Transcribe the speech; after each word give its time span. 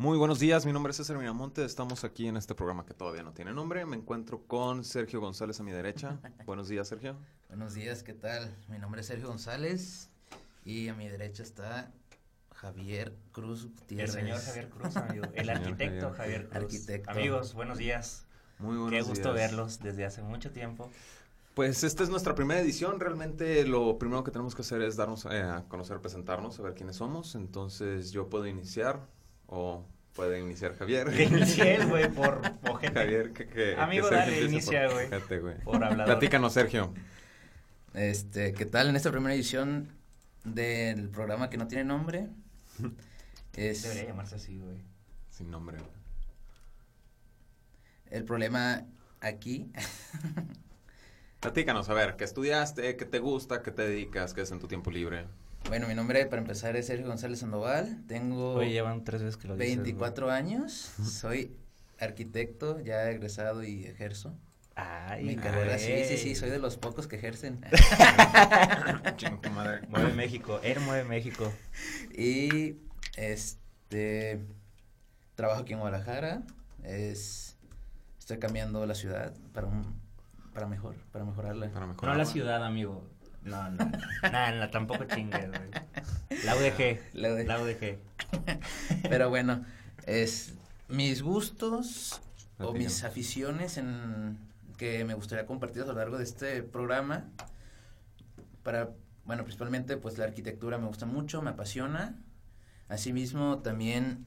Muy 0.00 0.16
buenos 0.16 0.38
días, 0.38 0.64
mi 0.64 0.72
nombre 0.72 0.92
es 0.92 0.96
César 0.96 1.18
Miramonte, 1.18 1.62
estamos 1.62 2.04
aquí 2.04 2.26
en 2.26 2.38
este 2.38 2.54
programa 2.54 2.86
que 2.86 2.94
todavía 2.94 3.22
no 3.22 3.34
tiene 3.34 3.52
nombre. 3.52 3.84
Me 3.84 3.96
encuentro 3.96 4.40
con 4.46 4.82
Sergio 4.82 5.20
González 5.20 5.60
a 5.60 5.62
mi 5.62 5.72
derecha. 5.72 6.18
buenos 6.46 6.68
días, 6.68 6.88
Sergio. 6.88 7.18
Buenos 7.48 7.74
días, 7.74 8.02
¿qué 8.02 8.14
tal? 8.14 8.56
Mi 8.68 8.78
nombre 8.78 9.02
es 9.02 9.08
Sergio 9.08 9.28
González 9.28 10.08
y 10.64 10.88
a 10.88 10.94
mi 10.94 11.06
derecha 11.06 11.42
está 11.42 11.92
Javier 12.54 13.14
Cruz 13.32 13.66
Gutiérrez. 13.66 14.14
El 14.14 14.22
señor 14.22 14.40
Javier 14.40 14.70
Cruz, 14.70 14.96
amigo. 14.96 15.26
El 15.34 15.50
arquitecto 15.50 16.10
Javier, 16.12 16.48
Cruz. 16.48 16.62
Arquitecto. 16.62 17.10
Amigos, 17.10 17.52
buenos 17.52 17.76
días. 17.76 18.24
Muy 18.58 18.78
buenos 18.78 18.92
días. 18.92 19.04
Qué 19.04 19.10
gusto 19.10 19.34
verlos 19.34 19.80
desde 19.80 20.06
hace 20.06 20.22
mucho 20.22 20.50
tiempo. 20.50 20.90
Pues 21.52 21.84
esta 21.84 22.04
es 22.04 22.08
nuestra 22.08 22.34
primera 22.34 22.58
edición. 22.62 23.00
Realmente 23.00 23.66
lo 23.66 23.98
primero 23.98 24.24
que 24.24 24.30
tenemos 24.30 24.54
que 24.54 24.62
hacer 24.62 24.80
es 24.80 24.96
darnos 24.96 25.26
eh, 25.26 25.42
a 25.42 25.64
conocer, 25.68 26.00
presentarnos, 26.00 26.58
a 26.58 26.62
ver 26.62 26.72
quiénes 26.72 26.96
somos. 26.96 27.34
Entonces 27.34 28.12
yo 28.12 28.30
puedo 28.30 28.46
iniciar 28.46 29.19
o 29.50 29.84
puede 30.14 30.40
iniciar 30.40 30.76
Javier. 30.76 31.10
Que 31.10 31.24
inicie 31.24 31.84
güey, 31.84 32.08
por 32.08 32.42
Javier, 32.94 33.32
que, 33.32 33.76
Amigo, 33.76 34.08
dale, 34.08 34.42
inicia, 34.42 34.88
güey. 34.88 35.08
Por 35.64 35.84
hablador. 35.84 36.06
Platícanos, 36.06 36.52
Sergio. 36.52 36.94
Este, 37.92 38.52
¿qué 38.54 38.66
tal 38.66 38.88
en 38.88 38.96
esta 38.96 39.10
primera 39.10 39.34
edición 39.34 39.92
del 40.44 41.08
programa 41.10 41.50
que 41.50 41.56
no 41.56 41.66
tiene 41.68 41.84
nombre? 41.84 42.28
Es... 43.56 43.82
Debería 43.82 44.04
llamarse 44.04 44.36
así, 44.36 44.58
güey. 44.58 44.78
Sin 45.28 45.50
nombre. 45.50 45.78
El 48.08 48.24
problema 48.24 48.86
aquí 49.20 49.72
Platícanos, 51.40 51.88
a 51.88 51.94
ver, 51.94 52.16
¿qué 52.16 52.24
estudiaste? 52.24 52.96
¿Qué 52.96 53.04
te 53.06 53.18
gusta? 53.18 53.62
¿Qué 53.62 53.70
te 53.70 53.82
dedicas? 53.82 54.34
¿Qué 54.34 54.42
es 54.42 54.50
en 54.52 54.60
tu 54.60 54.68
tiempo 54.68 54.90
libre? 54.90 55.26
Bueno, 55.68 55.86
mi 55.86 55.94
nombre 55.94 56.26
para 56.26 56.42
empezar 56.42 56.76
es 56.76 56.86
Sergio 56.86 57.06
González 57.06 57.40
Sandoval. 57.40 58.02
Tengo 58.06 58.54
Oye, 58.54 58.70
llevan 58.70 59.04
tres 59.04 59.22
veces 59.22 59.36
que 59.36 59.48
lo 59.48 59.56
24 59.56 60.30
años. 60.30 60.92
Soy 61.04 61.56
arquitecto, 61.98 62.80
ya 62.80 63.10
egresado 63.10 63.62
y 63.62 63.84
ejerzo. 63.84 64.34
Ay, 64.74 65.24
mi 65.24 65.36
carrera, 65.36 65.78
sí, 65.78 66.04
sí, 66.08 66.16
sí, 66.16 66.34
soy 66.34 66.48
de 66.48 66.58
los 66.58 66.76
pocos 66.76 67.06
que 67.06 67.16
ejercen. 67.16 67.60
mueve 69.88 70.14
México, 70.14 70.60
él 70.62 70.80
mueve 70.80 71.04
México. 71.04 71.52
Y 72.16 72.76
este 73.16 74.40
trabajo 75.34 75.62
aquí 75.62 75.74
en 75.74 75.80
Guadalajara. 75.80 76.42
Es 76.82 77.58
estoy 78.18 78.38
cambiando 78.38 78.86
la 78.86 78.94
ciudad 78.94 79.34
para 79.52 79.66
un 79.66 80.00
para 80.54 80.66
mejor, 80.66 80.96
para 81.12 81.24
mejorarla. 81.24 81.70
Para 81.70 81.86
No 81.86 82.14
la 82.14 82.24
ciudad, 82.24 82.64
amigo. 82.64 83.06
No, 83.42 83.70
no. 83.70 83.90
no, 84.32 84.54
no 84.54 84.70
tampoco 84.70 85.04
chingues, 85.04 85.48
güey. 85.48 85.70
La 86.44 86.56
UDG. 86.56 87.00
La 87.14 87.32
UDG. 87.32 87.46
La 87.46 87.60
UDG. 87.62 87.98
Pero 89.08 89.28
bueno, 89.30 89.64
es 90.06 90.54
mis 90.88 91.22
gustos 91.22 92.20
o 92.58 92.72
mis 92.72 93.04
aficiones 93.04 93.78
en 93.78 94.38
que 94.76 95.04
me 95.04 95.14
gustaría 95.14 95.46
compartir 95.46 95.82
a 95.82 95.86
lo 95.86 95.94
largo 95.94 96.18
de 96.18 96.24
este 96.24 96.62
programa. 96.62 97.28
Para, 98.62 98.90
bueno, 99.24 99.44
principalmente 99.44 99.96
pues 99.96 100.18
la 100.18 100.24
arquitectura 100.24 100.78
me 100.78 100.86
gusta 100.86 101.06
mucho, 101.06 101.42
me 101.42 101.50
apasiona. 101.50 102.18
Asimismo 102.88 103.60
también 103.60 104.26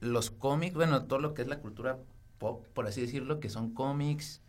los 0.00 0.30
cómics, 0.30 0.74
bueno, 0.74 1.04
todo 1.04 1.18
lo 1.18 1.34
que 1.34 1.42
es 1.42 1.48
la 1.48 1.58
cultura 1.58 1.98
pop, 2.38 2.66
por 2.72 2.86
así 2.86 3.02
decirlo, 3.02 3.38
que 3.38 3.50
son 3.50 3.74
cómics, 3.74 4.40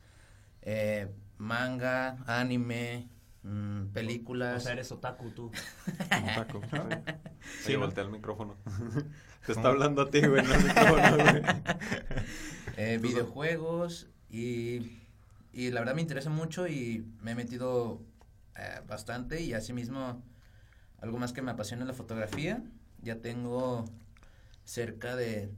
eh, 0.62 1.12
manga, 1.38 2.18
anime, 2.26 3.10
mm, 3.44 3.88
películas. 3.88 4.58
O 4.58 4.66
sea, 4.66 4.74
eres 4.74 4.92
otaku 4.92 5.32
tú. 5.32 5.52
otaku. 6.34 6.62
Sí, 7.64 7.76
voltea 7.76 8.04
el 8.04 8.12
micrófono. 8.12 8.58
Te 9.46 9.54
está 9.54 9.70
hablando 9.70 10.04
a 10.04 10.10
ti, 10.10 10.22
güey, 10.22 10.44
no 10.44 10.54
el 10.54 10.64
micrófono, 10.64 11.18
güey. 11.18 11.42
Eh, 12.78 13.00
videojuegos 13.00 14.10
y, 14.30 15.02
y 15.52 15.72
la 15.72 15.82
verdad 15.82 15.94
me 15.94 16.02
interesa 16.02 16.30
mucho 16.30 16.68
y 16.68 17.06
me 17.22 17.32
he 17.32 17.36
metido 17.36 18.02
eh, 18.56 18.82
bastante 18.88 19.42
y 19.42 19.54
asimismo 19.54 20.24
algo 21.00 21.18
más 21.18 21.34
que 21.34 21.42
me 21.42 21.52
apasiona 21.52 21.84
es 21.84 21.88
la 21.88 21.94
fotografía. 21.94 22.64
Ya 23.02 23.20
tengo 23.22 23.86
cerca 24.64 25.16
de 25.16 25.52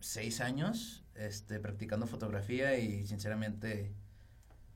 seis 0.00 0.40
años 0.40 1.04
este, 1.14 1.60
practicando 1.60 2.06
fotografía 2.06 2.78
y 2.78 3.06
sinceramente 3.06 3.92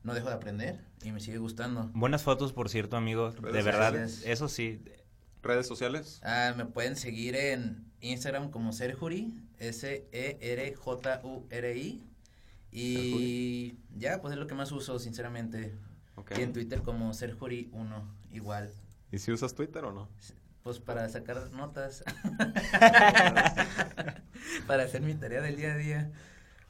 no 0.03 0.13
dejo 0.13 0.29
de 0.29 0.35
aprender 0.35 0.79
y 1.03 1.11
me 1.11 1.19
sigue 1.19 1.37
gustando. 1.37 1.89
Buenas 1.93 2.23
fotos, 2.23 2.53
por 2.53 2.69
cierto, 2.69 2.95
amigo. 2.97 3.31
De 3.31 3.63
verdad, 3.63 3.95
eso 3.95 4.47
sí. 4.47 4.81
¿Redes 5.41 5.65
sociales? 5.67 6.19
Ah, 6.23 6.53
me 6.57 6.65
pueden 6.65 6.97
seguir 6.97 7.35
en 7.35 7.85
Instagram 8.01 8.51
como 8.51 8.73
Serjuri, 8.73 9.33
S-E-R-J-U-R-I. 9.57 10.83
Y 12.71 13.75
ya, 13.97 14.21
pues 14.21 14.33
es 14.33 14.39
lo 14.39 14.45
que 14.47 14.55
más 14.55 14.71
uso, 14.71 14.99
sinceramente. 14.99 15.75
Y 16.37 16.41
en 16.41 16.53
Twitter 16.53 16.81
como 16.81 17.11
Serjuri1, 17.11 18.03
igual. 18.31 18.71
¿Y 19.11 19.19
si 19.19 19.31
usas 19.31 19.53
Twitter 19.55 19.85
o 19.85 19.93
no? 19.93 20.09
Pues 20.63 20.79
para 20.79 21.07
sacar 21.09 21.51
notas. 21.51 22.03
para 24.67 24.83
hacer 24.83 25.01
mi 25.01 25.15
tarea 25.15 25.41
del 25.41 25.55
día 25.55 25.73
a 25.73 25.77
día. 25.77 26.11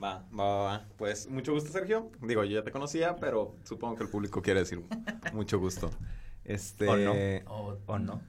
Va, 0.02 0.26
va, 0.38 0.64
va, 0.64 0.86
Pues 0.98 1.28
mucho 1.28 1.54
gusto, 1.54 1.72
Sergio. 1.72 2.10
Digo, 2.22 2.44
yo 2.46 2.60
ya 2.60 2.64
te 2.64 2.72
conocía, 2.72 3.18
pero 3.18 3.56
supongo 3.64 3.98
que 3.98 4.04
el 4.04 4.10
público 4.10 4.42
quiere 4.42 4.62
decir 4.62 4.82
mucho 5.34 5.60
gusto. 5.60 5.90
Este, 6.46 6.88
o 6.88 6.96
no. 6.98 7.78
O, 7.86 8.00
no. 8.00 8.22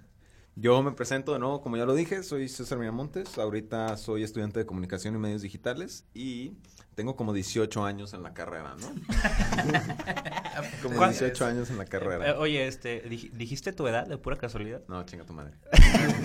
Yo 0.57 0.83
me 0.83 0.91
presento 0.93 1.33
de 1.33 1.39
nuevo, 1.39 1.63
como 1.63 1.77
ya 1.77 1.85
lo 1.87 1.95
dije, 1.95 2.25
soy 2.25 2.49
César 2.49 2.79
Miramontes. 2.79 3.39
Ahorita 3.39 3.97
soy 3.97 4.25
estudiante 4.25 4.59
de 4.59 4.67
comunicación 4.67 5.15
y 5.15 5.19
medios 5.19 5.43
digitales 5.43 6.05
y 6.13 6.55
tengo 6.97 7.15
como 7.15 7.33
18 7.33 7.85
años 7.85 8.13
en 8.15 8.25
la 8.25 8.35
carrera, 8.35 8.75
¿no? 8.79 8.89
como 10.83 11.07
18 11.07 11.47
años 11.47 11.71
en 11.71 11.79
la 11.79 11.85
carrera. 11.85 12.31
Eh, 12.31 12.33
oye, 12.33 12.67
este, 12.67 13.01
¿dijiste 13.01 13.73
tu 13.73 13.87
edad 13.87 14.09
de 14.09 14.19
pura 14.19 14.37
casualidad? 14.37 14.83
No, 14.89 15.05
chinga 15.05 15.25
tu 15.25 15.33
madre. 15.33 15.55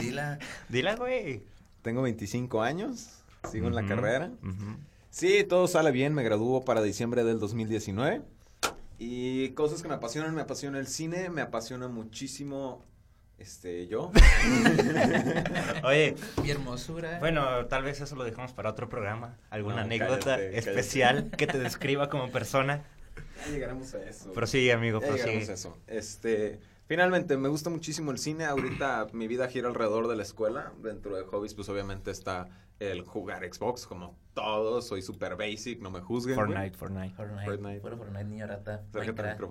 Dila. 0.01 0.39
Dila, 0.69 0.95
güey. 0.95 1.43
Tengo 1.83 2.01
25 2.01 2.63
años, 2.63 3.21
sigo 3.49 3.67
en 3.67 3.75
la 3.75 3.85
carrera. 3.85 4.31
Sí, 5.15 5.45
todo 5.45 5.69
sale 5.69 5.91
bien, 5.91 6.13
me 6.13 6.23
graduó 6.23 6.65
para 6.65 6.81
diciembre 6.81 7.23
del 7.23 7.39
2019. 7.39 8.21
Y 8.99 9.51
cosas 9.51 9.81
que 9.81 9.87
me 9.87 9.93
apasionan, 9.93 10.35
me 10.35 10.41
apasiona 10.41 10.77
el 10.77 10.87
cine, 10.87 11.29
me 11.29 11.39
apasiona 11.39 11.87
muchísimo 11.87 12.83
este, 13.37 13.87
yo. 13.87 14.11
Oye. 15.85 16.15
Mi 16.43 16.51
hermosura. 16.51 17.19
Bueno, 17.19 17.65
tal 17.67 17.83
vez 17.83 18.01
eso 18.01 18.13
lo 18.17 18.25
dejamos 18.25 18.51
para 18.51 18.69
otro 18.69 18.89
programa. 18.89 19.37
¿Alguna 19.51 19.83
anécdota 19.83 20.37
especial 20.37 21.31
que 21.37 21.47
te 21.47 21.59
describa 21.59 22.09
como 22.09 22.29
persona? 22.29 22.83
Ya 23.45 23.53
llegaremos 23.53 23.95
a 23.95 24.03
eso. 24.03 24.33
Pero 24.33 24.47
sí, 24.47 24.69
amigo, 24.69 24.99
ya 24.99 25.13
llegaremos 25.13 25.47
a 25.47 25.53
eso. 25.53 25.77
Este, 25.87 26.59
finalmente, 26.87 27.37
me 27.37 27.47
gusta 27.47 27.69
muchísimo 27.69 28.11
el 28.11 28.17
cine. 28.17 28.43
Ahorita 28.43 29.07
mi 29.13 29.29
vida 29.29 29.47
gira 29.47 29.69
alrededor 29.69 30.09
de 30.09 30.17
la 30.17 30.23
escuela. 30.23 30.73
Dentro 30.83 31.15
de 31.15 31.23
hobbies, 31.23 31.53
pues 31.53 31.69
obviamente 31.69 32.11
está 32.11 32.49
el 32.79 33.03
jugar 33.03 33.43
Xbox 33.51 33.85
como 33.85 34.17
todos, 34.33 34.87
soy 34.87 35.01
super 35.01 35.35
basic, 35.35 35.81
no 35.81 35.89
me 35.89 36.01
juzguen. 36.01 36.35
Fortnite, 36.35 36.77
Fortnite. 36.77 37.15
Fortnite. 37.15 37.45
Fortnite. 37.45 37.81
Fortnite, 37.81 38.25
niño 38.25 38.47
rata. 38.47 38.83
Minecraft. 38.93 39.41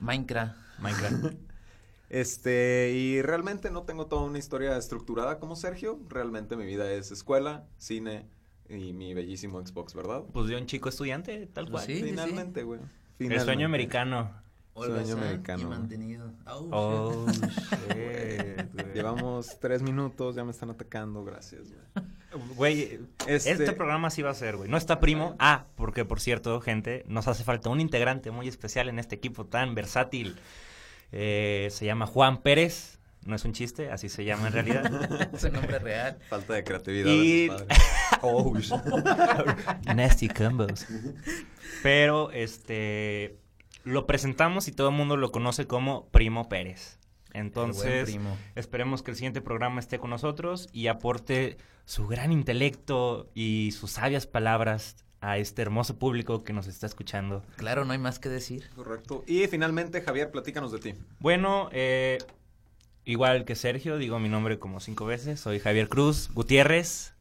Minecraft. 0.00 0.56
Minecraft. 0.80 1.34
este, 2.10 2.92
y 2.94 3.22
realmente 3.22 3.70
no 3.70 3.84
tengo 3.84 4.06
toda 4.06 4.22
una 4.22 4.38
historia 4.38 4.76
estructurada 4.76 5.38
como 5.38 5.56
Sergio. 5.56 6.00
Realmente 6.08 6.56
mi 6.56 6.66
vida 6.66 6.90
es 6.92 7.12
escuela, 7.12 7.66
cine 7.78 8.26
y 8.68 8.92
mi 8.92 9.14
bellísimo 9.14 9.64
Xbox, 9.64 9.94
¿verdad? 9.94 10.24
Pues 10.32 10.48
de 10.48 10.56
un 10.56 10.66
chico 10.66 10.88
estudiante, 10.88 11.46
tal 11.46 11.70
cual. 11.70 11.84
Sí, 11.84 12.02
finalmente, 12.02 12.62
güey. 12.64 12.80
El 13.18 13.40
sueño 13.40 13.66
americano. 13.66 14.30
Sueño 14.74 15.14
americano. 15.14 15.68
mantenido. 15.68 16.32
Oh, 16.46 16.68
oh 16.72 17.26
Llevamos 18.94 19.58
tres 19.60 19.82
minutos, 19.82 20.36
ya 20.36 20.44
me 20.44 20.52
están 20.52 20.70
atacando, 20.70 21.24
gracias, 21.24 21.70
güey. 21.70 22.06
Güey, 22.56 23.00
este... 23.26 23.50
este... 23.52 23.72
programa 23.72 24.10
sí 24.10 24.22
va 24.22 24.30
a 24.30 24.34
ser, 24.34 24.56
güey. 24.56 24.68
No 24.68 24.76
está 24.76 25.00
primo. 25.00 25.36
Ah, 25.38 25.66
porque 25.76 26.04
por 26.04 26.20
cierto, 26.20 26.60
gente, 26.60 27.04
nos 27.06 27.28
hace 27.28 27.44
falta 27.44 27.70
un 27.70 27.80
integrante 27.80 28.30
muy 28.30 28.48
especial 28.48 28.88
en 28.88 28.98
este 28.98 29.16
equipo 29.16 29.46
tan 29.46 29.74
versátil. 29.74 30.36
Eh, 31.12 31.68
se 31.70 31.86
llama 31.86 32.06
Juan 32.06 32.42
Pérez. 32.42 32.98
No 33.24 33.36
es 33.36 33.44
un 33.44 33.52
chiste, 33.52 33.90
así 33.90 34.08
se 34.08 34.24
llama 34.24 34.46
en 34.46 34.52
realidad. 34.54 35.30
es 35.34 35.44
un 35.44 35.52
nombre 35.52 35.78
real. 35.78 36.18
Falta 36.28 36.54
de 36.54 36.64
creatividad. 36.64 37.10
Y... 37.10 37.50
oh, 38.22 38.54
Nasty 39.94 40.28
combos. 40.28 40.86
Pero, 41.82 42.30
este, 42.30 43.36
lo 43.84 44.06
presentamos 44.06 44.68
y 44.68 44.72
todo 44.72 44.88
el 44.88 44.94
mundo 44.94 45.16
lo 45.16 45.32
conoce 45.32 45.66
como 45.66 46.08
Primo 46.08 46.48
Pérez. 46.48 46.99
Entonces, 47.32 48.16
esperemos 48.54 49.02
que 49.02 49.10
el 49.10 49.16
siguiente 49.16 49.40
programa 49.40 49.80
esté 49.80 49.98
con 49.98 50.10
nosotros 50.10 50.68
y 50.72 50.88
aporte 50.88 51.56
su 51.84 52.06
gran 52.06 52.32
intelecto 52.32 53.30
y 53.34 53.72
sus 53.72 53.92
sabias 53.92 54.26
palabras 54.26 55.04
a 55.20 55.38
este 55.38 55.62
hermoso 55.62 55.98
público 55.98 56.44
que 56.44 56.52
nos 56.52 56.66
está 56.66 56.86
escuchando. 56.86 57.42
Claro, 57.56 57.84
no 57.84 57.92
hay 57.92 57.98
más 57.98 58.18
que 58.18 58.28
decir. 58.28 58.70
Correcto. 58.74 59.22
Y 59.26 59.46
finalmente, 59.48 60.00
Javier, 60.00 60.30
platícanos 60.30 60.72
de 60.72 60.78
ti. 60.78 60.94
Bueno, 61.18 61.68
eh, 61.72 62.18
igual 63.04 63.44
que 63.44 63.54
Sergio, 63.54 63.98
digo 63.98 64.18
mi 64.18 64.28
nombre 64.28 64.58
como 64.58 64.80
cinco 64.80 65.04
veces. 65.04 65.40
Soy 65.40 65.58
Javier 65.58 65.88
Cruz 65.88 66.30
Gutiérrez. 66.32 67.14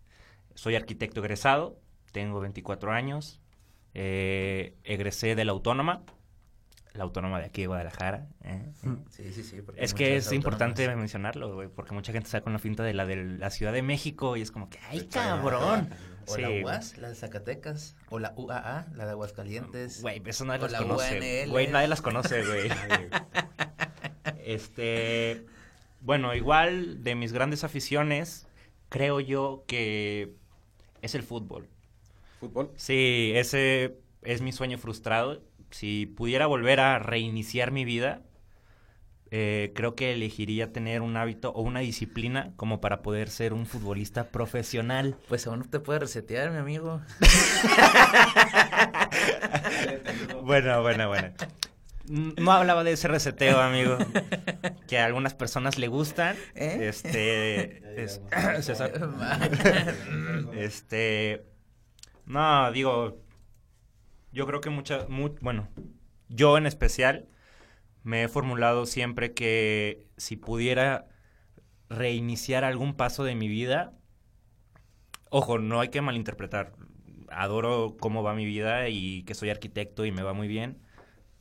soy 0.55 0.75
arquitecto 0.75 1.21
egresado, 1.21 1.79
tengo 2.11 2.41
24 2.41 2.91
años, 2.91 3.39
eh, 3.93 4.75
egresé 4.83 5.35
de 5.35 5.45
la 5.45 5.53
Autónoma, 5.53 6.03
la 6.93 7.03
Autónoma 7.03 7.39
de 7.39 7.45
aquí 7.45 7.61
de 7.61 7.67
Guadalajara. 7.67 8.27
¿eh? 8.43 8.71
Sí, 9.09 9.31
sí, 9.31 9.43
sí. 9.43 9.61
Es 9.75 9.93
que 9.93 10.17
es 10.17 10.31
importante 10.31 10.87
mencionarlo, 10.95 11.53
güey, 11.53 11.67
porque 11.67 11.93
mucha 11.93 12.11
gente 12.11 12.27
está 12.27 12.41
con 12.41 12.53
la 12.53 12.59
finta 12.59 12.83
de 12.83 12.93
la 12.93 13.05
de 13.05 13.15
la 13.15 13.49
Ciudad 13.49 13.73
de 13.73 13.81
México 13.81 14.37
y 14.37 14.41
es 14.41 14.51
como 14.51 14.69
que, 14.69 14.79
¡ay, 14.89 15.07
cabrón! 15.07 15.89
O 16.27 16.37
la 16.37 16.49
UAS, 16.63 16.97
la 16.97 17.09
de 17.09 17.15
Zacatecas. 17.15 17.95
O 18.09 18.19
la 18.19 18.33
UAA, 18.35 18.87
la 18.93 19.05
de 19.05 19.11
Aguascalientes. 19.11 20.01
Güey, 20.01 20.21
eso 20.25 20.45
nadie 20.45 20.69
las 20.69 20.81
conoce. 20.81 21.47
Güey, 21.47 21.67
nadie 21.67 21.87
las 21.87 22.01
conoce, 22.01 22.45
güey. 22.45 22.69
este. 24.45 25.45
Bueno, 26.01 26.35
igual 26.35 27.03
de 27.03 27.15
mis 27.15 27.33
grandes 27.33 27.63
aficiones, 27.63 28.47
creo 28.89 29.19
yo 29.19 29.63
que 29.67 30.35
es 31.01 31.15
el 31.15 31.23
fútbol. 31.23 31.67
¿Fútbol? 32.39 32.71
Sí, 32.75 33.31
ese 33.35 33.97
es 34.21 34.41
mi 34.41 34.51
sueño 34.51 34.77
frustrado. 34.77 35.41
Si 35.71 36.05
pudiera 36.05 36.47
volver 36.47 36.79
a 36.79 36.99
reiniciar 36.99 37.71
mi 37.71 37.85
vida, 37.85 38.21
eh, 39.31 39.71
creo 39.75 39.95
que 39.95 40.11
elegiría 40.11 40.73
tener 40.73 41.01
un 41.01 41.15
hábito 41.15 41.51
o 41.51 41.61
una 41.61 41.81
disciplina 41.81 42.51
como 42.55 42.81
para 42.81 43.03
poder 43.03 43.29
ser 43.29 43.53
un 43.53 43.67
futbolista 43.67 44.29
profesional. 44.29 45.17
Pues 45.27 45.45
aún 45.45 45.69
te 45.69 45.79
puede 45.79 45.99
resetear, 45.99 46.49
mi 46.51 46.57
amigo. 46.57 47.01
bueno, 50.43 50.81
bueno, 50.81 51.09
bueno. 51.09 51.31
No 52.09 52.51
hablaba 52.51 52.83
de 52.83 52.93
ese 52.93 53.07
reseteo, 53.07 53.59
amigo. 53.59 53.99
Que 54.87 54.97
a 54.97 55.05
algunas 55.05 55.35
personas 55.35 55.77
le 55.77 55.87
gustan. 55.87 56.35
¿Eh? 56.55 56.87
Este. 56.89 57.83
este. 60.53 61.45
No, 62.25 62.71
digo. 62.71 63.19
Yo 64.31 64.45
creo 64.45 64.61
que 64.61 64.69
muchas. 64.69 65.05
bueno, 65.41 65.69
yo 66.27 66.57
en 66.57 66.65
especial 66.65 67.27
me 68.03 68.23
he 68.23 68.27
formulado 68.27 68.85
siempre 68.85 69.33
que 69.33 70.07
si 70.17 70.35
pudiera 70.35 71.07
reiniciar 71.89 72.63
algún 72.63 72.93
paso 72.95 73.23
de 73.23 73.35
mi 73.35 73.47
vida, 73.47 73.93
ojo, 75.29 75.57
no 75.57 75.79
hay 75.79 75.89
que 75.89 76.01
malinterpretar. 76.01 76.73
Adoro 77.31 77.97
cómo 77.99 78.23
va 78.23 78.33
mi 78.33 78.45
vida 78.45 78.89
y 78.89 79.23
que 79.23 79.35
soy 79.35 79.49
arquitecto 79.49 80.05
y 80.05 80.11
me 80.11 80.23
va 80.23 80.33
muy 80.33 80.47
bien. 80.47 80.81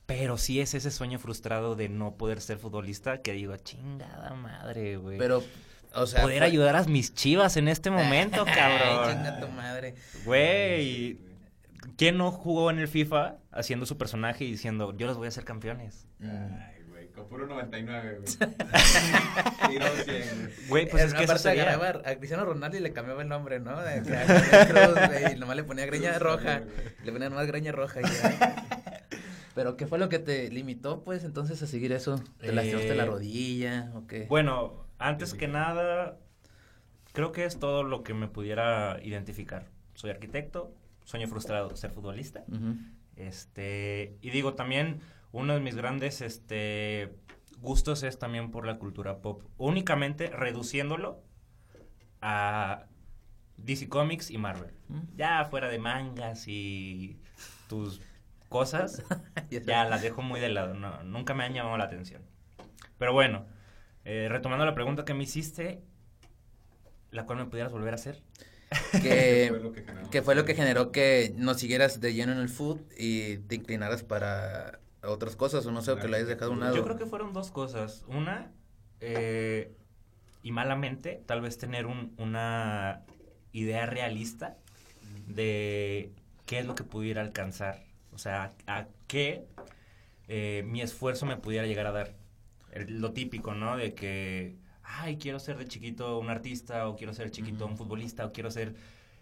Pero 0.06 0.38
sí 0.38 0.61
es 0.61 0.73
ese 0.73 0.90
sueño 0.90 1.19
frustrado 1.19 1.76
de 1.76 1.90
no 1.90 2.17
poder 2.17 2.40
ser 2.40 2.58
futbolista 2.58 3.20
que 3.20 3.32
digo, 3.32 3.55
chingada 3.58 4.35
madre, 4.35 4.96
güey. 4.96 5.19
Pero, 5.19 5.44
o 5.94 6.06
sea. 6.06 6.23
Poder 6.23 6.43
ayudar 6.43 6.76
a 6.76 6.85
mis 6.85 7.12
chivas 7.12 7.58
en 7.58 7.69
este 7.69 7.90
momento, 7.90 8.44
cabrón. 8.55 9.17
Chinga 9.17 9.40
tu 9.40 9.49
madre. 9.49 9.94
Güey. 10.25 11.28
¿Quién 11.99 12.17
no 12.17 12.31
jugó 12.31 12.71
en 12.71 12.79
el 12.79 12.87
FIFA 12.87 13.39
haciendo 13.50 13.85
su 13.85 13.99
personaje 13.99 14.45
y 14.45 14.53
diciendo, 14.53 14.97
yo 14.97 15.09
los 15.09 15.17
voy 15.17 15.25
a 15.27 15.31
hacer 15.31 15.45
campeones? 15.45 16.06
Ay, 16.23 16.85
güey, 16.89 17.09
con 17.09 17.27
puro 17.27 17.49
99, 17.49 18.21
güey. 20.06 20.69
güey, 20.69 20.89
pues 20.89 21.03
es 21.03 21.15
que 21.15 21.25
eso 21.25 21.37
sería... 21.39 21.75
a 21.75 22.15
Cristiano 22.15 22.45
Ronaldo 22.45 22.77
y 22.77 22.81
le 22.81 22.93
cambiaba 22.93 23.23
el 23.23 23.29
nombre, 23.29 23.59
¿no? 23.59 23.83
De, 23.83 24.00
de, 24.00 25.33
y 25.35 25.41
nomás 25.41 25.56
le 25.56 25.65
ponía 25.65 25.87
greña 25.87 26.17
roja. 26.21 26.62
Le 27.03 27.11
ponía 27.11 27.31
nomás 27.31 27.49
greña 27.49 27.73
roja 27.73 28.00
y 28.00 28.05
ya. 28.05 28.65
Pero 29.56 29.77
¿qué 29.77 29.89
fue 29.89 29.99
lo 29.99 30.09
que 30.09 30.21
te 30.21 30.53
limitó, 30.53 31.03
pues, 31.03 31.25
entonces 31.25 31.61
a 31.65 31.67
seguir 31.67 31.91
eso? 31.91 32.23
¿Te 32.39 32.53
lastimaste 32.53 32.95
la 32.95 33.03
eh, 33.03 33.06
rodilla 33.06 33.91
o 33.97 34.06
qué? 34.06 34.27
Bueno, 34.29 34.87
antes 34.99 35.35
que 35.35 35.49
nada, 35.49 36.17
creo 37.12 37.33
que 37.33 37.45
es 37.45 37.59
todo 37.59 37.83
lo 37.83 38.05
que 38.05 38.15
me 38.15 38.29
pudiera 38.29 39.00
identificar. 39.03 39.67
Soy 39.95 40.11
arquitecto, 40.11 40.78
sueño 41.09 41.27
frustrado 41.27 41.75
ser 41.75 41.91
futbolista. 41.91 42.45
Este, 43.17 44.19
y 44.21 44.29
digo 44.29 44.53
también, 44.53 45.01
uno 45.33 45.55
de 45.55 45.61
mis 45.61 45.75
grandes 45.75 46.21
este, 46.21 47.15
gustos 47.63 48.03
es 48.03 48.19
también 48.19 48.51
por 48.51 48.67
la 48.67 48.79
cultura 48.79 49.23
pop. 49.23 49.43
Únicamente 49.57 50.27
reduciéndolo 50.29 51.23
a 52.21 52.85
DC 53.57 53.89
Comics 53.89 54.31
y 54.31 54.37
Marvel. 54.37 54.75
Ya 55.17 55.47
fuera 55.47 55.69
de 55.69 55.79
mangas 55.79 56.47
y 56.47 57.19
tus 57.71 58.03
cosas, 58.51 59.03
ya 59.51 59.87
las 59.87 60.03
dejo 60.03 60.21
muy 60.21 60.41
de 60.41 60.51
lado. 60.51 60.75
No, 60.75 61.03
nunca 61.05 61.33
me 61.33 61.45
han 61.45 61.55
llamado 61.55 61.79
la 61.79 61.85
atención. 61.85 62.21
Pero 62.99 63.15
bueno, 63.15 63.47
eh, 64.05 64.27
retomando 64.29 64.67
la 64.67 64.75
pregunta 64.75 65.07
que 65.07 65.15
me 65.15 65.23
hiciste, 65.23 65.83
la 67.13 67.25
cual 67.25 67.39
me 67.39 67.47
pudieras 67.47 67.73
volver 67.73 67.95
a 67.95 67.97
hacer. 67.97 68.23
que, 69.03 70.23
fue 70.23 70.35
lo 70.35 70.44
que 70.44 70.55
generó 70.55 70.93
que 70.93 71.32
no 71.37 71.55
siguieras 71.55 72.00
de 72.00 72.15
lleno 72.15 72.32
en 72.32 72.38
el 72.38 72.49
food 72.49 72.81
y 72.99 73.38
te 73.38 73.55
inclinaras 73.55 74.03
para 74.03 74.81
otras 75.03 75.37
cosas 75.37 75.65
o 75.67 75.73
no 75.73 75.81
sé, 75.81 75.93
o 75.93 75.97
que 75.97 76.09
lo 76.09 76.17
hayas 76.17 76.29
dejado 76.29 76.50
a 76.50 76.55
un 76.55 76.61
lado. 76.61 76.76
Yo 76.76 76.85
creo 76.85 76.97
que 76.97 77.06
fueron 77.06 77.32
dos 77.32 77.50
cosas. 77.50 78.05
Una, 78.09 78.50
eh, 79.00 79.73
y 80.43 80.53
malamente, 80.53 81.23
tal 81.26 81.41
vez 81.41 81.59
tener 81.59 81.87
un, 81.87 82.15
una 82.19 83.03
idea 83.53 83.87
realista 83.87 84.56
de 85.26 86.12
qué 86.47 86.59
es 86.59 86.67
lo 86.67 86.75
que 86.75 86.85
pudiera 86.85 87.23
alcanzar. 87.23 87.82
O 88.12 88.19
sea, 88.19 88.53
a, 88.67 88.87
qué 89.06 89.47
eh, 90.29 90.64
mi 90.67 90.81
esfuerzo 90.81 91.26
me 91.26 91.37
pudiera 91.37 91.67
llegar 91.67 91.87
a 91.87 91.93
dar. 91.93 92.14
lo 92.88 93.12
típico, 93.12 93.55
¿no? 93.55 93.76
De 93.76 93.94
que 93.94 94.56
ay, 94.88 95.19
quiero 95.19 95.38
ser 95.38 95.58
de 95.58 95.67
chiquito 95.67 96.19
un 96.19 96.31
artista, 96.31 96.88
o 96.88 96.96
quiero 96.96 97.12
ser 97.12 97.31
chiquito 97.31 97.67
un 97.67 97.76
futbolista, 97.76 98.26
o 98.26 98.32
quiero 98.32 98.50
ser... 98.50 98.75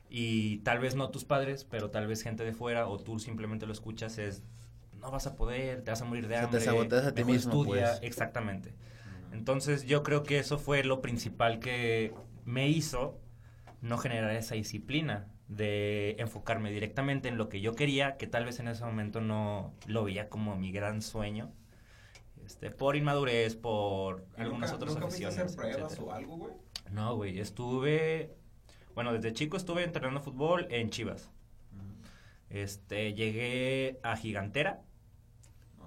Y 0.08 0.58
tal 0.58 0.78
vez 0.78 0.94
no 0.94 1.10
tus 1.10 1.24
padres, 1.24 1.64
pero 1.64 1.90
tal 1.90 2.06
vez 2.06 2.22
gente 2.22 2.44
de 2.44 2.52
fuera, 2.52 2.86
o 2.86 2.98
tú 2.98 3.18
simplemente 3.18 3.66
lo 3.66 3.72
escuchas, 3.72 4.18
es, 4.18 4.42
no 5.00 5.10
vas 5.10 5.26
a 5.26 5.34
poder, 5.34 5.82
te 5.82 5.90
vas 5.90 6.00
a 6.00 6.04
morir 6.04 6.28
de 6.28 6.36
hambre. 6.36 6.60
te 6.60 6.64
saboteas 6.64 7.06
a 7.06 7.12
ti 7.12 7.24
mismo, 7.24 7.62
estudia, 7.62 7.86
pues. 7.86 8.02
Exactamente. 8.02 8.72
Entonces 9.32 9.84
yo 9.84 10.04
creo 10.04 10.22
que 10.22 10.38
eso 10.38 10.58
fue 10.58 10.84
lo 10.84 11.02
principal 11.02 11.58
que 11.58 12.14
me 12.44 12.68
hizo 12.68 13.18
no 13.82 13.98
generar 13.98 14.30
esa 14.30 14.54
disciplina 14.54 15.26
de 15.48 16.16
enfocarme 16.18 16.70
directamente 16.70 17.28
en 17.28 17.36
lo 17.36 17.48
que 17.48 17.60
yo 17.60 17.74
quería, 17.74 18.16
que 18.16 18.28
tal 18.28 18.44
vez 18.44 18.61
en 18.61 18.68
ese 18.68 18.85
momento 18.85 19.20
no 19.20 19.75
lo 19.87 20.04
veía 20.04 20.28
como 20.28 20.56
mi 20.56 20.70
gran 20.70 21.02
sueño 21.02 21.52
este, 22.47 22.71
por 22.71 22.95
inmadurez, 22.95 23.57
por 23.57 24.25
algunas 24.37 24.73
otras 24.73 24.95
¿nunca 24.95 25.07
aficiones. 25.09 25.37
hacer 25.38 25.57
pruebas 25.57 25.99
o 25.99 26.12
algo, 26.12 26.37
güey? 26.37 26.55
No, 26.93 27.17
güey, 27.17 27.41
estuve, 27.41 28.37
bueno, 28.95 29.12
desde 29.12 29.33
chico 29.33 29.57
estuve 29.57 29.83
entrenando 29.83 30.21
fútbol 30.21 30.69
en 30.71 30.91
Chivas. 30.91 31.31
Este, 32.49 33.15
llegué 33.15 33.99
a 34.05 34.17
Gigantera, 34.17 34.83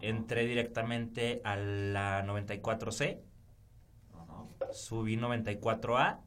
entré 0.01 0.45
directamente 0.45 1.41
a 1.45 1.55
la 1.55 2.25
94C, 2.25 3.21
subí 4.73 5.15
94A, 5.15 6.19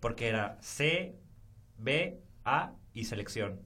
porque 0.00 0.28
era 0.28 0.58
C, 0.60 1.16
B, 1.78 2.20
A 2.44 2.74
y 2.92 3.04
selección. 3.06 3.62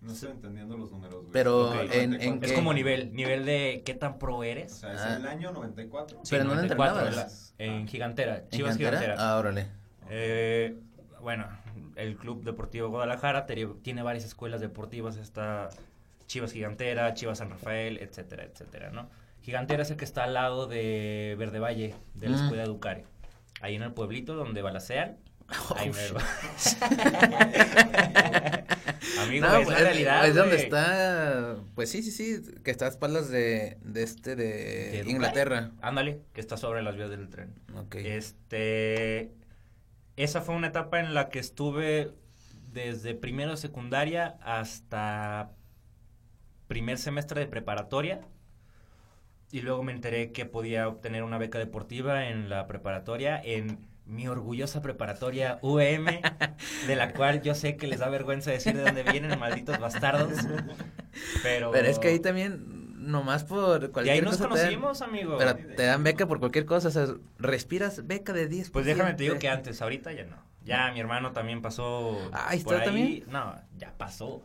No 0.00 0.12
estoy 0.12 0.30
entendiendo 0.30 0.76
los 0.76 0.92
números, 0.92 1.22
güey. 1.22 1.32
Pero 1.32 1.74
en, 1.92 2.20
en 2.20 2.42
Es 2.42 2.52
como 2.52 2.72
nivel, 2.72 3.12
nivel 3.12 3.44
de 3.44 3.82
qué 3.84 3.94
tan 3.94 4.18
pro 4.18 4.44
eres. 4.44 4.72
O 4.72 4.76
sea, 4.76 4.92
es 4.92 5.00
ah. 5.00 5.16
el 5.16 5.26
año 5.26 5.50
94. 5.50 6.22
Pero 6.30 6.44
no 6.44 6.54
94, 6.54 7.26
En 7.58 7.88
Gigantera, 7.88 8.48
Chivas 8.48 8.76
Gigantera? 8.76 9.16
Ah, 9.18 9.36
órale. 9.36 9.66
Eh, 10.08 10.78
bueno, 11.20 11.46
el 11.96 12.16
Club 12.16 12.44
Deportivo 12.44 12.88
Guadalajara 12.88 13.46
tiene 13.46 14.02
varias 14.02 14.24
escuelas 14.24 14.60
deportivas, 14.60 15.16
está 15.16 15.68
Chivas 16.26 16.52
Gigantera, 16.52 17.12
Chivas 17.14 17.38
San 17.38 17.50
Rafael, 17.50 17.98
etcétera, 17.98 18.44
etcétera, 18.44 18.90
¿no? 18.90 19.10
Gigantera 19.42 19.82
es 19.82 19.90
el 19.90 19.96
que 19.96 20.04
está 20.04 20.24
al 20.24 20.34
lado 20.34 20.66
de 20.66 21.34
Verde 21.38 21.58
Valle, 21.58 21.94
de 22.14 22.28
la 22.28 22.36
mm. 22.36 22.42
Escuela 22.42 22.64
Educare. 22.64 23.04
Ahí 23.60 23.74
en 23.74 23.82
el 23.82 23.92
pueblito 23.92 24.34
donde 24.34 24.62
balacean, 24.62 25.16
oh, 25.70 25.74
ahí 25.76 25.90
Amigo, 29.28 29.46
es 29.46 29.68
la 29.68 29.78
realidad. 29.78 30.26
Es 30.26 30.34
donde 30.34 30.56
está. 30.56 31.56
Pues 31.74 31.90
sí, 31.90 32.02
sí, 32.02 32.10
sí. 32.10 32.42
Que 32.62 32.70
está 32.70 32.86
a 32.86 32.88
espaldas 32.88 33.30
de, 33.30 33.78
de 33.82 34.02
este, 34.02 34.36
de, 34.36 35.04
Inglaterra. 35.06 35.72
Ándale, 35.80 36.22
que 36.32 36.40
está 36.40 36.56
sobre 36.56 36.82
las 36.82 36.96
vías 36.96 37.10
del 37.10 37.28
tren. 37.28 37.54
Ok. 37.76 37.96
Este. 37.96 39.32
Esa 40.16 40.40
fue 40.40 40.54
una 40.54 40.68
etapa 40.68 40.98
en 41.00 41.14
la 41.14 41.28
que 41.28 41.38
estuve 41.38 42.12
desde 42.72 43.14
primero 43.14 43.52
de 43.52 43.56
secundaria 43.56 44.36
hasta 44.42 45.52
primer 46.66 46.98
semestre 46.98 47.40
de 47.40 47.46
preparatoria. 47.46 48.20
Y 49.50 49.62
luego 49.62 49.82
me 49.82 49.92
enteré 49.92 50.32
que 50.32 50.44
podía 50.44 50.88
obtener 50.88 51.22
una 51.22 51.38
beca 51.38 51.58
deportiva 51.58 52.28
en 52.28 52.50
la 52.50 52.66
preparatoria 52.66 53.40
en 53.42 53.87
mi 54.08 54.26
orgullosa 54.26 54.82
preparatoria 54.82 55.58
UM, 55.62 56.06
de 56.86 56.96
la 56.96 57.12
cual 57.12 57.42
yo 57.42 57.54
sé 57.54 57.76
que 57.76 57.86
les 57.86 58.00
da 58.00 58.08
vergüenza 58.08 58.50
decir 58.50 58.74
de 58.74 58.82
dónde 58.82 59.02
vienen, 59.02 59.38
malditos 59.38 59.78
bastardos. 59.78 60.32
Pero... 61.42 61.70
Pero 61.70 61.88
es 61.88 61.98
que 61.98 62.08
ahí 62.08 62.18
también, 62.18 63.10
nomás 63.10 63.44
por 63.44 63.90
cualquier 63.92 63.92
cosa. 63.92 64.06
Y 64.06 64.10
ahí 64.10 64.20
nos 64.22 64.36
conocimos, 64.38 65.02
amigo. 65.02 65.36
Pero 65.38 65.54
te 65.54 65.84
dan 65.84 66.02
beca 66.02 66.26
por 66.26 66.40
cualquier 66.40 66.64
cosa, 66.64 66.88
o 66.88 66.90
sea, 66.90 67.06
respiras 67.38 68.06
beca 68.06 68.32
de 68.32 68.50
10%. 68.50 68.70
Pues 68.72 68.86
déjame 68.86 69.14
te 69.14 69.24
digo 69.24 69.38
que 69.38 69.48
antes, 69.48 69.80
ahorita 69.82 70.12
ya 70.12 70.24
no. 70.24 70.36
Ya, 70.64 70.90
mi 70.92 71.00
hermano 71.00 71.32
también 71.32 71.62
pasó. 71.62 72.18
Ah, 72.32 72.54
¿está 72.54 72.82
también? 72.82 73.24
No, 73.28 73.54
ya 73.76 73.92
pasó. 73.96 74.42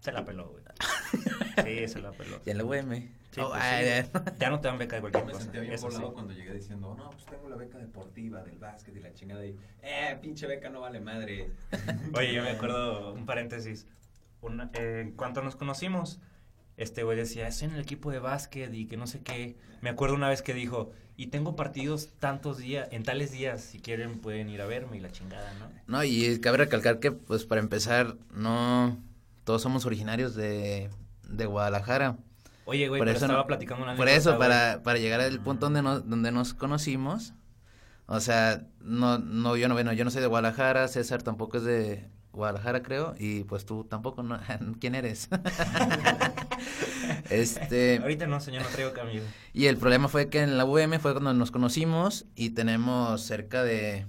Se 0.00 0.12
la 0.12 0.24
peló, 0.24 0.48
güey. 0.48 0.59
Sí, 1.64 1.88
se 1.88 2.00
la 2.00 2.12
peló. 2.12 2.40
Ya 2.44 2.52
en 2.52 2.58
la 2.58 2.64
UM. 2.64 2.92
Sí, 3.30 3.40
oh, 3.40 3.50
pues 3.50 4.10
ya. 4.38 4.50
no 4.50 4.60
te 4.60 4.68
dan 4.68 4.78
beca 4.78 4.96
de 4.96 5.02
cualquier 5.02 5.24
me 5.24 5.32
cosa. 5.32 5.44
Me 5.44 5.52
sentía 5.52 5.60
bien 5.60 5.80
volado 5.80 6.12
cuando 6.14 6.32
llegué 6.32 6.54
diciendo, 6.54 6.94
no, 6.96 7.10
pues 7.10 7.24
tengo 7.26 7.48
la 7.48 7.56
beca 7.56 7.78
deportiva 7.78 8.42
del 8.42 8.58
básquet 8.58 8.96
y 8.96 9.00
la 9.00 9.12
chingada 9.12 9.44
y, 9.44 9.56
eh, 9.82 10.18
pinche 10.20 10.46
beca 10.46 10.68
no 10.70 10.80
vale 10.80 11.00
madre. 11.00 11.50
Oye, 12.14 12.32
yo 12.32 12.42
me 12.42 12.50
acuerdo, 12.50 13.12
un 13.12 13.26
paréntesis, 13.26 13.86
una, 14.40 14.70
eh, 14.74 15.12
cuando 15.16 15.42
nos 15.42 15.54
conocimos, 15.54 16.20
este 16.76 17.02
güey 17.02 17.16
decía, 17.16 17.46
estoy 17.46 17.68
en 17.68 17.74
el 17.74 17.80
equipo 17.80 18.10
de 18.10 18.18
básquet 18.18 18.72
y 18.72 18.86
que 18.86 18.96
no 18.96 19.06
sé 19.06 19.20
qué. 19.20 19.56
Me 19.80 19.90
acuerdo 19.90 20.16
una 20.16 20.28
vez 20.28 20.42
que 20.42 20.54
dijo, 20.54 20.90
y 21.16 21.26
tengo 21.26 21.54
partidos 21.54 22.08
tantos 22.18 22.58
días, 22.58 22.88
en 22.90 23.02
tales 23.02 23.30
días, 23.30 23.60
si 23.60 23.78
quieren 23.78 24.20
pueden 24.20 24.48
ir 24.48 24.60
a 24.62 24.66
verme 24.66 24.96
y 24.96 25.00
la 25.00 25.10
chingada, 25.10 25.52
¿no? 25.58 25.70
No, 25.86 26.02
y 26.02 26.40
cabe 26.40 26.56
recalcar 26.56 26.98
que, 26.98 27.12
pues, 27.12 27.44
para 27.44 27.60
empezar, 27.60 28.16
no, 28.32 28.98
todos 29.44 29.62
somos 29.62 29.86
originarios 29.86 30.34
de, 30.34 30.90
de 31.28 31.46
Guadalajara. 31.46 32.16
Oye, 32.64 32.88
güey, 32.88 33.00
pero 33.00 33.10
estaba 33.10 33.46
platicando 33.46 33.84
una 33.84 33.96
Por 33.96 34.08
eso, 34.08 34.38
para, 34.38 34.82
para 34.82 34.98
llegar 34.98 35.20
al 35.20 35.40
punto 35.40 35.66
donde 35.66 35.82
nos, 35.82 36.08
donde 36.08 36.30
nos 36.30 36.54
conocimos, 36.54 37.34
o 38.06 38.20
sea, 38.20 38.66
no, 38.80 39.18
no, 39.18 39.56
yo 39.56 39.68
no, 39.68 39.74
bueno, 39.74 39.92
yo 39.92 40.04
no 40.04 40.10
soy 40.10 40.20
de 40.20 40.26
Guadalajara, 40.26 40.88
César 40.88 41.22
tampoco 41.22 41.58
es 41.58 41.64
de 41.64 42.08
Guadalajara, 42.32 42.82
creo, 42.82 43.14
y 43.18 43.44
pues 43.44 43.64
tú 43.64 43.84
tampoco, 43.84 44.22
¿no? 44.22 44.38
¿quién 44.80 44.94
eres? 44.94 45.28
este... 47.30 47.98
Ahorita 47.98 48.26
no, 48.26 48.40
señor, 48.40 48.62
no 48.62 48.68
traigo 48.68 48.92
cambio. 48.92 49.22
Y 49.52 49.66
el 49.66 49.76
problema 49.76 50.08
fue 50.08 50.28
que 50.28 50.42
en 50.42 50.56
la 50.56 50.64
UM 50.64 50.98
fue 51.00 51.12
cuando 51.12 51.34
nos 51.34 51.50
conocimos 51.50 52.26
y 52.34 52.50
tenemos 52.50 53.22
cerca 53.22 53.62
de... 53.62 54.06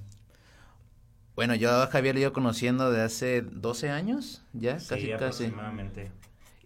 Bueno, 1.35 1.55
yo 1.55 1.71
a 1.71 1.87
Javier 1.87 2.15
lo 2.15 2.21
ido 2.21 2.33
conociendo 2.33 2.91
de 2.91 3.01
hace 3.01 3.41
12 3.41 3.89
años, 3.89 4.43
ya, 4.53 4.79
sí, 4.79 4.89
casi, 4.89 5.11
aproximadamente. 5.11 6.11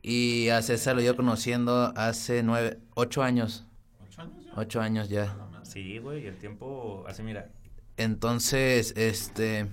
Y 0.02 0.50
a 0.50 0.62
César 0.62 0.96
lo 0.96 1.02
ido 1.02 1.16
conociendo 1.16 1.94
hace 1.96 2.44
nueve, 2.44 2.80
ocho 2.94 3.24
años. 3.24 3.66
¿Ocho 4.08 4.22
años 4.22 4.46
ya? 4.46 4.52
Ocho 4.56 4.82
años 4.82 5.10
ya. 5.10 5.38
Sí, 5.64 5.98
güey, 6.00 6.26
el 6.26 6.38
tiempo, 6.38 7.04
así 7.08 7.24
mira. 7.24 7.50
Entonces, 7.98 8.94
este... 8.98 9.68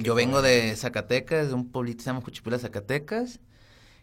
Yo 0.00 0.14
vengo 0.14 0.42
de 0.42 0.76
Zacatecas, 0.76 1.48
de 1.48 1.54
un 1.54 1.72
pueblito 1.72 1.98
que 1.98 2.04
se 2.04 2.10
llama 2.10 2.20
Juchipila, 2.20 2.56
Zacatecas. 2.58 3.40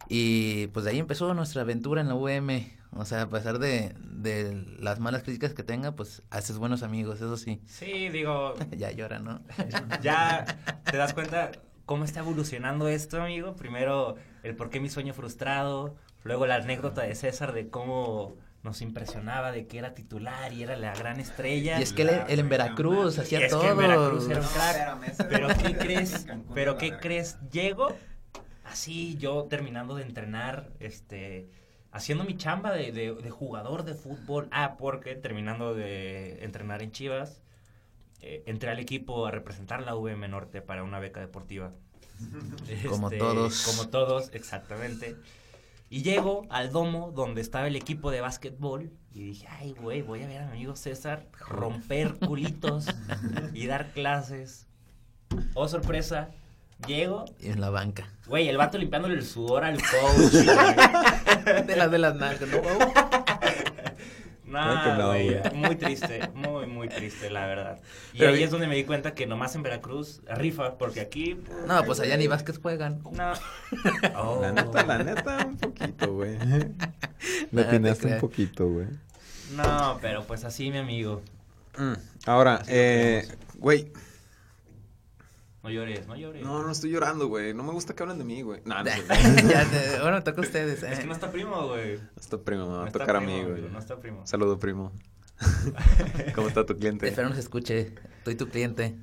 Y 0.09 0.67
pues 0.67 0.83
de 0.83 0.91
ahí 0.91 0.99
empezó 0.99 1.33
nuestra 1.33 1.61
aventura 1.61 2.01
en 2.01 2.09
la 2.09 2.15
UM. 2.15 2.49
O 2.95 3.05
sea, 3.05 3.23
a 3.23 3.29
pesar 3.29 3.59
de, 3.59 3.93
de 3.99 4.65
las 4.79 4.99
malas 4.99 5.23
críticas 5.23 5.53
que 5.53 5.63
tenga, 5.63 5.95
pues 5.95 6.23
haces 6.29 6.57
buenos 6.57 6.81
amigos, 6.81 7.17
eso 7.17 7.35
sí. 7.35 7.61
Sí, 7.65 8.09
digo. 8.09 8.53
ya 8.77 8.91
llora, 8.91 9.19
¿no? 9.19 9.41
ya 10.01 10.45
te 10.89 10.95
das 10.95 11.13
cuenta 11.13 11.51
cómo 11.85 12.05
está 12.05 12.21
evolucionando 12.21 12.87
esto, 12.87 13.21
amigo. 13.21 13.55
Primero, 13.55 14.15
el 14.43 14.55
por 14.55 14.69
qué 14.69 14.79
mi 14.79 14.89
sueño 14.89 15.13
frustrado. 15.13 15.95
Luego 16.23 16.47
la 16.47 16.55
anécdota 16.55 17.03
de 17.03 17.13
César 17.15 17.53
de 17.53 17.69
cómo 17.69 18.37
nos 18.63 18.81
impresionaba 18.81 19.51
de 19.51 19.67
que 19.67 19.77
era 19.77 19.93
titular 19.93 20.51
y 20.53 20.63
era 20.63 20.75
la 20.75 20.95
gran 20.95 21.19
estrella. 21.19 21.79
Y 21.79 21.83
es 21.83 21.93
que 21.93 22.01
él, 22.01 22.09
en 22.27 22.49
Veracruz 22.49 23.19
hacía 23.19 23.47
todo. 23.47 23.61
Es 23.61 23.65
que 23.65 23.71
en 23.71 23.77
Veracruz 23.77 24.29
era 24.29 24.41
un 24.41 24.47
crack. 24.47 25.27
Pero 25.29 25.47
¿qué 25.49 25.77
crees? 25.77 26.25
Pero 26.53 26.77
¿qué 26.77 26.97
crees? 26.97 27.37
Llego 27.51 27.95
así 28.63 29.17
yo 29.17 29.43
terminando 29.43 29.95
de 29.95 30.03
entrenar, 30.03 30.71
este, 30.79 31.49
haciendo 31.95 32.25
mi 32.25 32.35
chamba 32.35 32.73
de, 32.73 32.91
de, 32.91 33.29
jugador 33.29 33.85
de 33.85 33.95
fútbol. 33.95 34.49
Ah, 34.51 34.75
porque 34.77 35.15
terminando 35.15 35.73
de 35.73 36.43
entrenar 36.43 36.81
en 36.81 36.91
Chivas, 36.91 37.41
eh, 38.21 38.43
entré 38.47 38.69
al 38.69 38.79
equipo 38.79 39.25
a 39.25 39.31
representar 39.31 39.81
la 39.81 39.95
VM 39.95 40.27
Norte 40.27 40.61
para 40.61 40.83
una 40.83 40.99
beca 40.99 41.21
deportiva. 41.21 41.71
Como 42.89 43.07
este, 43.07 43.17
todos. 43.17 43.63
Como 43.63 43.87
todos, 43.89 44.29
exactamente. 44.33 45.15
Y 45.89 46.01
llego 46.01 46.45
al 46.49 46.73
domo 46.73 47.13
donde 47.15 47.39
estaba 47.39 47.67
el 47.67 47.77
equipo 47.77 48.11
de 48.11 48.19
básquetbol 48.19 48.91
y 49.13 49.23
dije, 49.23 49.47
ay, 49.49 49.73
güey, 49.79 50.01
voy 50.01 50.23
a 50.23 50.27
ver 50.27 50.41
a 50.41 50.47
mi 50.47 50.51
amigo 50.51 50.75
César 50.75 51.27
romper 51.47 52.15
culitos 52.15 52.87
y 53.53 53.67
dar 53.67 53.93
clases. 53.93 54.67
Oh, 55.53 55.69
sorpresa, 55.69 56.31
llego. 56.87 57.25
Y 57.39 57.49
en 57.49 57.61
la 57.61 57.69
banca. 57.69 58.09
Güey, 58.27 58.49
el 58.49 58.57
vato 58.57 58.77
limpiándole 58.77 59.15
el 59.15 59.25
sudor 59.25 59.63
al 59.63 59.77
coach. 59.77 60.31
de 61.67 61.75
las 61.75 61.91
de 61.91 61.97
las 61.97 62.15
nalgas, 62.15 62.49
¿no? 62.49 62.61
No, 64.55 65.07
güey, 65.07 65.41
muy 65.53 65.75
triste, 65.75 66.29
muy, 66.33 66.65
muy 66.65 66.87
triste, 66.87 67.29
la 67.29 67.45
verdad. 67.45 67.79
Y 68.13 68.23
ahí 68.23 68.43
es 68.43 68.51
donde 68.51 68.67
me 68.67 68.75
di 68.75 68.85
cuenta 68.85 69.13
que 69.13 69.25
nomás 69.25 69.53
en 69.55 69.63
Veracruz 69.63 70.21
rifa, 70.27 70.77
porque 70.77 71.01
aquí... 71.01 71.37
no, 71.67 71.83
pues 71.83 71.99
allá 71.99 72.15
ni 72.15 72.27
Vázquez 72.27 72.59
juegan. 72.59 73.01
No. 73.11 73.33
Oh. 74.15 74.39
La 74.41 74.51
neta, 74.51 74.83
la 74.85 75.03
neta, 75.03 75.45
un 75.45 75.57
poquito, 75.57 76.13
güey. 76.13 76.37
Me 77.51 77.61
atinaste 77.61 78.07
un 78.07 78.19
poquito, 78.19 78.67
güey. 78.67 78.87
No, 79.55 79.97
pero 80.01 80.23
pues 80.23 80.45
así, 80.45 80.71
mi 80.71 80.77
amigo. 80.77 81.21
Mm, 81.77 81.93
ahora, 82.25 82.61
eh, 82.67 83.27
güey, 83.55 83.91
no 85.65 85.71
llores, 85.71 86.05
no 86.05 86.15
llores. 86.15 86.43
No, 86.43 86.61
no 86.61 86.71
estoy 86.71 86.91
llorando, 86.91 87.27
güey. 87.27 87.55
No 87.55 87.63
me 87.63 87.71
gusta 87.71 87.95
que 87.95 88.03
hablen 88.03 88.19
de 88.19 88.23
mí, 88.23 88.43
güey. 88.43 88.61
No, 88.65 88.83
no 88.83 88.85
ya, 89.49 89.67
bueno, 89.99 90.23
toca 90.23 90.41
a 90.41 90.43
ustedes. 90.43 90.83
Es 90.83 90.99
que 90.99 91.07
no 91.07 91.13
está 91.13 91.31
primo, 91.31 91.69
güey. 91.69 91.97
No 91.97 92.21
está 92.21 92.37
primo, 92.37 92.69
me 92.69 92.77
va 92.77 92.87
a 92.87 92.91
tocar 92.91 93.15
a 93.15 93.19
mí, 93.19 93.43
güey. 93.43 93.63
No 93.63 93.79
está 93.79 93.97
primo. 93.99 94.21
Saludo, 94.27 94.59
primo. 94.59 94.91
¿Cómo 96.35 96.49
está 96.49 96.67
tu 96.67 96.77
cliente? 96.77 97.07
Espero 97.07 97.29
no 97.29 97.33
se 97.33 97.41
escuche. 97.41 97.95
Estoy 98.25 98.37
tu 98.37 98.49
cliente. 98.49 98.85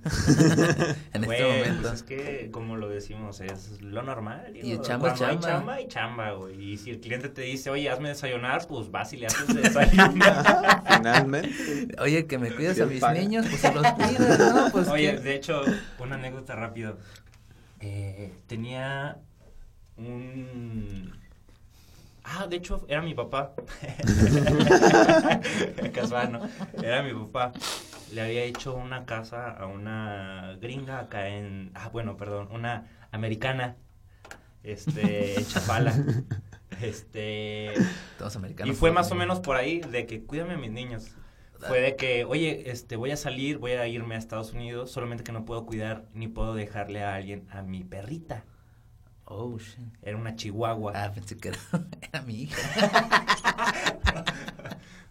en 1.12 1.22
este 1.22 1.44
momento. 1.44 1.82
Pues 1.82 1.94
es 1.94 2.02
que, 2.02 2.50
como 2.50 2.76
lo 2.76 2.88
decimos, 2.88 3.40
es 3.40 3.80
lo 3.80 4.02
normal. 4.02 4.52
y 4.52 4.72
el 4.72 4.80
chamba, 4.80 5.14
chamba. 5.14 5.30
Hay 5.30 5.38
chamba 5.38 5.80
y 5.80 5.86
chamba, 5.86 6.32
güey. 6.32 6.72
Y 6.72 6.76
si 6.76 6.90
el 6.90 6.98
cliente 6.98 7.28
te 7.28 7.42
dice, 7.42 7.70
oye, 7.70 7.88
hazme 7.88 8.08
desayunar, 8.08 8.66
pues 8.66 8.90
vas 8.90 9.12
y 9.12 9.18
le 9.18 9.26
haces 9.26 9.46
desayunar. 9.54 10.82
Finalmente. 10.96 11.94
Oye, 12.00 12.26
que 12.26 12.36
me 12.36 12.50
cuidas 12.50 12.80
a 12.80 12.86
mis 12.86 13.00
niños, 13.12 13.46
pues 13.48 13.60
se 13.60 13.72
los 13.72 13.86
cuidas, 13.92 14.38
¿no? 14.40 14.72
Pues 14.72 14.88
oye, 14.88 15.16
de 15.16 15.36
hecho, 15.36 15.62
una 16.00 16.16
anécdota 16.16 16.56
rápida. 16.56 16.96
Eh, 17.78 18.32
tenía 18.48 19.18
un 19.98 21.12
Ah, 22.24 22.46
de 22.46 22.56
hecho, 22.56 22.84
era 22.88 23.02
mi 23.02 23.14
papá. 23.14 23.52
Casual, 25.92 26.32
¿no? 26.32 26.48
Era 26.82 27.02
mi 27.02 27.12
papá. 27.12 27.52
Le 28.12 28.20
había 28.20 28.42
hecho 28.42 28.74
una 28.74 29.06
casa 29.06 29.50
a 29.50 29.66
una 29.66 30.56
gringa 30.60 31.00
acá 31.00 31.28
en. 31.28 31.70
Ah, 31.74 31.88
bueno, 31.88 32.16
perdón, 32.16 32.48
una 32.52 32.86
americana. 33.10 33.76
Este, 34.62 35.34
en 35.38 35.46
Chapala. 35.46 35.94
Este. 36.80 37.72
Todos 38.18 38.36
americanos. 38.36 38.74
Y 38.74 38.78
fue 38.78 38.90
más 38.90 39.10
o 39.12 39.14
menos 39.14 39.40
por 39.40 39.56
ahí 39.56 39.80
de 39.80 40.06
que 40.06 40.24
cuídame 40.24 40.54
a 40.54 40.58
mis 40.58 40.70
niños. 40.70 41.12
Fue 41.68 41.80
de 41.80 41.96
que, 41.96 42.24
oye, 42.24 42.70
este, 42.70 42.96
voy 42.96 43.12
a 43.12 43.16
salir, 43.16 43.58
voy 43.58 43.72
a 43.72 43.86
irme 43.86 44.16
a 44.16 44.18
Estados 44.18 44.52
Unidos, 44.52 44.90
solamente 44.90 45.22
que 45.22 45.30
no 45.30 45.44
puedo 45.44 45.64
cuidar 45.64 46.06
ni 46.12 46.26
puedo 46.26 46.54
dejarle 46.54 47.04
a 47.04 47.14
alguien 47.14 47.46
a 47.50 47.62
mi 47.62 47.84
perrita. 47.84 48.44
Oh, 49.24 49.58
shit. 49.58 49.78
Era 50.02 50.16
una 50.16 50.34
chihuahua. 50.34 50.92
Ah, 50.94 51.12
pensé 51.12 51.36
que 51.36 51.48
era, 51.50 52.22
mi 52.26 52.42
hija. 52.42 52.58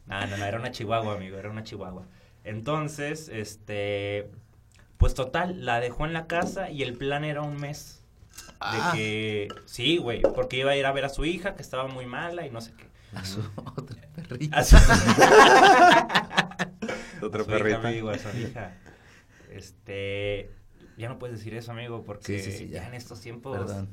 no, 0.06 0.28
no, 0.28 0.38
no, 0.38 0.46
era 0.46 0.60
una 0.60 0.72
chihuahua, 0.72 1.16
amigo, 1.16 1.38
era 1.38 1.50
una 1.50 1.64
chihuahua. 1.64 2.06
Entonces, 2.44 3.30
este, 3.30 4.30
pues 4.98 5.14
total, 5.14 5.66
la 5.66 5.80
dejó 5.80 6.06
en 6.06 6.14
la 6.14 6.28
casa 6.28 6.70
y 6.70 6.84
el 6.84 6.94
plan 6.94 7.24
era 7.24 7.42
un 7.42 7.58
mes. 7.58 8.04
De 8.32 8.58
ah. 8.60 8.92
que, 8.94 9.48
sí, 9.66 9.98
güey, 9.98 10.22
porque 10.22 10.58
iba 10.58 10.72
a 10.72 10.78
ir 10.78 10.86
a 10.86 10.92
ver 10.92 11.06
a 11.06 11.10
su 11.10 11.26
hija 11.26 11.56
que 11.56 11.62
estaba 11.62 11.88
muy 11.88 12.06
mala 12.06 12.46
y 12.46 12.52
no 12.52 12.62
sé 12.62 12.74
qué. 12.78 12.90
A 13.14 13.26
su 13.26 13.42
otra 13.66 14.08
perrita. 14.16 14.58
A 14.58 14.64
su... 14.64 14.76
otra 17.26 17.44
perrita. 17.46 17.80
Hija, 17.80 17.88
amigo, 17.88 18.10
a 18.10 18.18
su 18.18 18.38
hija. 18.38 18.78
Este, 19.52 20.50
ya 20.98 21.10
no 21.10 21.20
puedes 21.20 21.38
decir 21.38 21.54
eso, 21.56 21.72
amigo, 21.72 22.04
porque 22.04 22.40
sí, 22.40 22.52
sí, 22.52 22.58
sí, 22.58 22.70
ya. 22.70 22.88
en 22.88 22.94
estos 22.94 23.20
tiempos 23.20 23.58
Perdón. 23.58 23.90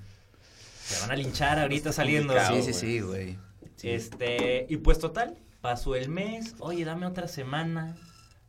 te 0.88 1.00
van 1.00 1.10
a 1.10 1.16
linchar 1.16 1.58
ahorita 1.58 1.92
saliendo. 1.92 2.34
Sí, 2.48 2.62
sí, 2.62 2.72
sí, 2.72 3.00
güey. 3.00 3.38
Este, 3.82 4.66
y 4.68 4.76
pues 4.78 4.98
total, 4.98 5.36
pasó 5.60 5.94
el 5.96 6.08
mes, 6.08 6.54
oye, 6.58 6.84
dame 6.84 7.06
otra 7.06 7.28
semana, 7.28 7.96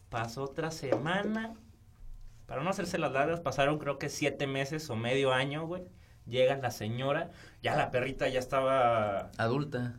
pasó 0.10 0.44
otra 0.44 0.72
semana, 0.72 1.54
para 2.46 2.63
no 2.63 2.70
hacerse 2.70 2.98
las 2.98 3.12
largas, 3.12 3.39
pasaron 3.39 3.78
creo 3.78 4.00
que 4.00 4.10
siete 4.10 4.48
meses 4.48 4.89
o 4.89 4.96
medio 4.96 5.34
año, 5.34 5.66
güey. 5.68 5.84
Llega 6.25 6.58
la 6.58 6.70
señora, 6.70 7.32
ya 7.63 7.75
la 7.75 7.89
perrita 7.89 8.28
ya 8.28 8.39
estaba... 8.39 9.32
Adulta. 9.38 9.96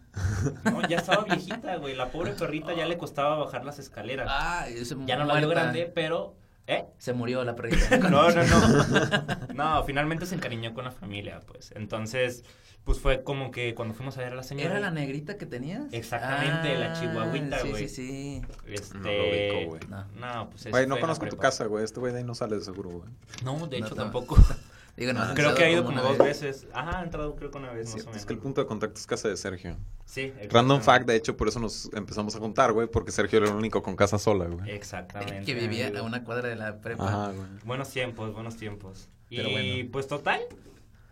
No, 0.65 0.87
ya 0.89 0.99
estaba 0.99 1.25
viejita, 1.25 1.77
güey. 1.77 1.97
La 1.97 2.11
pobre 2.11 2.33
perrita 2.33 2.73
ya 2.73 2.87
le 2.87 2.99
costaba 2.99 3.37
bajar 3.37 3.65
las 3.65 3.81
escaleras. 3.81 4.29
Ah, 4.31 4.67
ese 4.69 4.97
Ya 5.07 5.17
no 5.17 5.25
la 5.25 5.35
vio 5.35 5.49
grande, 5.49 5.91
pero 5.93 6.37
¿Eh? 6.67 6.85
Se 6.99 7.13
murió 7.13 7.45
la 7.45 7.57
perrita. 7.57 7.99
no, 8.11 8.31
no, 8.31 8.45
no. 8.45 9.55
No, 9.55 9.85
finalmente 9.85 10.27
se 10.27 10.35
encariñó 10.35 10.73
con 10.73 10.85
la 10.85 10.91
familia, 10.91 11.41
pues. 11.47 11.73
Entonces, 11.75 12.45
pues 12.85 12.99
fue 12.99 13.23
como 13.23 13.51
que 13.51 13.75
cuando 13.75 13.95
fuimos 13.95 14.17
a 14.17 14.21
ver 14.21 14.33
a 14.33 14.37
la 14.37 14.43
señora. 14.43 14.71
¿Era 14.71 14.81
la 14.81 14.91
negrita 14.91 15.37
que 15.37 15.47
tenías? 15.47 15.93
Exactamente, 15.93 16.79
la 16.79 16.93
ah, 16.93 17.01
chihuahuita, 17.01 17.61
güey. 17.63 17.89
Sí, 17.89 17.89
sí, 17.89 18.07
sí. 18.07 18.43
Este... 18.67 18.99
No 18.99 19.11
lo 19.11 19.29
ubico, 19.29 19.71
güey. 19.71 19.81
No. 20.19 20.51
pues 20.51 20.71
Güey, 20.71 20.87
no 20.87 20.99
conozco 20.99 21.27
tu 21.27 21.37
casa, 21.37 21.67
güey. 21.67 21.85
Este 21.85 22.01
güey 22.01 22.13
de 22.13 22.21
ahí 22.21 22.25
no 22.25 22.35
sale 22.35 22.57
de 22.57 22.63
seguro, 22.63 22.91
güey. 22.91 23.11
No, 23.45 23.67
de 23.67 23.79
hecho 23.79 23.95
tampoco. 23.95 24.37
Digo, 25.01 25.15
no, 25.15 25.33
creo 25.33 25.55
que 25.55 25.65
ha 25.65 25.71
ido 25.71 25.83
como, 25.83 26.03
dos 26.03 26.19
veces. 26.19 26.67
Ajá, 26.75 27.01
ha 27.01 27.03
entrado 27.03 27.35
creo 27.35 27.51
que 27.51 27.57
una 27.57 27.73
vez 27.73 27.87
más 27.87 27.95
o 27.95 27.99
menos. 28.01 28.17
Es 28.17 28.27
que 28.27 28.35
el 28.35 28.39
punto 28.39 28.61
de 28.61 28.67
contacto 28.67 29.01
es 29.01 29.07
casa 29.07 29.29
de 29.29 29.37
Sergio. 29.39 29.79
Sí. 30.05 30.31
Random 30.51 30.83
fact, 30.83 31.07
de 31.07 31.17
hecho, 31.17 31.39
por 31.39 31.49
eso 31.49 31.59
nos 31.59 31.91
empezamos 31.95 32.37
a 32.37 32.39
juntar, 32.39 32.73
güey, 32.73 32.87
porque 32.87 33.11
Sergio 33.11 33.39
era 33.39 33.49
el 33.49 33.55
único 33.55 33.83
con 33.83 33.97
casa 33.97 34.19
sola, 34.19 34.45
güey. 34.45 34.71
Exactamente. 34.71 35.43
Que 35.47 35.55
vivía 35.55 35.91
a 35.99 36.03
una 36.03 36.23
cuadra 36.23 36.51
de 36.51 36.57
la 36.57 36.83
prepa. 36.83 37.09
Ajá, 37.09 37.33
güey. 37.33 37.49
Buenos 37.65 37.89
tiempos, 37.89 38.35
buenos 38.35 38.57
tiempos. 38.59 39.09
y 39.31 39.85
pues 39.85 40.07
total, 40.07 40.43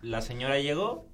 la 0.03 0.21
señora 0.21 0.59
llegó. 0.59 1.09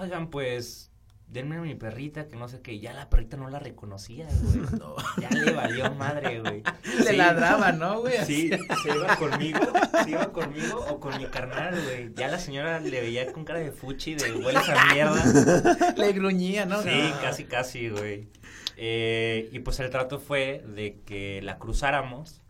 Oigan, 0.00 0.28
pues 0.28 0.91
denme 1.32 1.56
a 1.56 1.60
mi 1.60 1.74
perrita, 1.74 2.28
que 2.28 2.36
no 2.36 2.46
sé 2.46 2.60
qué. 2.60 2.78
Ya 2.78 2.92
la 2.92 3.08
perrita 3.08 3.36
no 3.36 3.48
la 3.48 3.58
reconocía, 3.58 4.28
güey. 4.42 4.66
No. 4.78 4.96
Ya 5.20 5.30
le 5.30 5.52
valió 5.52 5.92
madre, 5.94 6.40
güey. 6.40 6.62
Le 7.04 7.12
ladraba, 7.14 7.72
¿no, 7.72 8.00
güey? 8.00 8.24
Sí, 8.26 8.50
se 8.82 8.94
iba 8.94 9.16
conmigo, 9.16 9.60
se 10.04 10.10
iba 10.10 10.32
conmigo 10.32 10.84
o 10.88 11.00
con 11.00 11.16
mi 11.16 11.26
carnal, 11.26 11.80
güey. 11.82 12.12
Ya 12.14 12.28
la 12.28 12.38
señora 12.38 12.80
le 12.80 13.00
veía 13.00 13.32
con 13.32 13.44
cara 13.44 13.60
de 13.60 13.72
fuchi, 13.72 14.14
de 14.14 14.32
hueles 14.32 14.68
a 14.68 14.92
mierda. 14.92 15.94
Le 15.96 16.12
gruñía, 16.12 16.66
¿no? 16.66 16.82
Sí, 16.82 17.12
casi, 17.22 17.44
casi, 17.44 17.88
güey. 17.88 18.28
Eh, 18.76 19.48
y 19.52 19.58
pues 19.60 19.80
el 19.80 19.90
trato 19.90 20.18
fue 20.18 20.64
de 20.66 21.00
que 21.06 21.40
la 21.42 21.58
cruzáramos. 21.58 22.42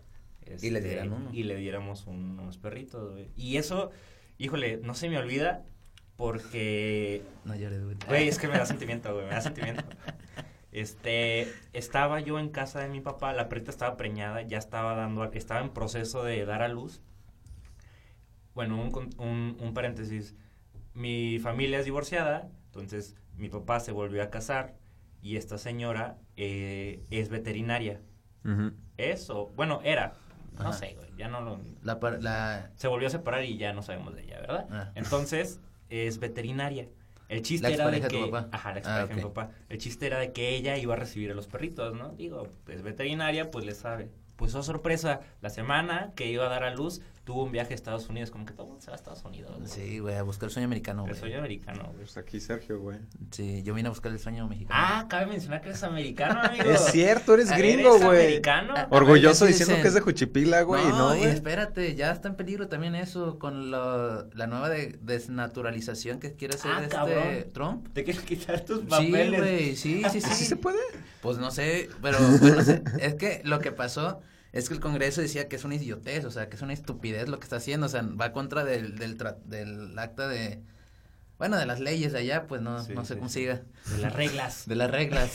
y 0.61 0.71
le 0.71 0.81
dieran 0.81 1.07
este, 1.07 1.17
uno. 1.17 1.31
Y 1.33 1.45
le 1.45 1.57
diéramos 1.57 2.07
unos 2.07 2.59
perritos, 2.59 3.13
güey. 3.13 3.31
Y 3.37 3.59
eso, 3.59 3.91
híjole, 4.39 4.79
no 4.83 4.95
se 4.95 5.09
me 5.09 5.19
olvida 5.19 5.65
porque. 6.17 7.23
No 7.45 7.55
llores, 7.55 7.85
güey. 7.85 7.97
Güey, 8.07 8.29
es 8.29 8.39
que 8.39 8.49
me 8.49 8.59
da 8.59 8.67
sentimiento, 8.67 9.13
güey. 9.15 9.27
Me 9.27 9.33
da 9.33 9.41
sentimiento. 9.41 9.85
Este, 10.73 11.53
estaba 11.75 12.21
yo 12.21 12.39
en 12.39 12.49
casa 12.49 12.81
de 12.81 12.89
mi 12.89 13.03
papá, 13.03 13.35
la 13.35 13.51
perrita 13.51 13.71
estaba 13.71 13.99
preñada, 13.99 14.41
ya 14.41 14.57
estaba 14.57 14.95
dando, 14.95 15.23
estaba 15.25 15.61
en 15.61 15.69
proceso 15.69 16.25
de 16.25 16.47
dar 16.47 16.63
a 16.63 16.69
luz. 16.69 17.03
Bueno, 18.55 18.83
un, 18.83 19.57
un, 19.61 19.75
paréntesis. 19.75 20.35
Mi 20.95 21.39
familia 21.39 21.79
es 21.79 21.85
divorciada, 21.85 22.49
entonces 22.67 23.17
mi 23.37 23.51
papá 23.51 23.81
se 23.81 23.93
volvió 23.93 24.23
a 24.23 24.31
casar 24.31 24.75
y 25.21 25.37
esta 25.37 25.59
señora 25.59 26.19
eh, 26.37 27.05
es 27.11 27.29
veterinaria. 27.29 28.01
¿Es 28.97 29.29
o, 29.31 29.49
bueno, 29.55 29.81
era, 29.85 30.15
no 30.59 30.73
sé, 30.73 30.95
güey, 30.95 31.11
ya 31.17 31.29
no 31.29 31.43
lo... 31.43 31.61
La, 31.83 32.71
Se 32.75 32.89
volvió 32.89 33.09
a 33.09 33.11
separar 33.11 33.45
y 33.45 33.57
ya 33.57 33.73
no 33.73 33.83
sabemos 33.83 34.15
de 34.15 34.25
ella, 34.25 34.41
¿verdad? 34.41 34.67
Ah. 34.71 34.93
Entonces, 34.95 35.61
es 35.93 36.19
veterinaria. 36.19 36.89
El 37.29 37.43
chiste 37.43 37.73
era 37.73 37.91
de 37.91 38.01
que. 38.01 38.31
Ajá, 38.51 38.73
la 38.73 38.79
expareja 38.79 39.07
de 39.07 39.15
mi 39.15 39.23
papá. 39.23 39.51
El 39.69 39.79
chiste 39.79 40.07
era 40.07 40.19
de 40.19 40.33
que 40.33 40.55
ella 40.55 40.77
iba 40.77 40.95
a 40.95 40.97
recibir 40.97 41.31
a 41.31 41.35
los 41.35 41.47
perritos, 41.47 41.95
¿no? 41.95 42.11
Digo, 42.11 42.47
es 42.69 42.83
veterinaria, 42.83 43.51
pues 43.51 43.65
le 43.65 43.75
sabe. 43.75 44.11
Pues 44.37 44.55
oh 44.55 44.63
sorpresa, 44.63 45.21
la 45.41 45.51
semana 45.51 46.13
que 46.17 46.31
iba 46.31 46.47
a 46.47 46.49
dar 46.49 46.65
a 46.65 46.75
luz, 46.75 47.01
tuvo 47.25 47.45
un 47.45 47.53
viaje 47.53 47.73
a 47.73 47.77
Estados 47.77 48.09
Unidos, 48.09 48.31
como 48.31 48.45
que 48.45 48.53
todo 48.53 48.65
el 48.65 48.69
mundo 48.71 48.83
se 48.83 48.91
va 48.91 48.95
a 48.95 48.97
Estados 48.97 49.25
Unidos. 49.25 49.53
Sí, 49.67 50.01
güey, 50.01 50.17
a 50.17 50.23
buscar 50.23 50.49
el 50.49 50.53
sueño 50.53 50.67
americano, 50.67 51.03
güey. 51.03 51.15
El 51.15 51.21
sueño 51.21 51.39
americano, 51.39 51.85
güey. 51.85 51.99
Pues 51.99 52.17
aquí 52.17 52.41
Sergio, 52.41 52.81
güey. 52.81 52.99
Sí, 53.31 53.63
yo 53.63 53.75
vine 53.75 53.89
a 53.89 53.91
buscar 53.91 54.11
el 54.11 54.19
sueño 54.19 54.49
mexicano. 54.49 54.81
Ah, 54.83 55.07
cabe 55.09 55.27
mencionar 55.27 55.61
que 55.61 55.69
eres 55.69 55.83
americano, 55.85 56.41
amigo. 56.43 56.65
es 56.65 56.81
cierto, 56.87 57.35
eres 57.35 57.51
gringo, 57.57 57.99
güey. 58.01 58.27
americano. 58.27 58.75
Ah, 58.77 58.89
Orgulloso 58.91 59.47
diciendo 59.47 59.77
que 59.81 59.89
es 59.89 59.95
de 59.95 60.01
Juchipila, 60.01 60.63
güey, 60.63 60.85
no, 60.85 61.15
no 61.15 61.17
y 61.17 61.25
espérate, 61.25 61.95
ya 61.95 62.11
está 62.11 62.29
en 62.29 62.35
peligro 62.35 62.67
también 62.67 62.97
eso 62.97 63.39
con 63.39 63.71
lo, 63.71 64.29
la 64.31 64.47
nueva 64.49 64.69
de, 64.69 64.99
desnaturalización 65.03 66.19
que 66.19 66.35
quiere 66.35 66.57
hacer 66.57 66.73
ah, 66.75 66.83
este 66.83 67.51
Trump. 67.53 67.89
Te 67.93 68.03
quieres 68.03 68.23
quitar 68.23 68.65
tus 68.65 68.81
papeles. 68.81 69.31
Sí, 69.31 69.37
güey, 69.37 69.77
sí, 69.77 70.03
sí, 70.11 70.21
sí. 70.21 70.35
¿Sí 70.35 70.45
se 70.45 70.57
puede? 70.57 70.81
Pues 71.21 71.39
no 71.39 71.53
sé, 71.53 71.89
pero 72.03 72.19
bueno, 72.41 72.63
es 72.99 73.15
que 73.15 73.43
lo 73.45 73.61
que 73.61 73.71
pasó 73.71 74.21
es 74.53 74.69
que 74.69 74.75
el 74.75 74.81
Congreso 74.81 75.21
decía 75.21 75.49
que 75.49 75.57
es 75.57 75.65
una 75.65 75.77
idiotez, 75.77 76.25
o 76.25 76.31
sea, 76.31 76.49
que 76.49 76.57
es 76.57 76.63
una 76.63 76.75
estupidez 76.75 77.29
lo 77.29 77.39
que 77.39 77.45
está 77.45 77.57
haciendo, 77.57 77.87
o 77.87 77.89
sea, 77.89 78.03
va 78.03 78.33
contra 78.33 78.65
del, 78.65 78.97
del, 78.99 79.19
del 79.47 79.99
acta 79.99 80.29
de, 80.29 80.63
bueno, 81.39 81.57
de 81.57 81.67
las 81.67 81.81
leyes 81.81 82.13
de 82.13 82.21
allá, 82.21 82.47
pues 82.47 82.61
no, 82.61 82.87
no 82.87 83.05
sé 83.05 83.17
cómo 83.17 83.29
siga. 83.29 83.63
De 83.91 83.99
las 83.99 84.13
reglas. 84.13 84.65
de 84.69 84.77
las 84.77 84.91
reglas. 84.91 85.33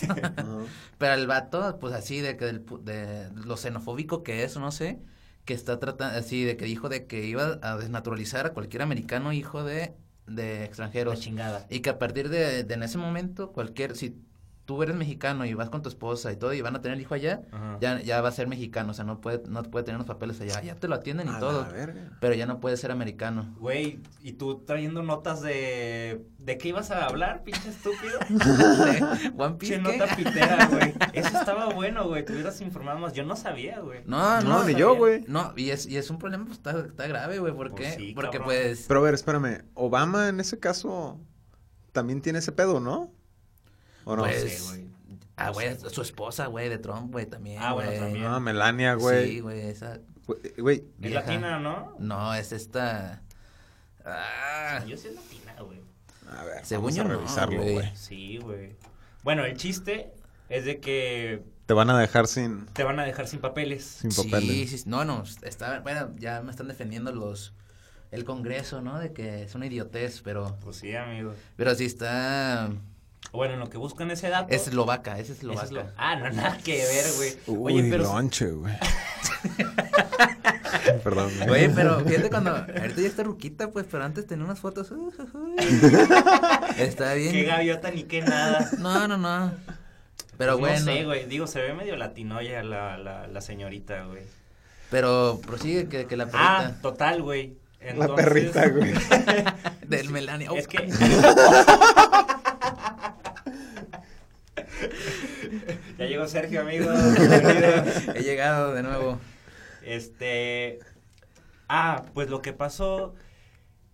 Pero 0.97 1.13
el 1.13 1.27
vato, 1.27 1.79
pues 1.79 1.93
así, 1.93 2.21
de 2.21 2.37
que 2.37 2.45
del, 2.45 2.65
de 2.83 3.29
lo 3.33 3.57
xenofóbico 3.57 4.23
que 4.23 4.43
es, 4.43 4.55
no 4.55 4.71
sé, 4.71 4.99
que 5.45 5.53
está 5.53 5.79
tratando, 5.79 6.17
así, 6.17 6.43
de 6.43 6.55
que 6.55 6.65
dijo 6.65 6.87
de 6.87 7.07
que 7.07 7.25
iba 7.25 7.59
a 7.61 7.77
desnaturalizar 7.77 8.45
a 8.45 8.53
cualquier 8.53 8.83
americano 8.83 9.33
hijo 9.33 9.63
de, 9.63 9.95
de 10.27 10.63
extranjeros. 10.63 11.15
La 11.15 11.19
chingada. 11.19 11.67
Y 11.69 11.79
que 11.79 11.89
a 11.89 11.99
partir 11.99 12.29
de, 12.29 12.63
de 12.63 12.73
en 12.73 12.83
ese 12.83 12.97
momento, 12.97 13.51
cualquier, 13.51 13.97
si 13.97 14.15
tú 14.67 14.83
eres 14.83 14.97
mexicano 14.97 15.45
y 15.45 15.53
vas 15.53 15.69
con 15.69 15.81
tu 15.81 15.87
esposa 15.87 16.29
y 16.33 16.35
todo 16.35 16.53
y 16.53 16.61
van 16.61 16.75
a 16.75 16.81
tener 16.81 16.97
el 16.97 17.01
hijo 17.01 17.13
allá, 17.13 17.41
ya, 17.79 18.01
ya 18.01 18.21
va 18.21 18.27
a 18.27 18.31
ser 18.33 18.47
mexicano, 18.47 18.91
o 18.91 18.93
sea, 18.93 19.05
no 19.05 19.21
puede, 19.21 19.41
no 19.47 19.63
puede 19.63 19.85
tener 19.85 19.97
los 19.97 20.05
papeles 20.05 20.41
allá, 20.41 20.61
ya 20.61 20.75
te 20.75 20.89
lo 20.89 20.95
atienden 20.95 21.29
y 21.29 21.39
todo, 21.39 21.65
pero 22.19 22.35
ya 22.35 22.45
no 22.45 22.59
puede 22.59 22.75
ser 22.75 22.91
americano. 22.91 23.55
Güey, 23.59 24.01
¿y 24.21 24.33
tú 24.33 24.65
trayendo 24.65 25.03
notas 25.03 25.41
de, 25.41 26.25
de 26.37 26.57
qué 26.57 26.67
ibas 26.67 26.91
a 26.91 27.05
hablar, 27.05 27.43
pinche 27.43 27.69
estúpido? 27.69 28.19
One 29.37 29.55
Piece, 29.55 29.79
nota 29.79 30.13
pitera, 30.17 30.67
güey. 30.67 30.93
Eso 31.13 31.39
estaba 31.39 31.73
bueno, 31.73 32.05
güey, 32.05 32.25
te 32.25 32.33
hubieras 32.33 32.59
informado 32.59 32.99
más, 32.99 33.13
yo 33.13 33.23
no 33.23 33.37
sabía, 33.37 33.79
güey. 33.79 34.01
No, 34.05 34.41
no, 34.41 34.65
ni 34.65 34.75
yo, 34.75 34.97
güey. 34.97 35.23
No, 35.29 35.53
y 35.55 35.69
es, 35.69 35.85
y 35.85 35.95
es 35.95 36.09
un 36.09 36.19
problema, 36.19 36.43
pues, 36.43 36.57
está, 36.57 36.77
está 36.77 37.07
grave, 37.07 37.39
güey, 37.39 37.53
¿por 37.53 37.71
pues 37.71 37.95
qué? 37.95 38.11
Porque 38.13 38.41
pues... 38.41 38.83
Pero 38.85 38.99
a 38.99 39.03
ver, 39.03 39.13
espérame, 39.13 39.63
Obama 39.75 40.27
en 40.27 40.41
ese 40.41 40.59
caso 40.59 41.21
también 41.93 42.21
tiene 42.21 42.39
ese 42.39 42.51
pedo, 42.51 42.81
¿no? 42.81 43.13
¿O 44.07 44.15
no? 44.15 44.23
Pues, 44.23 44.69
güey. 44.69 44.87
Ah, 45.35 45.51
güey, 45.51 45.77
su 45.77 46.01
esposa, 46.01 46.47
güey, 46.47 46.69
de 46.69 46.77
Trump, 46.77 47.11
güey, 47.11 47.25
también. 47.25 47.61
Ah, 47.61 47.73
bueno, 47.73 47.91
también. 47.91 48.25
Ah, 48.25 48.39
Melania, 48.39 48.93
güey. 48.95 49.27
Sí, 49.33 49.39
güey, 49.41 49.59
esa. 49.67 49.99
Güey. 50.57 50.85
¿Es 51.01 51.11
latina, 51.11 51.59
no? 51.59 51.93
No, 51.99 52.33
es 52.33 52.53
esta. 52.53 53.21
Ah. 54.05 54.81
Yo 54.87 54.95
soy 54.97 55.13
latina, 55.13 55.61
güey. 55.61 55.81
A 56.31 56.43
ver, 56.45 56.65
Según 56.65 56.95
vamos 56.95 57.05
a 57.05 57.15
revisarlo, 57.15 57.61
güey. 57.61 57.95
Sí, 57.95 58.37
güey. 58.37 58.77
Bueno, 59.23 59.43
el 59.43 59.57
chiste 59.57 60.13
es 60.47 60.63
de 60.63 60.79
que 60.79 61.43
te 61.65 61.73
van 61.73 61.89
a 61.89 61.99
dejar 61.99 62.27
sin 62.27 62.65
te 62.67 62.85
van 62.85 62.97
a 62.99 63.03
dejar 63.03 63.27
sin 63.27 63.41
papeles. 63.41 63.83
Sin 63.83 64.11
papeles. 64.11 64.69
Sí, 64.69 64.77
sí, 64.77 64.83
no, 64.87 65.03
no, 65.03 65.23
está 65.41 65.81
bueno, 65.81 66.13
ya 66.17 66.41
me 66.41 66.51
están 66.51 66.69
defendiendo 66.69 67.11
los 67.11 67.53
el 68.11 68.23
Congreso, 68.23 68.81
¿no? 68.81 68.99
De 68.99 69.11
que 69.11 69.43
es 69.43 69.53
una 69.53 69.65
idiotez, 69.65 70.21
pero 70.21 70.57
Pues 70.63 70.77
sí, 70.77 70.95
amigo. 70.95 71.33
Pero 71.57 71.75
sí 71.75 71.85
está 71.85 72.69
bueno, 73.37 73.53
en 73.53 73.61
lo 73.61 73.69
que 73.69 73.77
buscan 73.77 74.11
ese 74.11 74.27
dato. 74.29 74.53
Es 74.53 74.67
eslovaca, 74.67 75.17
es 75.19 75.29
eslovaca. 75.29 75.93
ah, 75.95 76.17
no, 76.17 76.29
nada 76.31 76.57
que 76.57 76.75
ver, 76.75 77.05
güey. 77.15 77.37
Oye, 77.61 77.89
pero. 77.89 78.03
lonche, 78.03 78.51
güey. 78.51 78.73
Perdón. 81.03 81.31
Güey. 81.37 81.49
Oye, 81.49 81.69
pero 81.73 81.99
fíjate 82.05 82.29
cuando. 82.29 82.51
Ahorita 82.51 83.01
ya 83.01 83.07
está 83.07 83.23
ruquita, 83.23 83.71
pues, 83.71 83.85
pero 83.89 84.03
antes 84.03 84.27
tenía 84.27 84.43
unas 84.43 84.59
fotos. 84.59 84.91
Uh, 84.91 85.13
está 86.77 87.13
bien. 87.13 87.31
Qué 87.31 87.43
gaviota 87.43 87.91
ni 87.91 88.03
qué 88.03 88.21
nada. 88.21 88.69
No, 88.79 89.07
no, 89.07 89.17
no. 89.17 89.53
Pero 90.37 90.57
pues 90.57 90.83
bueno. 90.83 90.85
No 90.85 90.97
sé, 90.97 91.05
güey. 91.05 91.25
Digo, 91.27 91.47
se 91.47 91.61
ve 91.61 91.73
medio 91.73 91.95
latinoya 91.95 92.63
la, 92.63 92.97
la, 92.97 93.27
la 93.27 93.41
señorita, 93.41 94.03
güey. 94.05 94.23
Pero 94.89 95.39
prosigue 95.45 95.87
que, 95.87 96.07
que 96.07 96.17
la 96.17 96.25
perrita. 96.25 96.59
Ah, 96.59 96.71
total, 96.81 97.21
güey. 97.21 97.57
La 97.95 98.15
perrita, 98.15 98.67
güey. 98.67 98.93
Del 99.87 100.09
Melania. 100.09 100.49
Es 100.55 100.67
que. 100.67 100.89
Ya 105.97 106.05
llegó 106.05 106.27
Sergio, 106.27 106.61
amigo. 106.61 106.89
He 108.15 108.23
llegado 108.23 108.73
de 108.73 108.83
nuevo. 108.83 109.19
Este. 109.83 110.79
Ah, 111.67 112.03
pues 112.13 112.29
lo 112.29 112.41
que 112.41 112.53
pasó. 112.53 113.15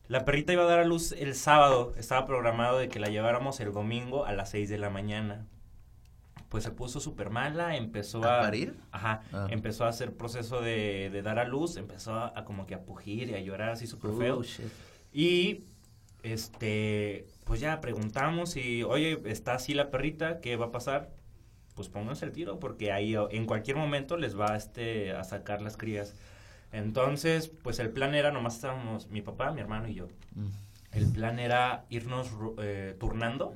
La 0.08 0.26
perrita 0.26 0.54
iba 0.54 0.64
a 0.64 0.68
dar 0.68 0.80
a 0.80 0.86
luz 0.86 1.14
el 1.14 1.34
sábado. 1.34 1.94
Estaba 1.98 2.26
programado 2.26 2.78
de 2.78 2.90
que 2.90 3.00
la 3.00 3.08
lleváramos 3.08 3.60
el 3.60 3.72
domingo 3.72 4.26
a 4.26 4.34
las 4.34 4.52
6 4.52 4.70
de 4.70 4.78
la 4.78 4.90
mañana. 4.90 5.48
Pues 6.50 6.66
se 6.66 6.72
puso 6.72 7.00
súper 7.00 7.32
mala, 7.32 7.78
empezó 7.78 8.24
a... 8.24 8.40
¿A 8.40 8.42
parir? 8.42 8.78
Ajá, 8.92 9.24
ah. 9.34 9.48
empezó 9.50 9.86
a 9.86 9.88
hacer 9.88 10.14
proceso 10.14 10.62
de, 10.62 11.10
de, 11.12 11.24
dar 11.24 11.40
a 11.40 11.46
luz, 11.46 11.78
empezó 11.78 12.14
a, 12.16 12.46
como 12.46 12.68
que 12.68 12.76
a 12.76 12.82
pugir 12.82 13.30
y 13.30 13.34
a 13.34 13.40
llorar 13.40 13.70
así 13.70 13.88
súper 13.88 14.12
feo. 14.12 14.42
Oh, 14.42 14.44
y, 15.12 15.64
este, 16.22 17.26
pues 17.46 17.60
ya 17.60 17.82
preguntamos 17.82 18.56
y, 18.56 18.84
oye, 18.84 19.22
está 19.26 19.56
así 19.56 19.74
la 19.74 19.90
perrita, 19.90 20.40
¿qué 20.40 20.56
va 20.56 20.68
a 20.68 20.72
pasar? 20.72 21.12
Pues 21.76 21.90
pónganse 21.90 22.26
el 22.26 22.32
tiro 22.32 22.60
porque 22.60 22.92
ahí 22.92 23.16
en 23.32 23.46
cualquier 23.46 23.78
momento 23.78 24.18
les 24.18 24.40
va 24.40 24.56
este, 24.56 25.12
a 25.12 25.24
sacar 25.24 25.62
las 25.62 25.78
crías. 25.78 26.16
Entonces, 26.72 27.52
pues 27.64 27.80
el 27.80 27.90
plan 27.90 28.16
era, 28.16 28.32
nomás 28.32 28.56
estábamos 28.56 29.10
mi 29.10 29.22
papá, 29.22 29.52
mi 29.52 29.62
hermano 29.62 29.88
y 29.88 29.96
yo. 29.96 30.08
Mm. 30.36 30.48
El 30.92 31.12
plan 31.12 31.40
era 31.40 31.86
irnos 31.90 32.30
eh, 32.60 32.96
turnando 33.00 33.54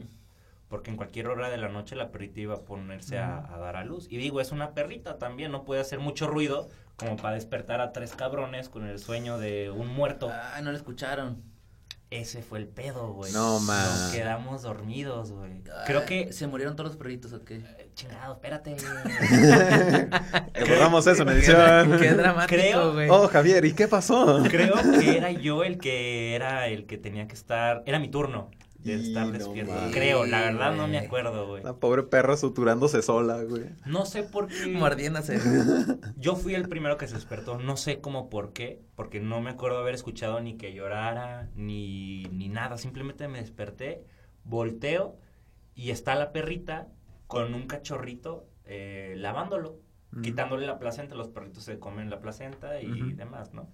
porque 0.70 0.92
en 0.92 0.98
cualquier 0.98 1.28
hora 1.28 1.50
de 1.50 1.58
la 1.58 1.70
noche 1.70 1.96
la 1.96 2.12
perrita 2.12 2.42
iba 2.42 2.56
a 2.56 2.62
ponerse 2.62 3.20
a, 3.20 3.42
dar 3.58 3.78
a 3.78 3.86
luz. 3.86 4.08
Y 4.10 4.18
digo, 4.18 4.42
es 4.42 4.52
una 4.52 4.72
perrita 4.72 5.18
también, 5.18 5.52
no 5.52 5.64
puede 5.64 5.82
hacer 5.82 6.00
mucho 6.00 6.28
ruido 6.28 6.70
como 6.98 7.16
para 7.16 7.36
despertar 7.36 7.80
a 7.80 7.94
tres 7.94 8.16
cabrones 8.16 8.70
con 8.70 8.86
el 8.86 9.00
sueño 9.00 9.38
de 9.38 9.70
un 9.70 9.88
muerto. 9.88 10.30
Ah, 10.32 10.60
no 10.62 10.72
lo 10.72 10.78
escucharon. 10.78 11.42
Ese 12.10 12.42
fue 12.42 12.60
el 12.60 12.68
pedo, 12.68 13.12
güey. 13.12 13.34
No, 13.34 13.60
man. 13.60 13.86
Nos 13.86 14.12
quedamos 14.14 14.62
dormidos, 14.62 15.32
güey. 15.34 15.62
Creo 15.86 16.06
que... 16.06 16.32
¿Se 16.32 16.48
murieron 16.48 16.78
todos 16.78 16.92
los 16.92 16.98
perritos 16.98 17.34
o 17.34 17.44
qué? 17.44 17.56
Eh, 17.56 17.92
chingado, 17.96 18.36
espérate. 18.36 18.78
Borramos 20.70 21.06
eso 21.06 21.24
en 21.24 21.30
edición. 21.30 21.98
Qué 22.00 22.14
dramático, 22.14 22.94
güey. 22.94 23.10
Oh, 23.10 23.28
Javier, 23.28 23.66
¿y 23.66 23.74
qué 23.74 23.90
pasó? 23.90 24.42
Creo 24.50 24.76
que 25.00 25.18
era 25.18 25.32
yo 25.32 25.66
el 25.66 25.80
que 25.80 26.34
era 26.34 26.68
el 26.68 26.86
que 26.86 26.98
tenía 26.98 27.28
que 27.28 27.36
estar... 27.36 27.84
Era 27.86 28.00
mi 28.00 28.10
turno 28.10 28.52
de 28.96 29.08
estar 29.08 29.28
no 29.28 29.34
despierto. 29.34 29.74
Creo, 29.92 30.26
la 30.26 30.42
verdad 30.42 30.76
no 30.76 30.88
me 30.88 30.98
acuerdo, 30.98 31.48
güey. 31.48 31.64
La 31.64 31.76
pobre 31.76 32.04
perra 32.04 32.38
suturándose 32.38 33.02
sola, 33.02 33.44
güey. 33.44 33.66
No 33.86 34.06
sé 34.06 34.24
por 34.24 34.48
qué... 34.48 34.68
Mordiéndose. 34.68 35.40
Yo 36.18 36.36
fui 36.36 36.56
el 36.56 36.68
primero 36.68 36.98
que 36.98 37.08
se 37.08 37.16
despertó, 37.16 37.58
no 37.60 37.78
sé 37.78 38.02
cómo 38.02 38.30
por 38.30 38.54
qué, 38.54 38.82
porque 38.96 39.20
no 39.20 39.42
me 39.42 39.52
acuerdo 39.52 39.80
haber 39.80 39.96
escuchado 39.96 40.40
ni 40.40 40.58
que 40.58 40.74
llorara, 40.74 41.50
ni, 41.56 42.24
ni 42.32 42.50
nada, 42.50 42.78
simplemente 42.78 43.28
me 43.28 43.40
desperté, 43.40 44.04
volteo 44.44 45.18
y 45.76 45.92
está 45.92 46.16
la 46.16 46.32
perrita 46.32 46.88
con 47.28 47.54
un 47.54 47.68
cachorrito 47.68 48.48
eh, 48.66 49.16
lavándolo, 49.18 49.80
quitándole 50.24 50.66
la 50.66 50.80
placenta, 50.80 51.16
los 51.16 51.28
perritos 51.28 51.64
se 51.64 51.80
comen 51.80 52.10
la 52.10 52.20
placenta 52.20 52.82
y 52.82 53.14
demás, 53.14 53.54
¿no? 53.54 53.70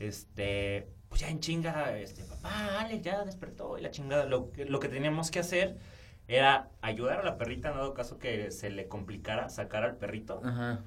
Este, 0.00 0.88
pues 1.08 1.20
ya 1.20 1.28
en 1.28 1.38
chinga, 1.40 1.96
este, 1.98 2.24
papá, 2.24 2.80
Ale, 2.80 3.00
ya 3.00 3.24
despertó 3.24 3.78
y 3.78 3.82
la 3.82 3.90
chingada, 3.92 4.24
lo, 4.26 4.50
que- 4.50 4.64
lo 4.64 4.80
que 4.80 4.88
teníamos 4.88 5.30
que 5.30 5.38
hacer 5.38 5.78
era 6.26 6.68
ayudar 6.82 7.20
a 7.20 7.24
la 7.24 7.38
perrita 7.38 7.68
en 7.70 7.76
dado 7.76 7.94
caso 7.94 8.18
que 8.18 8.50
se 8.50 8.70
le 8.70 8.88
complicara 8.88 9.48
sacar 9.48 9.84
al 9.84 9.96
perrito 9.96 10.40
Ajá. 10.44 10.80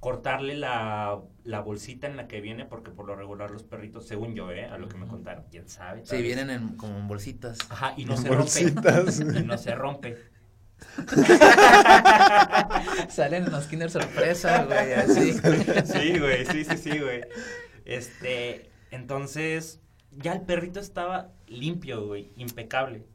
cortarle 0.00 0.56
la, 0.56 1.20
la 1.44 1.60
bolsita 1.60 2.06
en 2.08 2.16
la 2.16 2.26
que 2.28 2.40
viene, 2.40 2.64
porque 2.66 2.90
por 2.90 3.06
lo 3.06 3.14
regular 3.16 3.50
los 3.50 3.62
perritos, 3.62 4.06
según 4.06 4.34
yo, 4.34 4.50
¿eh? 4.50 4.66
A 4.66 4.76
lo 4.78 4.88
que 4.88 4.96
me 4.98 5.06
contaron, 5.06 5.44
quién 5.50 5.68
sabe. 5.68 6.04
Sí, 6.04 6.16
vez. 6.16 6.24
vienen 6.24 6.50
en, 6.50 6.68
como 6.76 6.98
en 6.98 7.08
bolsitas. 7.08 7.58
Ajá, 7.70 7.94
y 7.96 8.04
no 8.04 8.14
En 8.14 8.22
se 8.22 8.28
bolsitas. 8.28 9.18
rompe. 9.20 9.38
Y 9.40 9.42
no 9.44 9.56
se 9.56 9.74
rompe. 9.74 10.18
Salen 13.08 13.50
los 13.50 13.66
Kinder 13.66 13.90
sorpresa, 13.90 14.64
güey, 14.64 14.92
así. 14.92 15.32
Sí, 15.86 16.18
güey, 16.18 16.44
sí, 16.46 16.64
sí, 16.64 16.76
sí, 16.76 16.98
güey. 16.98 17.22
Este, 17.84 18.70
entonces, 18.90 19.80
ya 20.12 20.32
el 20.32 20.42
perrito 20.42 20.80
estaba 20.80 21.32
limpio, 21.46 22.06
güey, 22.06 22.32
impecable. 22.36 23.06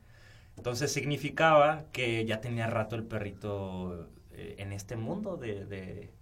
Entonces 0.57 0.91
significaba 0.91 1.85
que 1.91 2.25
ya 2.25 2.41
tenía 2.41 2.67
rato 2.67 2.95
el 2.95 3.03
perrito 3.05 4.09
eh, 4.31 4.55
en 4.59 4.73
este 4.73 4.95
mundo 4.97 5.37
de, 5.37 5.65
de- 5.65 6.13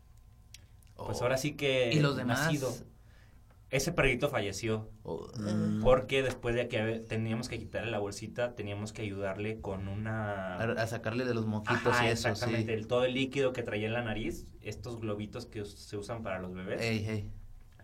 pues 0.96 1.20
Oh. 1.20 1.24
ahora 1.24 1.38
sí 1.38 1.56
que 1.56 1.92
¿Y 1.94 2.00
los 2.00 2.16
demás? 2.18 2.40
nacido. 2.46 2.74
Ese 3.70 3.92
perrito 3.92 4.30
falleció. 4.30 4.90
Oh, 5.04 5.28
Mm. 5.38 5.84
Porque 5.84 6.24
después 6.24 6.56
de 6.56 6.68
que 6.70 7.04
teníamos 7.08 7.50
que 7.50 7.60
quitarle 7.60 7.92
la 7.92 8.00
bolsita, 8.00 8.56
teníamos 8.56 8.94
que 8.94 9.02
ayudarle 9.02 9.60
con 9.62 9.88
una... 9.90 10.56
a 10.58 10.88
sacarle 10.88 11.26
de 11.26 11.34
los 11.34 11.46
moquitos 11.46 11.88
Ajá, 11.88 12.06
y 12.08 12.12
eso, 12.12 12.30
exactamente, 12.30 12.74
sí. 12.74 12.80
el, 12.80 12.88
todo 12.88 13.04
el 13.06 13.14
líquido 13.14 13.52
que 13.54 13.64
traía 13.64 13.88
en 13.88 13.94
la 13.94 14.04
nariz, 14.04 14.48
estos 14.62 15.00
globitos 15.02 15.46
que 15.48 15.66
se 15.66 15.98
usan 15.98 16.24
para 16.24 16.40
los 16.40 16.54
bebés. 16.54 16.82
Ey, 16.82 17.06
ey. 17.08 17.32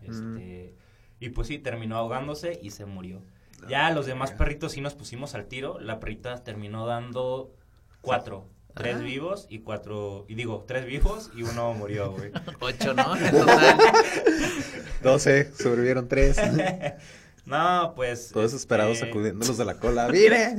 Este, 0.08 0.74
Y 1.20 1.30
pues 1.30 1.48
sí, 1.48 1.58
terminó 1.58 1.96
ahogándose 1.96 2.58
y 2.62 2.70
se 2.70 2.84
murió. 2.86 3.22
Ya 3.68 3.90
los 3.90 4.04
demás 4.06 4.32
perritos 4.32 4.72
sí 4.72 4.80
nos 4.80 4.94
pusimos 4.94 5.34
al 5.34 5.46
tiro. 5.46 5.78
La 5.80 5.98
perrita 6.00 6.42
terminó 6.44 6.86
dando 6.86 7.54
cuatro. 8.02 8.46
Tres 8.74 8.96
Ah. 8.96 9.02
vivos 9.02 9.46
y 9.48 9.60
cuatro... 9.60 10.26
Y 10.28 10.34
digo, 10.34 10.64
tres 10.66 10.84
vivos 10.84 11.30
y 11.36 11.44
uno 11.44 11.72
murió, 11.74 12.10
güey. 12.12 12.32
Ocho, 12.60 12.92
¿no? 12.92 13.16
En 13.16 13.30
total. 13.38 13.78
12, 15.02 15.52
sobrevivieron 15.54 16.08
3. 16.08 16.36
No, 17.46 17.92
pues... 17.94 18.30
Todos 18.32 18.54
esperados 18.54 18.94
este, 18.94 19.06
sacudiéndolos 19.08 19.58
de 19.58 19.66
la 19.66 19.74
cola. 19.78 20.08
¡Mire! 20.08 20.56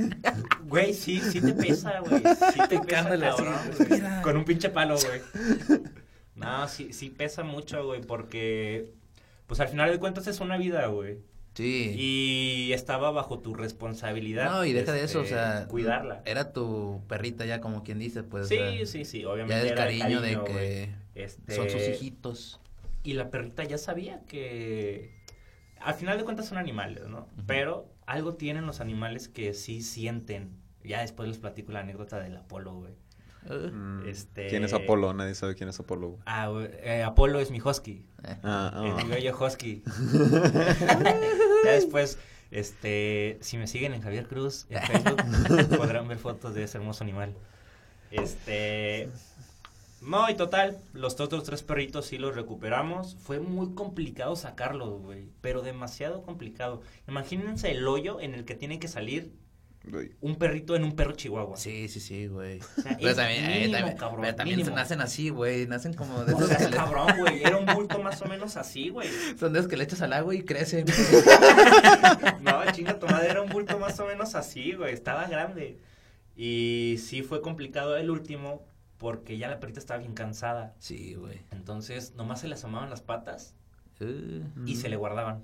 Güey, 0.66 0.94
sí, 0.94 1.18
sí 1.20 1.40
te 1.40 1.52
pesa, 1.52 1.98
güey. 1.98 2.22
Sí 2.54 2.60
te 2.68 2.78
pesa, 2.78 3.18
cabrón, 3.18 3.54
güey. 3.88 4.22
Con 4.22 4.36
un 4.36 4.44
pinche 4.44 4.70
palo, 4.70 4.94
güey. 4.96 5.20
No, 6.36 6.68
sí, 6.68 6.92
sí 6.92 7.10
pesa 7.10 7.42
mucho, 7.42 7.84
güey, 7.86 8.02
porque... 8.02 8.92
Pues 9.46 9.60
al 9.60 9.68
final 9.68 9.90
de 9.90 9.98
cuentas 9.98 10.26
es 10.26 10.40
una 10.40 10.56
vida, 10.56 10.86
güey. 10.86 11.18
Sí. 11.54 11.94
Y 11.96 12.72
estaba 12.74 13.10
bajo 13.12 13.38
tu 13.38 13.54
responsabilidad. 13.54 14.50
No, 14.50 14.64
y 14.64 14.72
deja 14.74 14.92
de 14.92 15.04
eso, 15.04 15.20
o 15.20 15.22
este, 15.22 15.34
sea, 15.34 15.66
Cuidarla. 15.68 16.22
Era 16.26 16.52
tu 16.52 17.02
perrita 17.08 17.46
ya, 17.46 17.60
como 17.60 17.82
quien 17.82 17.98
dice, 17.98 18.22
pues. 18.22 18.44
o 18.44 18.48
Sí, 18.48 18.56
sea, 18.56 18.86
sí, 18.86 19.04
sí, 19.06 19.20
Ya 19.22 19.28
obviamente. 19.30 19.60
el 19.62 19.66
era 19.68 19.76
cariño, 19.76 20.20
de 20.20 20.44
que 20.44 20.90
Este, 21.14 21.54
son 21.54 21.70
sus 21.70 21.80
hijitos. 21.88 22.60
Y 23.02 23.14
la 23.14 23.30
perrita 23.30 23.64
ya 23.64 23.78
sabía 23.78 24.20
que... 24.26 25.14
Al 25.80 25.94
final 25.94 26.18
de 26.18 26.24
cuentas 26.24 26.46
son 26.46 26.58
animales, 26.58 27.06
¿no? 27.06 27.28
Pero 27.46 27.88
algo 28.06 28.34
tienen 28.34 28.66
los 28.66 28.80
animales 28.80 29.28
que 29.28 29.54
sí 29.54 29.80
sienten. 29.82 30.58
Ya 30.82 31.00
después 31.00 31.28
les 31.28 31.38
platico 31.38 31.72
la 31.72 31.80
anécdota 31.80 32.18
del 32.20 32.36
Apolo, 32.36 32.74
güey. 32.74 32.94
Uh, 33.48 33.68
Mm, 33.70 34.08
Este- 34.08 34.48
¿Quién 34.48 34.64
es 34.64 34.72
Apolo? 34.72 35.12
Nadie 35.14 35.34
sabe 35.34 35.54
quién 35.54 35.68
es 35.68 35.78
Apolo. 35.80 36.08
güey. 36.10 36.20
Ah, 36.26 36.52
eh, 36.82 37.02
Apolo 37.02 37.38
es 37.40 37.50
mi 37.50 37.60
husky. 37.60 38.04
eh. 38.24 38.36
Ah, 38.42 38.82
Es 38.86 38.92
ah. 38.92 39.04
mi 39.04 39.10
bello 39.10 39.36
husky. 39.38 39.82
ya 41.64 41.70
después, 41.72 42.18
este, 42.50 43.38
si 43.40 43.56
me 43.58 43.66
siguen 43.66 43.94
en 43.94 44.02
Javier 44.02 44.26
Cruz 44.26 44.66
en 44.70 44.82
Facebook, 44.82 45.22
podrán 45.78 46.08
ver 46.08 46.18
fotos 46.18 46.54
de 46.54 46.64
ese 46.64 46.78
hermoso 46.78 47.04
animal. 47.04 47.34
Este, 48.10 49.08
no, 50.00 50.28
y 50.30 50.34
total, 50.34 50.78
los 50.92 51.18
otros 51.20 51.44
tres 51.44 51.62
perritos 51.62 52.06
sí 52.06 52.18
los 52.18 52.34
recuperamos. 52.34 53.16
Fue 53.16 53.40
muy 53.40 53.74
complicado 53.74 54.36
sacarlos, 54.36 55.00
güey, 55.02 55.28
pero 55.40 55.62
demasiado 55.62 56.22
complicado. 56.22 56.82
Imagínense 57.08 57.70
el 57.72 57.86
hoyo 57.88 58.20
en 58.20 58.34
el 58.34 58.44
que 58.44 58.54
tiene 58.54 58.78
que 58.78 58.88
salir. 58.88 59.32
Un 60.20 60.36
perrito 60.36 60.74
en 60.76 60.84
un 60.84 60.96
perro 60.96 61.12
chihuahua. 61.12 61.56
Sí, 61.56 61.88
sí, 61.88 62.00
sí, 62.00 62.26
güey. 62.26 62.58
O 62.60 62.82
sea, 62.82 62.96
Pero 62.96 63.10
es 63.10 63.16
también, 63.16 63.44
eh, 63.44 63.68
también, 63.70 63.96
cabrón, 63.96 64.20
pero 64.22 64.34
también 64.36 64.74
nacen 64.74 65.00
así, 65.00 65.28
güey. 65.30 65.66
Nacen 65.66 65.94
como 65.94 66.24
de 66.24 66.34
O 66.34 66.36
esos 66.36 66.48
sea, 66.48 66.58
que 66.58 66.68
le, 66.68 66.76
cabrón, 66.76 67.08
güey, 67.18 67.42
era 67.42 67.56
un 67.56 67.66
bulto 67.66 67.98
más 68.00 68.20
o 68.22 68.24
menos 68.28 68.56
así, 68.56 68.88
güey. 68.90 69.08
son 69.38 69.52
de 69.52 69.60
esos 69.60 69.70
que 69.70 69.76
le 69.76 69.84
echas 69.84 70.02
al 70.02 70.12
agua 70.12 70.34
y 70.34 70.42
crecen. 70.42 70.86
No, 72.40 72.62
chinga, 72.72 72.98
tu 72.98 73.06
madre 73.06 73.30
era 73.30 73.42
un 73.42 73.48
bulto 73.48 73.78
más 73.78 73.98
o 74.00 74.06
menos 74.06 74.34
así, 74.34 74.72
güey. 74.72 74.92
Estaba 74.92 75.26
grande. 75.26 75.78
Y 76.36 76.96
sí 76.98 77.22
fue 77.22 77.40
complicado 77.40 77.96
el 77.96 78.10
último 78.10 78.64
porque 78.98 79.36
ya 79.38 79.48
la 79.48 79.60
perrita 79.60 79.78
estaba 79.80 80.00
bien 80.00 80.14
cansada. 80.14 80.74
Sí, 80.78 81.14
güey. 81.14 81.40
Entonces, 81.50 82.14
nomás 82.16 82.40
se 82.40 82.48
le 82.48 82.54
asomaban 82.54 82.90
las 82.90 83.02
patas 83.02 83.54
Uh. 83.98 84.42
y 84.66 84.76
se 84.76 84.90
le 84.90 84.96
guardaban. 84.96 85.42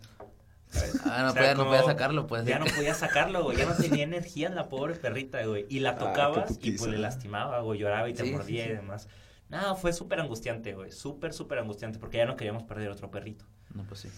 Ah, 1.04 1.22
no, 1.22 1.28
O 1.28 1.32
sea, 1.32 1.42
podía, 1.42 1.52
no 1.54 1.58
como 1.58 1.70
podía 1.70 1.82
sacarlo, 1.84 2.26
pues. 2.26 2.44
Ya 2.46 2.58
no 2.58 2.64
podía 2.66 2.94
sacarlo, 2.94 3.42
güey. 3.44 3.56
Ya 3.58 3.66
no 3.66 3.74
tenía 3.74 4.04
energía 4.04 4.48
la 4.50 4.68
pobre 4.68 4.94
perrita, 4.94 5.44
güey. 5.44 5.66
Y 5.68 5.80
la 5.80 5.90
Ah, 5.90 5.96
tocabas 5.98 6.58
y 6.62 6.72
pues 6.72 6.90
le 6.90 6.98
lastimaba, 6.98 7.60
güey. 7.60 7.78
Lloraba 7.80 8.08
y 8.08 8.14
te 8.14 8.24
Sí, 8.24 8.32
mordía 8.32 8.64
sí. 8.64 8.70
y 8.70 8.74
demás. 8.74 9.08
No, 9.48 9.76
fue 9.76 9.92
súper 9.92 10.18
angustiante, 10.20 10.72
güey. 10.74 10.90
Súper, 10.92 11.34
súper 11.34 11.58
angustiante 11.58 11.98
porque 11.98 12.16
ya 12.16 12.24
no 12.24 12.36
queríamos 12.36 12.62
perder 12.62 12.88
otro 12.90 13.10
perrito. 13.10 13.44
No, 13.74 13.84
pues 13.84 14.00
sí. 14.00 14.08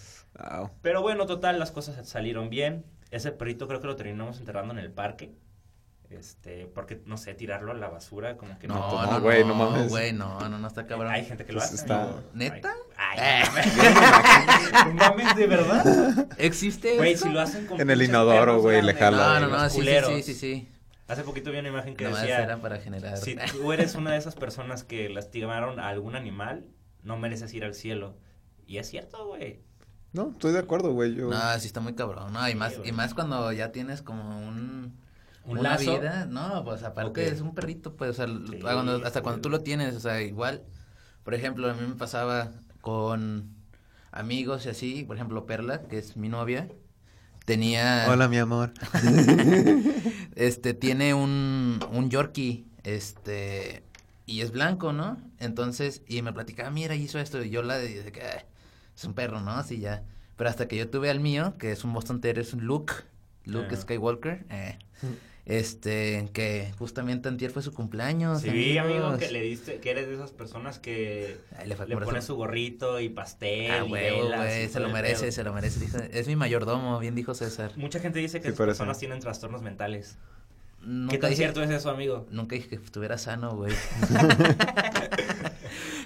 Pero 0.81 1.01
bueno, 1.01 1.25
total, 1.25 1.59
las 1.59 1.71
cosas 1.71 2.07
salieron 2.07 2.49
bien. 2.49 2.85
Ese 3.11 3.31
perrito 3.31 3.67
creo 3.67 3.79
que 3.81 3.87
lo 3.87 3.95
terminamos 3.95 4.39
enterrando 4.39 4.73
en 4.73 4.79
el 4.79 4.91
parque. 4.91 5.33
Este, 6.09 6.67
porque, 6.67 7.01
no 7.05 7.17
sé, 7.17 7.33
tirarlo 7.33 7.71
a 7.71 7.75
la 7.75 7.89
basura, 7.89 8.37
como 8.37 8.57
que 8.59 8.67
no. 8.67 8.75
No, 8.75 8.91
no, 8.91 9.05
no, 9.05 9.11
no, 9.13 9.21
güey, 9.21 9.41
güey, 9.41 9.43
no 9.43 9.55
no, 9.55 9.71
mames. 9.71 9.89
güey, 9.89 10.13
no, 10.13 10.39
no, 10.49 10.57
no 10.59 10.67
está 10.67 10.85
cabrón. 10.85 11.11
Hay 11.11 11.25
gente 11.25 11.45
que 11.45 11.51
lo 11.51 11.59
Pues 11.59 11.71
hace. 11.71 11.75
está- 11.81 12.05
¿no? 12.05 12.21
¿Neta? 12.33 12.73
Ay, 13.17 13.43
Eh. 13.47 14.83
no 14.87 14.93
mames, 14.93 15.35
de 15.35 15.47
verdad. 15.47 16.27
¿Existe 16.37 16.97
Güey, 16.97 17.13
eso? 17.13 17.25
si 17.25 17.31
lo 17.31 17.41
hacen 17.41 17.65
con 17.67 17.79
En 17.79 17.89
el 17.89 18.01
inodoro, 18.01 18.61
güey, 18.61 18.81
le 18.81 18.93
grandes, 18.93 19.19
jala. 19.21 19.39
No, 19.39 19.47
no, 19.49 19.57
no, 19.57 19.69
sí, 19.69 19.81
sí, 19.81 19.87
sí, 20.05 20.23
sí, 20.23 20.33
sí. 20.33 20.69
Hace 21.07 21.23
poquito 21.23 21.51
vi 21.51 21.57
una 21.59 21.69
imagen 21.69 21.95
que 21.95 22.05
Nomás 22.05 22.21
decía, 22.21 22.41
era 22.43 22.57
para 22.57 22.77
generar. 22.79 23.17
si 23.17 23.35
tú 23.51 23.71
eres 23.71 23.93
una 23.95 24.11
de 24.13 24.17
esas 24.17 24.35
personas 24.35 24.83
que 24.83 25.07
lastimaron 25.09 25.79
a 25.79 25.89
algún 25.89 26.15
animal, 26.15 26.65
no 27.03 27.17
mereces 27.17 27.53
ir 27.53 27.63
al 27.63 27.75
cielo. 27.75 28.17
Y 28.65 28.77
es 28.77 28.89
cierto, 28.89 29.27
güey. 29.27 29.61
No, 30.13 30.31
estoy 30.31 30.53
de 30.53 30.59
acuerdo, 30.59 30.93
güey. 30.93 31.13
Yo... 31.13 31.29
No, 31.29 31.59
sí 31.59 31.67
está 31.67 31.79
muy 31.79 31.93
cabrón. 31.93 32.33
No, 32.33 32.47
y 32.47 32.51
Sí, 32.53 32.57
más, 32.57 32.77
güey. 32.77 32.89
y 32.89 32.91
más 32.91 33.13
cuando 33.13 33.51
ya 33.51 33.71
tienes 33.71 34.01
como 34.01 34.39
un, 34.47 34.97
Un 35.45 35.59
una 35.59 35.71
lazo. 35.73 35.99
vida. 35.99 36.25
No, 36.25 36.63
pues 36.63 36.81
aparte 36.83 37.27
Ok. 37.27 37.33
es 37.33 37.41
un 37.41 37.53
perrito, 37.53 37.95
pues, 37.95 38.11
o 38.11 38.13
sea, 38.13 38.25
Sí, 38.25 38.59
cuando- 38.61 39.05
hasta 39.05 39.21
cuando 39.21 39.41
tú 39.41 39.49
lo 39.49 39.59
tienes, 39.59 39.93
o 39.95 39.99
sea, 39.99 40.21
igual. 40.21 40.63
Por 41.23 41.35
ejemplo, 41.35 41.69
a 41.69 41.73
mí 41.73 41.85
me 41.87 41.95
pasaba 41.95 42.49
con 42.85 43.49
amigos 44.11 44.67
y 44.67 44.69
así, 44.69 45.03
por 45.05 45.15
ejemplo, 45.15 45.47
Perla, 45.47 45.81
que 45.87 45.97
es 45.97 46.17
mi 46.17 46.29
novia, 46.29 46.69
tenía, 47.43 48.05
Hola, 48.07 48.27
mi 48.27 48.37
amor. 48.37 48.73
este, 50.35 50.75
tiene 50.75 51.15
un, 51.15 51.79
un 51.91 52.11
Yorkie, 52.11 52.63
este, 52.83 53.81
y 54.27 54.41
es 54.41 54.51
blanco, 54.51 54.93
¿no? 54.93 55.17
Entonces, 55.39 56.03
y 56.07 56.21
me 56.21 56.31
platicaba, 56.31 56.69
mira, 56.69 56.93
hizo 56.93 57.17
esto, 57.17 57.43
y 57.43 57.49
yo 57.49 57.63
la 57.63 57.79
de, 57.79 58.03
de 58.03 58.11
que, 58.11 58.21
"Ah, 58.21 58.45
es 58.95 59.03
un 59.03 59.15
perro, 59.15 59.41
¿no? 59.41 59.53
Así 59.53 59.79
ya. 59.79 60.03
Pero 60.35 60.47
hasta 60.51 60.67
que 60.67 60.77
yo 60.77 60.87
tuve 60.87 61.09
al 61.09 61.19
mío, 61.19 61.55
que 61.57 61.71
es 61.71 61.83
un 61.83 61.91
Boston 61.91 62.21
Terrier, 62.21 62.45
es 62.45 62.53
un 62.53 62.65
Luke, 62.65 62.93
Luke 63.45 63.75
Skywalker. 63.75 64.45
Eh. 64.51 64.77
Este, 65.45 66.27
que 66.33 66.73
justamente 66.79 67.29
antier 67.29 67.51
fue 67.51 67.61
su 67.61 67.71
cumpleaños. 67.71 68.41
Sí, 68.41 68.79
amigo, 68.79 69.15
que 69.17 69.31
le 69.31 69.41
diste, 69.41 69.79
que 69.79 69.91
eres 69.91 70.07
de 70.07 70.15
esas 70.15 70.31
personas 70.31 70.79
que 70.79 71.37
le, 71.63 71.75
le 71.85 71.97
pones 71.97 72.25
su 72.25 72.35
gorrito 72.35 72.99
y 72.99 73.09
pastel 73.09 73.69
ah, 73.69 73.81
güey, 73.83 74.67
se 74.67 74.79
lo 74.79 74.89
merece, 74.89 75.31
se 75.31 75.43
lo 75.43 75.53
merece. 75.53 75.85
Es 76.11 76.27
mi 76.27 76.35
mayordomo, 76.35 76.97
bien 76.97 77.13
dijo 77.13 77.35
César. 77.35 77.71
Mucha 77.75 77.99
gente 77.99 78.17
dice 78.19 78.41
que 78.41 78.49
las 78.49 78.57
personas 78.57 78.97
tienen 78.97 79.19
trastornos 79.19 79.61
mentales. 79.61 80.17
¿Qué 81.09 81.17
tan 81.17 81.35
cierto 81.35 81.63
es 81.63 81.69
eso, 81.71 81.89
amigo? 81.89 82.27
Nunca 82.29 82.55
dije 82.55 82.69
que 82.69 82.75
estuviera 82.75 83.17
sano, 83.17 83.55
güey. 83.55 83.73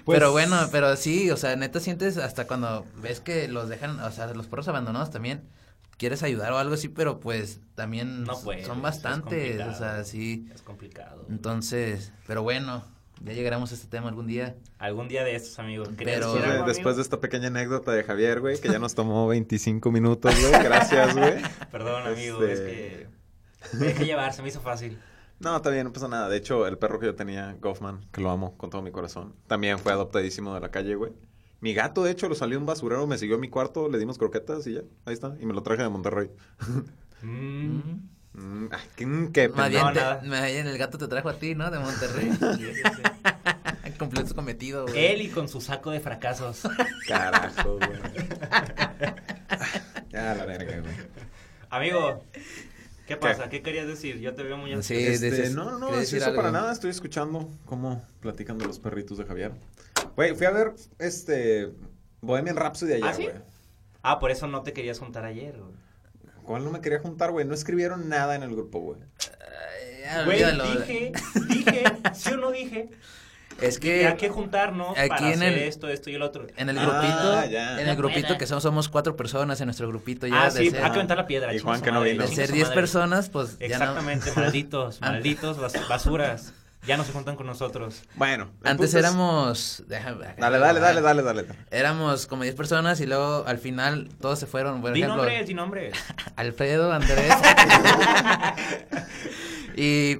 pero 0.05 0.31
pues 0.31 0.31
bueno, 0.31 0.57
pero 0.71 0.95
sí, 0.95 1.31
o 1.31 1.37
sea, 1.37 1.55
neta 1.57 1.81
sientes 1.81 2.17
hasta 2.17 2.47
cuando 2.47 2.85
ves 3.01 3.19
que 3.19 3.49
los 3.49 3.67
dejan, 3.67 3.99
o 3.99 4.11
sea, 4.11 4.33
los 4.33 4.47
perros 4.47 4.69
abandonados 4.69 5.11
también, 5.11 5.43
quieres 5.99 6.23
ayudar 6.23 6.51
o 6.53 6.57
algo 6.57 6.73
así, 6.73 6.87
pero 6.87 7.19
pues 7.19 7.59
también 7.75 8.25
son 8.65 8.81
bastantes, 8.81 9.61
o 9.61 9.73
sea, 9.75 10.03
sí. 10.03 10.49
Es 10.55 10.63
complicado. 10.63 11.25
Entonces, 11.29 12.13
pero 12.25 12.41
bueno, 12.41 12.83
ya 13.21 13.33
llegaremos 13.33 13.71
a 13.71 13.75
este 13.75 13.87
tema 13.87 14.07
algún 14.07 14.25
día. 14.25 14.55
Algún 14.79 15.09
día 15.09 15.23
de 15.23 15.35
estos, 15.35 15.59
amigos. 15.59 15.89
Pero 15.97 16.63
después 16.65 16.95
de 16.95 17.01
esta 17.01 17.19
pequeña 17.19 17.47
anécdota 17.47 17.91
de 17.91 18.03
Javier, 18.03 18.39
güey, 18.39 18.59
que 18.59 18.69
ya 18.69 18.79
nos 18.79 18.95
tomó 18.95 19.27
25 19.27 19.91
minutos, 19.91 20.33
güey. 20.39 20.63
Gracias, 20.63 21.15
güey. 21.15 21.41
Perdón, 21.71 22.07
amigo, 22.07 22.43
es 22.43 22.59
este, 22.59 23.07
que 23.71 23.77
me 23.77 23.85
dejé 23.87 24.05
llevar, 24.05 24.33
se 24.33 24.41
me 24.41 24.47
hizo 24.47 24.61
fácil. 24.61 24.97
No, 25.39 25.61
también 25.61 25.85
no 25.85 25.93
pasa 25.93 26.07
nada. 26.07 26.29
De 26.29 26.37
hecho, 26.37 26.65
el 26.65 26.77
perro 26.77 26.99
que 26.99 27.07
yo 27.07 27.15
tenía, 27.15 27.55
Goffman, 27.59 28.05
que 28.11 28.21
lo 28.21 28.29
amo 28.29 28.57
con 28.57 28.69
todo 28.69 28.81
mi 28.81 28.91
corazón, 28.91 29.35
también 29.47 29.79
fue 29.79 29.91
adoptadísimo 29.91 30.53
de 30.53 30.61
la 30.61 30.71
calle, 30.71 30.95
güey. 30.95 31.11
Mi 31.61 31.73
gato, 31.73 32.03
de 32.03 32.11
hecho, 32.11 32.29
lo 32.29 32.35
salió 32.35 32.57
un 32.57 32.65
basurero, 32.65 33.05
me 33.07 33.17
siguió 33.17 33.35
a 33.35 33.39
mi 33.39 33.49
cuarto, 33.49 33.89
le 33.89 33.99
dimos 33.99 34.17
croquetas 34.17 34.65
y 34.67 34.75
ya, 34.75 34.81
ahí 35.05 35.13
está. 35.13 35.35
Y 35.39 35.45
me 35.45 35.53
lo 35.53 35.63
traje 35.63 35.83
de 35.83 35.89
Monterrey. 35.89 36.29
Mm. 37.21 37.81
Mm, 38.31 38.69
ay, 38.71 38.87
qué, 38.95 39.49
Más 39.49 39.69
bien, 39.69 40.67
el 40.67 40.77
gato 40.77 40.97
te 40.97 41.09
trajo 41.09 41.27
a 41.27 41.33
ti, 41.33 41.55
¿no? 41.55 41.69
De 41.69 41.79
Monterrey. 41.79 42.31
Completo 43.99 44.33
cometido, 44.33 44.87
güey. 44.87 45.05
Él 45.07 45.21
y 45.23 45.27
con 45.27 45.49
su 45.49 45.59
saco 45.59 45.91
de 45.91 45.99
fracasos. 45.99 46.61
Carajo, 47.07 47.77
güey. 47.77 47.99
ya, 50.09 50.35
la 50.35 50.45
verga, 50.45 50.79
güey. 50.79 50.93
Amigo, 51.69 52.23
¿Qué 53.09 53.17
pasa? 53.17 53.49
¿Qué? 53.49 53.63
querías 53.63 53.87
decir? 53.87 54.19
Yo 54.19 54.35
te 54.35 54.43
veo 54.43 54.55
muy 54.55 54.69
sí, 54.83 54.95
este, 54.95 55.49
No, 55.49 55.65
no, 55.65 55.79
no, 55.79 55.99
es 55.99 56.13
eso 56.13 56.35
para 56.35 56.51
nada. 56.51 56.71
Estoy 56.71 56.91
escuchando 56.91 57.49
cómo 57.65 58.05
platican 58.19 58.59
de 58.59 58.67
los 58.67 58.77
perritos 58.77 59.17
de 59.17 59.25
Javier. 59.25 59.51
Güey, 60.15 60.35
fui 60.35 60.45
a 60.45 60.51
ver 60.51 60.73
este 60.99 61.71
Bohemian 62.21 62.55
Rhapsody 62.55 62.93
ayer, 62.93 63.03
¿Ah, 63.03 63.15
güey. 63.15 63.31
Ah, 64.03 64.19
por 64.19 64.29
eso 64.29 64.45
no 64.45 64.61
te 64.61 64.73
querías 64.73 64.99
juntar 64.99 65.25
ayer, 65.25 65.57
güey. 65.57 65.73
¿Cuál 66.43 66.63
no 66.63 66.69
me 66.69 66.81
quería 66.81 66.99
juntar, 66.99 67.31
güey? 67.31 67.47
No 67.47 67.55
escribieron 67.55 68.09
nada 68.09 68.35
en 68.35 68.43
el 68.43 68.51
grupo, 68.51 68.79
güey. 68.79 68.99
Güey, 70.25 70.43
dije, 70.77 71.11
dije, 71.47 71.83
sí 72.13 72.33
o 72.33 72.37
no 72.37 72.51
dije 72.51 72.89
es 73.61 73.79
que 73.79 74.07
hay 74.07 74.17
que 74.17 74.29
juntarnos 74.29 74.97
aquí 74.97 75.09
para 75.09 75.27
en 75.27 75.33
hacer 75.33 75.53
el, 75.53 75.59
esto, 75.59 75.89
esto 75.89 76.09
y 76.09 76.15
el 76.15 76.21
otro. 76.21 76.47
En 76.57 76.69
el 76.69 76.77
ah, 76.77 76.85
grupito, 76.85 77.81
en 77.81 77.89
el 77.89 77.95
grupito 77.95 78.37
que 78.37 78.47
somos, 78.47 78.63
somos 78.63 78.89
cuatro 78.89 79.15
personas 79.15 79.59
en 79.61 79.67
nuestro 79.67 79.87
grupito 79.87 80.27
ya. 80.27 80.45
Ah, 80.45 80.51
sí, 80.51 80.67
hay 80.67 80.71
que 80.71 80.79
aventar 80.79 81.17
la 81.17 81.27
piedra. 81.27 81.53
Y 81.53 81.59
Juan 81.59 81.81
que 81.81 81.91
no 81.91 82.01
vino. 82.01 82.25
De 82.25 82.33
ser 82.33 82.51
diez 82.51 82.69
personas, 82.69 83.29
pues 83.29 83.57
Exactamente, 83.59 84.31
malditos, 84.35 85.01
malditos 85.01 85.57
basuras. 85.87 86.53
Ya 86.87 86.95
no 86.95 87.03
se 87.03 87.11
juntan 87.11 87.35
con 87.35 87.45
nosotros. 87.45 88.03
Bueno. 88.15 88.51
Antes 88.63 88.93
éramos... 88.93 89.83
Déjame, 89.87 90.27
dale, 90.37 90.59
dale, 90.59 90.79
dale, 90.79 91.01
dale, 91.01 91.23
dale. 91.23 91.45
Éramos 91.71 92.25
como 92.25 92.43
10 92.43 92.55
personas 92.55 93.01
y 93.01 93.05
luego 93.05 93.43
al 93.45 93.57
final 93.57 94.07
todos 94.21 94.39
se 94.39 94.47
fueron. 94.47 94.81
Por 94.81 94.93
di 94.93 95.01
ejemplo, 95.01 95.23
nombres, 95.23 95.47
di 95.47 95.53
nombres. 95.53 95.93
Alfredo, 96.37 96.93
Andrés. 96.93 97.33
y 99.75 100.19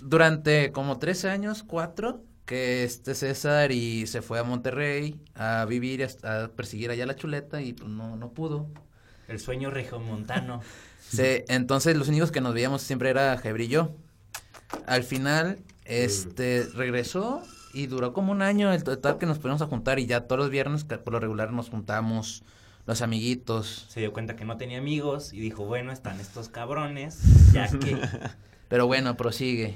durante 0.00 0.72
como 0.72 0.98
13 0.98 1.30
años, 1.30 1.62
4, 1.62 2.20
que 2.52 2.84
este 2.84 3.14
César 3.14 3.72
y 3.72 4.06
se 4.06 4.20
fue 4.20 4.38
a 4.38 4.44
Monterrey 4.44 5.18
a 5.34 5.64
vivir, 5.64 6.06
a, 6.22 6.48
perseguir 6.48 6.90
allá 6.90 7.06
la 7.06 7.16
chuleta 7.16 7.62
y 7.62 7.72
pues 7.72 7.88
no, 7.88 8.14
no 8.14 8.28
pudo. 8.32 8.66
El 9.26 9.40
sueño 9.40 9.70
regiomontano. 9.70 10.60
sí, 11.00 11.44
entonces 11.48 11.96
los 11.96 12.08
únicos 12.08 12.30
que 12.30 12.42
nos 12.42 12.52
veíamos 12.52 12.82
siempre 12.82 13.08
era 13.08 13.38
Jebri 13.38 13.64
y 13.64 13.68
yo. 13.68 13.96
Al 14.84 15.02
final, 15.02 15.60
este, 15.86 16.66
regresó 16.74 17.42
y 17.72 17.86
duró 17.86 18.12
como 18.12 18.32
un 18.32 18.42
año 18.42 18.70
el 18.70 18.84
total 18.84 19.16
que 19.16 19.24
nos 19.24 19.38
pudimos 19.38 19.62
a 19.62 19.66
juntar 19.66 19.98
y 19.98 20.04
ya 20.04 20.26
todos 20.26 20.40
los 20.40 20.50
viernes 20.50 20.84
por 20.84 21.10
lo 21.10 21.20
regular 21.20 21.54
nos 21.54 21.70
juntamos 21.70 22.42
los 22.84 23.00
amiguitos. 23.00 23.86
Se 23.88 24.00
dio 24.00 24.12
cuenta 24.12 24.36
que 24.36 24.44
no 24.44 24.58
tenía 24.58 24.76
amigos 24.76 25.32
y 25.32 25.40
dijo, 25.40 25.64
bueno, 25.64 25.90
están 25.90 26.20
estos 26.20 26.50
cabrones, 26.50 27.18
ya 27.54 27.70
que... 27.70 27.96
Pero 28.68 28.86
bueno, 28.86 29.16
prosigue. 29.16 29.74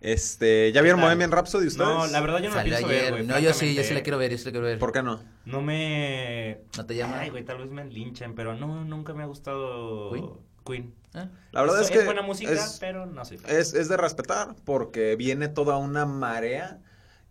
Este, 0.00 0.72
¿ya 0.72 0.82
vieron 0.82 1.00
Bohemian 1.00 1.32
Rhapsody 1.32 1.66
ustedes? 1.66 1.88
No, 1.88 2.06
la 2.06 2.20
verdad 2.20 2.38
yo 2.40 2.50
no 2.50 2.56
la 2.56 2.64
pienso 2.64 2.86
ver, 2.86 3.12
güey. 3.12 3.26
No, 3.26 3.38
yo 3.38 3.52
sí, 3.52 3.74
yo 3.74 3.82
sí 3.82 3.94
la 3.94 4.02
quiero 4.02 4.18
ver, 4.18 4.30
yo 4.30 4.38
sí 4.38 4.44
la 4.44 4.50
quiero 4.50 4.66
ver. 4.66 4.78
¿Por 4.78 4.92
qué 4.92 5.02
no? 5.02 5.22
No 5.44 5.62
me... 5.62 6.60
¿No 6.76 6.86
te 6.86 6.94
llama? 6.94 7.20
Ay, 7.20 7.30
güey, 7.30 7.44
tal 7.44 7.58
vez 7.58 7.70
me 7.70 7.84
linchen, 7.84 8.34
pero 8.34 8.54
no, 8.54 8.84
nunca 8.84 9.14
me 9.14 9.22
ha 9.22 9.26
gustado 9.26 10.12
Queen. 10.12 10.30
Queen. 10.64 10.94
¿Ah? 11.14 11.28
La 11.52 11.62
verdad 11.62 11.80
es, 11.80 11.86
es 11.86 11.92
que... 11.92 11.98
Es 12.00 12.04
buena 12.04 12.22
música, 12.22 12.52
pero 12.78 13.06
no 13.06 13.24
sé. 13.24 13.38
Es, 13.48 13.72
es 13.72 13.88
de 13.88 13.96
respetar, 13.96 14.54
porque 14.64 15.16
viene 15.16 15.48
toda 15.48 15.78
una 15.78 16.04
marea 16.04 16.78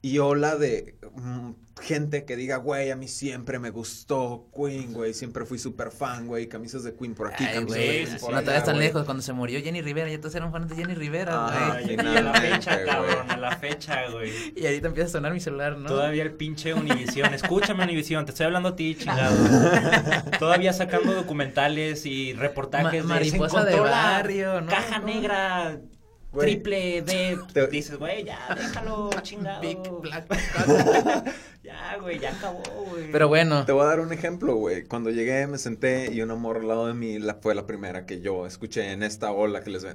y 0.05 0.19
ola 0.19 0.55
de 0.55 0.99
mm, 1.15 1.49
gente 1.81 2.25
que 2.25 2.35
diga, 2.35 2.57
güey, 2.57 2.91
a 2.91 2.95
mí 2.95 3.07
siempre 3.07 3.57
me 3.57 3.71
gustó 3.71 4.47
Queen, 4.55 4.93
güey, 4.93 5.15
siempre 5.15 5.45
fui 5.45 5.57
súper 5.57 5.89
fan, 5.89 6.27
güey, 6.27 6.47
camisas 6.47 6.83
de 6.83 6.93
Queen 6.93 7.15
por 7.15 7.33
aquí, 7.33 7.43
camisas 7.43 7.75
de 7.75 8.05
Queen 8.05 8.19
por 8.19 8.33
No 8.35 8.43
te 8.43 8.61
tan 8.61 8.77
lejos, 8.77 9.03
cuando 9.05 9.23
se 9.23 9.33
murió 9.33 9.59
Jenny 9.63 9.81
Rivera, 9.81 10.07
ya 10.07 10.19
todos 10.19 10.35
eran 10.35 10.51
fans 10.51 10.69
de 10.69 10.75
Jenny 10.75 10.93
Rivera, 10.93 11.71
güey. 11.71 11.95
y 11.95 11.99
a 11.99 12.21
la 12.21 12.33
fecha, 12.35 12.85
cabrón, 12.85 13.31
a 13.31 13.37
la 13.37 13.57
fecha, 13.57 14.11
güey. 14.11 14.31
Y 14.55 14.67
ahorita 14.67 14.89
empieza 14.89 15.07
a 15.07 15.11
sonar 15.13 15.33
mi 15.33 15.39
celular, 15.39 15.75
¿no? 15.75 15.87
Todavía 15.87 16.21
el 16.21 16.33
pinche 16.33 16.75
Univisión, 16.75 17.33
escúchame 17.33 17.83
Univisión, 17.83 18.25
te 18.25 18.31
estoy 18.31 18.45
hablando 18.45 18.69
a 18.69 18.75
ti, 18.75 18.95
chingado. 18.95 19.35
Todavía 20.39 20.71
sacando 20.71 21.15
documentales 21.15 22.05
y 22.05 22.33
reportajes 22.33 23.03
Ma 23.03 23.15
mariposa 23.15 23.65
de, 23.65 23.79
barrio, 23.79 24.61
¿no? 24.61 24.67
Caja 24.67 24.99
negra 24.99 25.79
triple 26.39 27.01
D. 27.01 27.37
Dices, 27.71 27.97
güey, 27.97 28.23
ya, 28.23 28.39
déjalo, 28.55 29.09
chingado. 29.21 29.61
Big 29.61 29.77
Black. 30.01 30.25
ya, 31.63 31.97
güey, 32.01 32.19
ya 32.19 32.31
acabó, 32.31 32.63
güey. 32.89 33.11
Pero 33.11 33.27
bueno. 33.27 33.65
Te 33.65 33.71
voy 33.71 33.83
a 33.83 33.87
dar 33.87 33.99
un 33.99 34.11
ejemplo, 34.13 34.55
güey. 34.55 34.83
Cuando 34.83 35.09
llegué, 35.09 35.47
me 35.47 35.57
senté 35.57 36.13
y 36.13 36.21
un 36.21 36.31
amor 36.31 36.57
al 36.57 36.67
lado 36.67 36.87
de 36.87 36.93
mí 36.93 37.19
la, 37.19 37.35
fue 37.35 37.55
la 37.55 37.65
primera 37.65 38.05
que 38.05 38.21
yo 38.21 38.45
escuché 38.45 38.91
en 38.91 39.03
esta 39.03 39.31
ola 39.31 39.61
que 39.61 39.69
les 39.69 39.85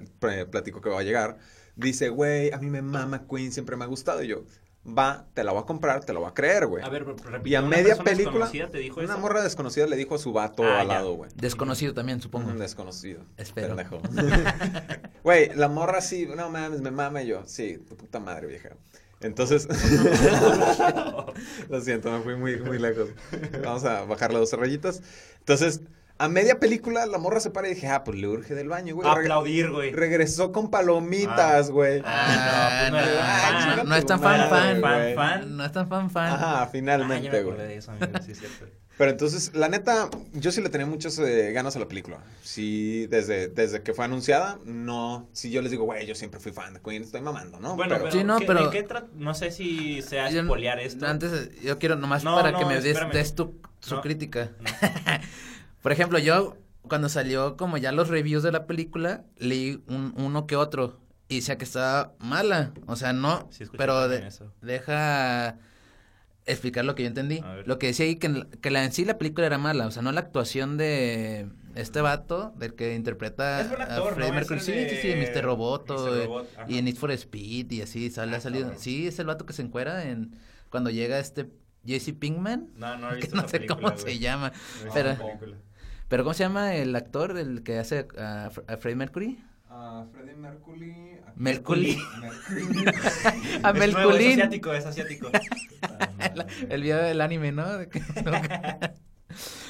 platico 0.50 0.80
que 0.80 0.90
va 0.90 1.00
a 1.00 1.04
llegar. 1.04 1.38
Dice, 1.76 2.08
güey, 2.08 2.52
a 2.52 2.58
mí 2.58 2.68
me 2.68 2.82
mama 2.82 3.26
Queen, 3.28 3.52
siempre 3.52 3.76
me 3.76 3.84
ha 3.84 3.88
gustado. 3.88 4.22
Y 4.22 4.28
yo, 4.28 4.44
va, 4.86 5.26
te 5.34 5.44
la 5.44 5.52
voy 5.52 5.62
a 5.62 5.66
comprar, 5.66 6.04
te 6.04 6.12
la 6.12 6.20
voy 6.20 6.28
a 6.28 6.34
creer, 6.34 6.66
güey. 6.66 6.84
A 6.84 6.88
ver, 6.88 7.06
Y 7.44 7.54
a 7.54 7.62
media 7.62 7.96
película, 7.96 8.50
te 8.50 8.78
dijo 8.78 9.00
una 9.00 9.16
morra 9.16 9.42
desconocida 9.42 9.86
le 9.86 9.96
dijo 9.96 10.14
a 10.14 10.18
su 10.18 10.32
vato 10.32 10.64
ah, 10.64 10.80
al 10.80 10.88
lado, 10.88 11.14
güey. 11.14 11.30
Desconocido 11.34 11.94
también, 11.94 12.20
supongo. 12.20 12.52
desconocido. 12.52 13.22
Espero. 13.36 13.76
Güey, 15.22 15.54
la 15.54 15.68
morra 15.68 16.00
sí, 16.00 16.26
no 16.34 16.48
mames, 16.48 16.80
me 16.80 16.90
mama 16.90 17.22
yo. 17.22 17.42
Sí, 17.44 17.76
tu 17.86 17.94
puta 17.94 18.20
madre, 18.20 18.46
vieja. 18.46 18.70
Entonces, 19.20 19.68
lo 21.68 21.80
siento, 21.82 22.10
me 22.10 22.20
fui 22.20 22.36
muy, 22.36 22.56
muy 22.56 22.78
lejos. 22.78 23.10
Vamos 23.62 23.84
a 23.84 24.06
bajarle 24.06 24.38
dos 24.38 24.50
rayitas. 24.54 25.02
Entonces, 25.40 25.82
a 26.20 26.28
media 26.28 26.60
película, 26.60 27.06
la 27.06 27.16
morra 27.16 27.40
se 27.40 27.50
para 27.50 27.66
y 27.66 27.74
dije, 27.74 27.88
ah, 27.88 28.04
pues 28.04 28.18
le 28.18 28.28
urge 28.28 28.54
del 28.54 28.68
baño, 28.68 28.94
güey. 28.94 29.08
Aplaudir, 29.08 29.70
güey. 29.70 29.90
Regresó 29.90 30.52
con 30.52 30.70
palomitas, 30.70 31.70
güey. 31.70 32.02
Ah, 32.04 32.88
no, 32.90 32.98
pues 32.98 33.06
no, 33.06 33.20
ah, 33.22 33.82
no, 33.86 33.96
es 33.96 34.04
tan 34.04 34.20
fan, 34.20 34.50
fan. 34.50 34.80
fan, 34.82 35.14
fan. 35.14 35.56
No 35.56 35.64
es 35.64 35.72
tan 35.72 35.88
fan, 35.88 36.10
fan. 36.10 36.32
Ajá, 36.34 36.66
finalmente, 36.66 37.38
ah, 37.38 37.42
güey. 37.42 37.72
Eso, 37.72 37.92
sí, 38.26 38.34
cierto. 38.34 38.66
Pero 38.98 39.12
entonces, 39.12 39.52
la 39.54 39.70
neta, 39.70 40.10
yo 40.34 40.52
sí 40.52 40.60
le 40.60 40.68
tenía 40.68 40.86
muchas 40.86 41.18
eh, 41.20 41.52
ganas 41.52 41.74
a 41.74 41.78
la 41.78 41.88
película. 41.88 42.18
Sí, 42.42 43.06
desde, 43.06 43.48
desde 43.48 43.82
que 43.82 43.94
fue 43.94 44.04
anunciada, 44.04 44.58
no. 44.66 45.26
Si 45.32 45.50
yo 45.50 45.62
les 45.62 45.70
digo, 45.70 45.84
güey, 45.84 46.04
yo 46.04 46.14
siempre 46.14 46.38
fui 46.38 46.52
fan 46.52 46.74
de 46.74 46.80
Queen, 46.82 47.04
estoy 47.04 47.22
mamando, 47.22 47.58
¿no? 47.60 47.76
Bueno, 47.76 47.96
pero, 47.96 48.12
sí, 48.12 48.24
no, 48.24 48.36
pero. 48.46 48.70
no 49.14 49.32
sé 49.32 49.52
si 49.52 50.02
sea 50.02 50.28
espolear 50.28 50.80
esto. 50.80 51.06
Antes, 51.06 51.62
yo 51.62 51.78
quiero 51.78 51.96
nomás 51.96 52.24
para 52.24 52.54
que 52.54 52.66
me 52.66 52.78
des, 52.78 53.34
tu, 53.34 53.58
su 53.80 54.02
crítica. 54.02 54.50
Por 55.82 55.92
ejemplo, 55.92 56.18
yo 56.18 56.56
cuando 56.82 57.08
salió 57.08 57.56
como 57.56 57.78
ya 57.78 57.92
los 57.92 58.08
reviews 58.08 58.42
de 58.42 58.52
la 58.52 58.66
película, 58.66 59.24
leí 59.38 59.82
un, 59.86 60.14
uno 60.16 60.46
que 60.46 60.56
otro 60.56 60.98
y 61.28 61.36
decía 61.36 61.56
que 61.56 61.64
estaba 61.64 62.12
mala. 62.18 62.72
O 62.86 62.96
sea, 62.96 63.12
no, 63.12 63.48
pero 63.76 64.08
deja 64.08 65.56
explicar 66.44 66.84
lo 66.84 66.94
que 66.94 67.04
yo 67.04 67.08
entendí. 67.08 67.42
Lo 67.64 67.78
que 67.78 67.88
decía 67.88 68.06
ahí 68.06 68.16
que, 68.16 68.46
que 68.60 68.70
la, 68.70 68.84
en 68.84 68.92
sí 68.92 69.04
la 69.04 69.18
película 69.18 69.46
era 69.46 69.58
mala, 69.58 69.86
o 69.86 69.90
sea, 69.90 70.02
no 70.02 70.12
la 70.12 70.20
actuación 70.20 70.76
de 70.76 71.48
este 71.76 72.00
vato, 72.00 72.52
del 72.56 72.74
que 72.74 72.94
interpreta 72.94 73.60
a 73.60 74.12
Freddie 74.12 74.32
Mercury. 74.32 74.60
Sí, 74.60 74.72
sí, 74.88 74.96
sí, 75.00 75.14
Mr. 75.14 75.44
Roboto, 75.44 76.44
y 76.66 76.78
en 76.78 76.84
Need 76.86 76.96
for 76.96 77.12
Speed 77.12 77.70
y 77.70 77.82
así, 77.82 78.10
sale, 78.10 78.34
ha 78.34 78.38
ah, 78.38 78.40
salido. 78.40 78.72
Sí, 78.76 79.06
es 79.06 79.18
el 79.18 79.26
vato 79.26 79.46
que 79.46 79.52
se 79.52 79.62
encuera 79.62 80.04
en 80.08 80.36
cuando 80.68 80.90
llega 80.90 81.18
este 81.18 81.48
Jesse 81.86 82.12
Pinkman. 82.12 82.70
No, 82.76 82.96
no 82.96 83.12
he 83.12 83.16
visto 83.20 83.36
No 83.36 83.48
sé 83.48 83.66
cómo 83.66 83.96
se 83.96 84.18
llama, 84.18 84.52
pero... 84.92 85.16
Pero 86.10 86.24
¿cómo 86.24 86.34
se 86.34 86.42
llama 86.42 86.74
el 86.74 86.96
actor, 86.96 87.38
el 87.38 87.62
que 87.62 87.78
hace 87.78 88.08
a, 88.18 88.50
a 88.66 88.76
Freddie 88.78 88.96
Mercury? 88.96 89.38
A 89.68 90.04
Freddie 90.12 90.34
Mercury. 90.34 91.20
Mercury. 91.36 91.96
a 93.62 93.72
Mercury. 93.72 94.24
Es, 94.24 94.32
asiático, 94.32 94.72
es 94.72 94.86
asiático. 94.86 95.30
el 96.68 96.82
video 96.82 97.00
del 97.00 97.20
anime, 97.20 97.52
¿no? 97.52 97.64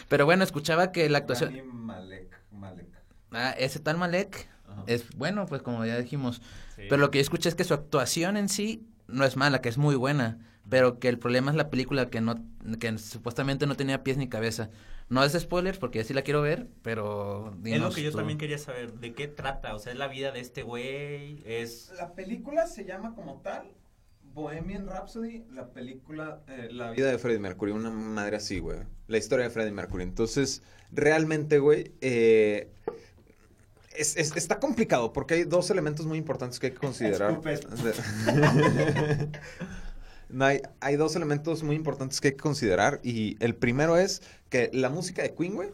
Pero 0.08 0.24
bueno, 0.24 0.42
escuchaba 0.42 0.92
que 0.92 1.10
la 1.10 1.18
actuación... 1.18 1.60
Malek, 1.74 2.34
Malek. 2.52 2.88
Ah, 3.32 3.54
ese 3.58 3.78
tal 3.78 3.98
Malek 3.98 4.48
es 4.86 5.14
bueno, 5.18 5.44
pues 5.44 5.60
como 5.60 5.84
ya 5.84 5.98
dijimos. 5.98 6.40
Pero 6.76 6.96
lo 6.96 7.10
que 7.10 7.18
yo 7.18 7.22
escuché 7.22 7.50
es 7.50 7.54
que 7.54 7.64
su 7.64 7.74
actuación 7.74 8.38
en 8.38 8.48
sí 8.48 8.88
no 9.08 9.26
es 9.26 9.36
mala, 9.36 9.60
que 9.60 9.68
es 9.68 9.76
muy 9.76 9.94
buena, 9.94 10.38
pero 10.70 10.98
que 10.98 11.08
el 11.10 11.18
problema 11.18 11.50
es 11.50 11.56
la 11.58 11.68
película 11.68 12.08
que 12.08 12.22
no 12.22 12.36
que 12.78 12.96
supuestamente 12.96 13.66
no 13.66 13.76
tenía 13.76 14.02
pies 14.02 14.16
ni 14.16 14.30
cabeza. 14.30 14.70
No 15.10 15.22
es 15.24 15.32
spoiler 15.32 15.78
porque 15.78 15.98
ya 15.98 16.04
sí 16.04 16.14
la 16.14 16.22
quiero 16.22 16.40
ver, 16.40 16.68
pero 16.82 17.52
Es 17.64 17.80
lo 17.80 17.90
que 17.90 18.02
yo 18.02 18.12
también 18.12 18.38
quería 18.38 18.58
saber, 18.58 18.94
¿de 18.94 19.12
qué 19.12 19.28
trata? 19.28 19.74
O 19.74 19.78
sea, 19.78 19.92
es 19.92 19.98
la 19.98 20.08
vida 20.08 20.32
de 20.32 20.40
este 20.40 20.62
güey, 20.62 21.42
es 21.44 21.92
La 21.98 22.14
película 22.14 22.66
se 22.66 22.84
llama 22.84 23.14
como 23.14 23.42
tal 23.42 23.72
Bohemian 24.32 24.86
Rhapsody, 24.86 25.44
la 25.50 25.68
película 25.70 26.42
eh, 26.46 26.68
La 26.70 26.92
vida 26.92 27.10
de 27.10 27.18
Freddie 27.18 27.40
Mercury, 27.40 27.72
una 27.72 27.90
madre 27.90 28.36
así, 28.36 28.60
güey. 28.60 28.78
La 29.08 29.18
historia 29.18 29.44
de 29.44 29.50
Freddie 29.50 29.72
Mercury. 29.72 30.04
Entonces, 30.04 30.62
realmente, 30.92 31.58
güey, 31.58 31.92
eh 32.00 32.70
es, 34.00 34.16
está 34.16 34.58
complicado 34.58 35.12
porque 35.12 35.34
hay 35.34 35.44
dos 35.44 35.70
elementos 35.70 36.06
muy 36.06 36.18
importantes 36.18 36.58
que 36.58 36.68
hay 36.68 36.72
que 36.72 36.78
considerar. 36.78 37.40
no, 40.28 40.44
hay, 40.44 40.62
hay, 40.80 40.96
dos 40.96 41.16
elementos 41.16 41.62
muy 41.62 41.76
importantes 41.76 42.20
que 42.20 42.28
hay 42.28 42.34
que 42.34 42.40
considerar 42.40 43.00
y 43.02 43.36
el 43.44 43.54
primero 43.54 43.96
es 43.96 44.22
que 44.50 44.70
la 44.74 44.90
música 44.90 45.22
de 45.22 45.34
Queen, 45.34 45.54
güey, 45.54 45.70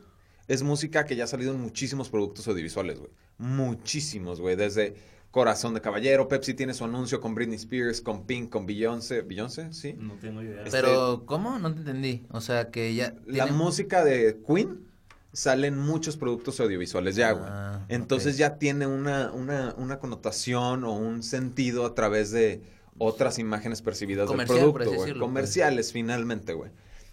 es 0.47 0.63
música 0.63 1.05
que 1.05 1.17
ya 1.17 1.25
ha 1.25 1.27
salido 1.27 1.53
en 1.53 1.61
muchísimos 1.61 2.09
productos 2.09 2.47
audiovisuales, 2.47 3.01
güey. 3.01 3.11
Muchísimos, 3.39 4.41
güey. 4.41 4.55
Desde 4.55 4.95
Corazón 5.33 5.75
de 5.75 5.81
Caballero, 5.81 6.29
Pepsi 6.29 6.55
tiene 6.55 6.73
su 6.73 6.85
anuncio 6.85 7.21
con 7.21 7.35
Britney 7.35 7.57
Spears, 7.57 8.01
con 8.01 8.27
Pink, 8.27 8.51
con 8.51 8.65
Beyoncé. 8.65 9.23
¿Beyoncé? 9.23 9.73
Sí. 9.73 9.95
No 9.99 10.15
tengo 10.15 10.43
idea. 10.43 10.65
Pero, 10.71 11.25
¿cómo? 11.27 11.59
No 11.59 11.73
te 11.75 11.81
entendí. 11.81 12.27
O 12.31 12.41
sea, 12.41 12.71
que 12.71 12.95
ya... 12.95 13.15
La 13.27 13.47
música 13.47 14.05
de 14.05 14.41
Queen 14.47 14.87
salen 15.33 15.77
muchos 15.77 16.17
productos 16.17 16.61
audiovisuales 16.61 17.17
ya, 17.17 17.33
güey. 17.33 17.45
Ah, 17.47 17.85
Entonces 17.89 18.39
ya 18.39 18.57
tiene 18.57 18.87
una, 18.87 19.33
una, 19.33 19.75
una, 19.77 19.99
connotación 19.99 20.85
o 20.85 20.93
un 20.93 21.23
sentido 21.23 21.85
a 21.85 21.95
través 21.95 22.31
de 22.31 22.63
otras 22.97 23.39
imágenes 23.39 23.83
percibidas 23.83 24.31
del 24.31 24.47
producto, 24.47 24.91
güey. 24.93 25.11
Pues. 25.11 25.19
Comerciales, 25.19 25.93
finalmente, 25.93 26.55
güey. 26.55 26.71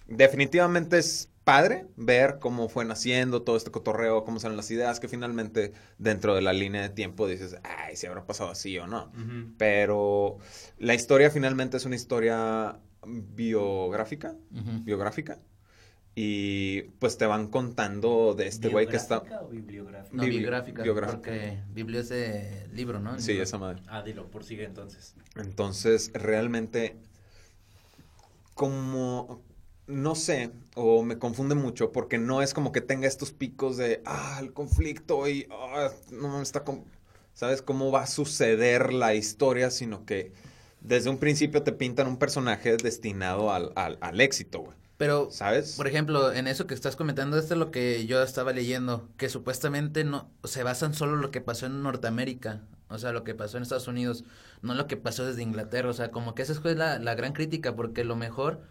Definitivamente 0.08 0.99
es 0.99 1.30
padre 1.44 1.88
ver 1.96 2.40
cómo 2.40 2.70
fue 2.70 2.86
naciendo 2.86 3.42
todo 3.42 3.58
este 3.58 3.72
cotorreo, 3.72 4.24
cómo 4.24 4.40
salen 4.40 4.58
las 4.58 4.72
ideas, 4.72 5.00
que 5.00 5.08
finalmente 5.08 5.74
dentro 5.98 6.36
de 6.36 6.42
la 6.42 6.54
línea 6.54 6.82
de 6.82 6.90
tiempo 6.90 7.28
dices, 7.28 7.58
ay, 7.64 7.96
si 7.96 8.08
habrá 8.08 8.26
pasado 8.26 8.52
así 8.52 8.78
o 8.78 8.88
no. 8.88 9.12
Pero 9.58 10.38
la 10.78 10.94
historia 10.94 11.30
finalmente 11.30 11.78
es 11.78 11.86
una 11.86 11.96
historia 11.96 12.80
biográfica, 13.06 14.36
biográfica, 14.52 15.40
y 16.16 16.84
pues 17.00 17.18
te 17.18 17.26
van 17.26 17.48
contando 17.48 18.36
de 18.36 18.48
este 18.48 18.70
güey 18.70 18.88
que 18.88 18.98
está. 18.98 19.24
o 19.42 19.48
bibliográfica? 19.48 20.16
No, 20.16 20.24
bibliográfica. 20.24 20.84
biográfica. 20.84 21.18
Porque 21.18 21.60
Biblia 21.74 22.02
es 22.02 22.10
de 22.10 22.68
libro, 22.72 23.00
¿no? 23.00 23.20
Sí, 23.20 23.32
esa 23.32 23.58
madre. 23.58 23.82
Ah, 23.88 24.04
dilo, 24.04 24.30
por 24.30 24.44
sigue 24.44 24.64
entonces. 24.64 25.16
Entonces, 25.36 26.12
realmente, 26.14 26.98
como. 28.54 29.42
No 29.86 30.15
sé, 30.15 30.52
o 30.76 31.04
me 31.04 31.19
confunde 31.19 31.56
mucho, 31.56 31.91
porque 31.91 32.17
no 32.17 32.41
es 32.41 32.54
como 32.54 32.72
que 32.72 32.82
tenga 32.82 33.08
estos 33.08 33.32
picos 33.32 33.78
de. 33.78 34.02
Ah, 34.06 34.39
el 34.41 34.54
conflicto 34.54 35.28
y. 35.28 35.48
Ah, 35.52 35.91
no 36.12 36.41
está. 36.41 36.63
¿Sabes 37.34 37.62
cómo 37.62 37.91
va 37.91 38.04
a 38.04 38.08
suceder 38.08 38.93
la 38.93 39.13
historia? 39.13 39.72
Sino 39.72 40.06
que 40.06 40.32
desde 40.80 41.10
un 41.10 41.17
principio 41.17 41.63
te 41.63 41.72
pintan 41.72 42.08
un 42.08 42.17
personaje 42.17 42.78
destinado 42.78 43.52
al, 43.52 43.74
al, 43.76 43.98
al 44.02 44.22
éxito, 44.22 44.60
güey. 44.60 44.78
Pero, 44.98 45.30
¿sabes? 45.32 45.74
Por 45.76 45.88
ejemplo, 45.88 46.32
en 46.32 46.48
eso 46.48 46.67
que 46.67 46.74
estás 46.74 46.96
comentando, 46.96 47.38
esto 47.38 47.56
es 47.56 47.60
lo 47.60 47.72
que 47.72 48.06
yo 48.06 48.22
estaba 48.22 48.54
leyendo, 48.54 49.10
que 49.17 49.28
supuestamente 49.28 50.04
no 50.04 50.30
se 50.43 50.63
basan 50.63 50.93
solo 50.93 51.15
en 51.15 51.22
lo 51.22 51.32
que 51.32 51.41
pasó 51.41 51.65
en 51.65 51.82
Norteamérica, 51.82 52.62
o 52.89 53.00
sea, 53.00 53.12
lo 53.12 53.24
que 53.24 53.34
pasó 53.34 53.58
en 53.58 53.63
Estados 53.63 53.88
Unidos, 53.88 54.24
no 54.62 54.76
lo 54.76 54.88
que 54.88 54.96
pasó 54.96 55.26
desde 55.26 55.41
Inglaterra, 55.41 55.89
o 55.89 55.93
sea, 55.93 56.12
como 56.12 56.36
que 56.36 56.43
esa 56.43 56.54
es 56.54 56.78
la, 56.78 57.00
la 57.00 57.15
gran 57.15 57.34
crítica, 57.34 57.76
porque 57.76 58.04
lo 58.04 58.15
mejor 58.15 58.62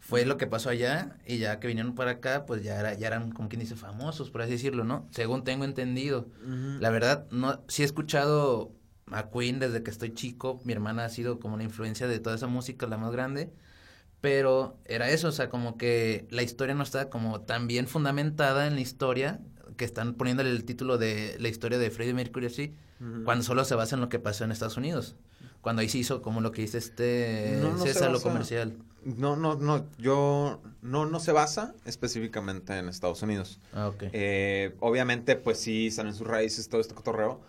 fue 0.00 0.26
lo 0.26 0.36
que 0.36 0.46
pasó 0.46 0.70
allá 0.70 1.18
y 1.26 1.38
ya 1.38 1.60
que 1.60 1.68
vinieron 1.68 1.94
para 1.94 2.12
acá, 2.12 2.44
pues 2.46 2.62
ya, 2.62 2.80
era, 2.80 2.94
ya 2.94 3.06
eran, 3.06 3.30
como 3.30 3.48
quien 3.48 3.60
dice, 3.60 3.76
famosos, 3.76 4.30
por 4.30 4.42
así 4.42 4.52
decirlo, 4.52 4.82
¿no? 4.84 5.06
Según 5.12 5.44
tengo 5.44 5.64
entendido. 5.64 6.26
La 6.80 6.90
verdad, 6.90 7.26
no, 7.30 7.62
sí 7.68 7.82
he 7.82 7.84
escuchado 7.84 8.72
a 9.12 9.30
Queen 9.30 9.58
desde 9.58 9.82
que 9.82 9.90
estoy 9.90 10.12
chico, 10.14 10.60
mi 10.64 10.72
hermana 10.72 11.04
ha 11.04 11.08
sido 11.08 11.38
como 11.38 11.54
una 11.54 11.64
influencia 11.64 12.08
de 12.08 12.18
toda 12.18 12.36
esa 12.36 12.46
música, 12.48 12.86
la 12.86 12.96
más 12.96 13.12
grande 13.12 13.52
pero 14.20 14.78
era 14.84 15.10
eso, 15.10 15.28
o 15.28 15.32
sea, 15.32 15.48
como 15.48 15.76
que 15.76 16.26
la 16.30 16.42
historia 16.42 16.74
no 16.74 16.82
está 16.82 17.08
como 17.08 17.40
tan 17.40 17.66
bien 17.66 17.88
fundamentada 17.88 18.66
en 18.66 18.74
la 18.74 18.80
historia, 18.80 19.40
que 19.76 19.84
están 19.84 20.14
poniéndole 20.14 20.50
el 20.50 20.64
título 20.64 20.98
de 20.98 21.36
la 21.40 21.48
historia 21.48 21.78
de 21.78 21.90
Freddie 21.90 22.14
Mercury 22.14 22.46
así, 22.46 22.74
cuando 23.24 23.42
solo 23.42 23.64
se 23.64 23.74
basa 23.74 23.96
en 23.96 24.02
lo 24.02 24.10
que 24.10 24.18
pasó 24.18 24.44
en 24.44 24.52
Estados 24.52 24.76
Unidos. 24.76 25.16
Cuando 25.60 25.82
ahí 25.82 25.88
se 25.88 25.98
hizo 25.98 26.22
como 26.22 26.40
lo 26.40 26.52
que 26.52 26.62
dice 26.62 26.78
este 26.78 27.60
César, 27.82 28.10
lo 28.10 28.20
comercial. 28.20 28.76
No, 29.04 29.36
no, 29.36 29.54
no, 29.56 29.86
yo, 29.98 30.60
no, 30.82 31.06
no 31.06 31.20
se 31.20 31.32
basa 31.32 31.74
específicamente 31.86 32.76
en 32.76 32.88
Estados 32.88 33.22
Unidos. 33.22 33.60
Ah, 33.72 33.88
ok. 33.88 34.04
Eh, 34.12 34.74
obviamente, 34.80 35.36
pues 35.36 35.58
sí, 35.58 35.90
salen 35.90 36.14
sus 36.14 36.26
raíces, 36.26 36.68
todo 36.68 36.80
este 36.80 36.94
cotorreo, 36.94 37.40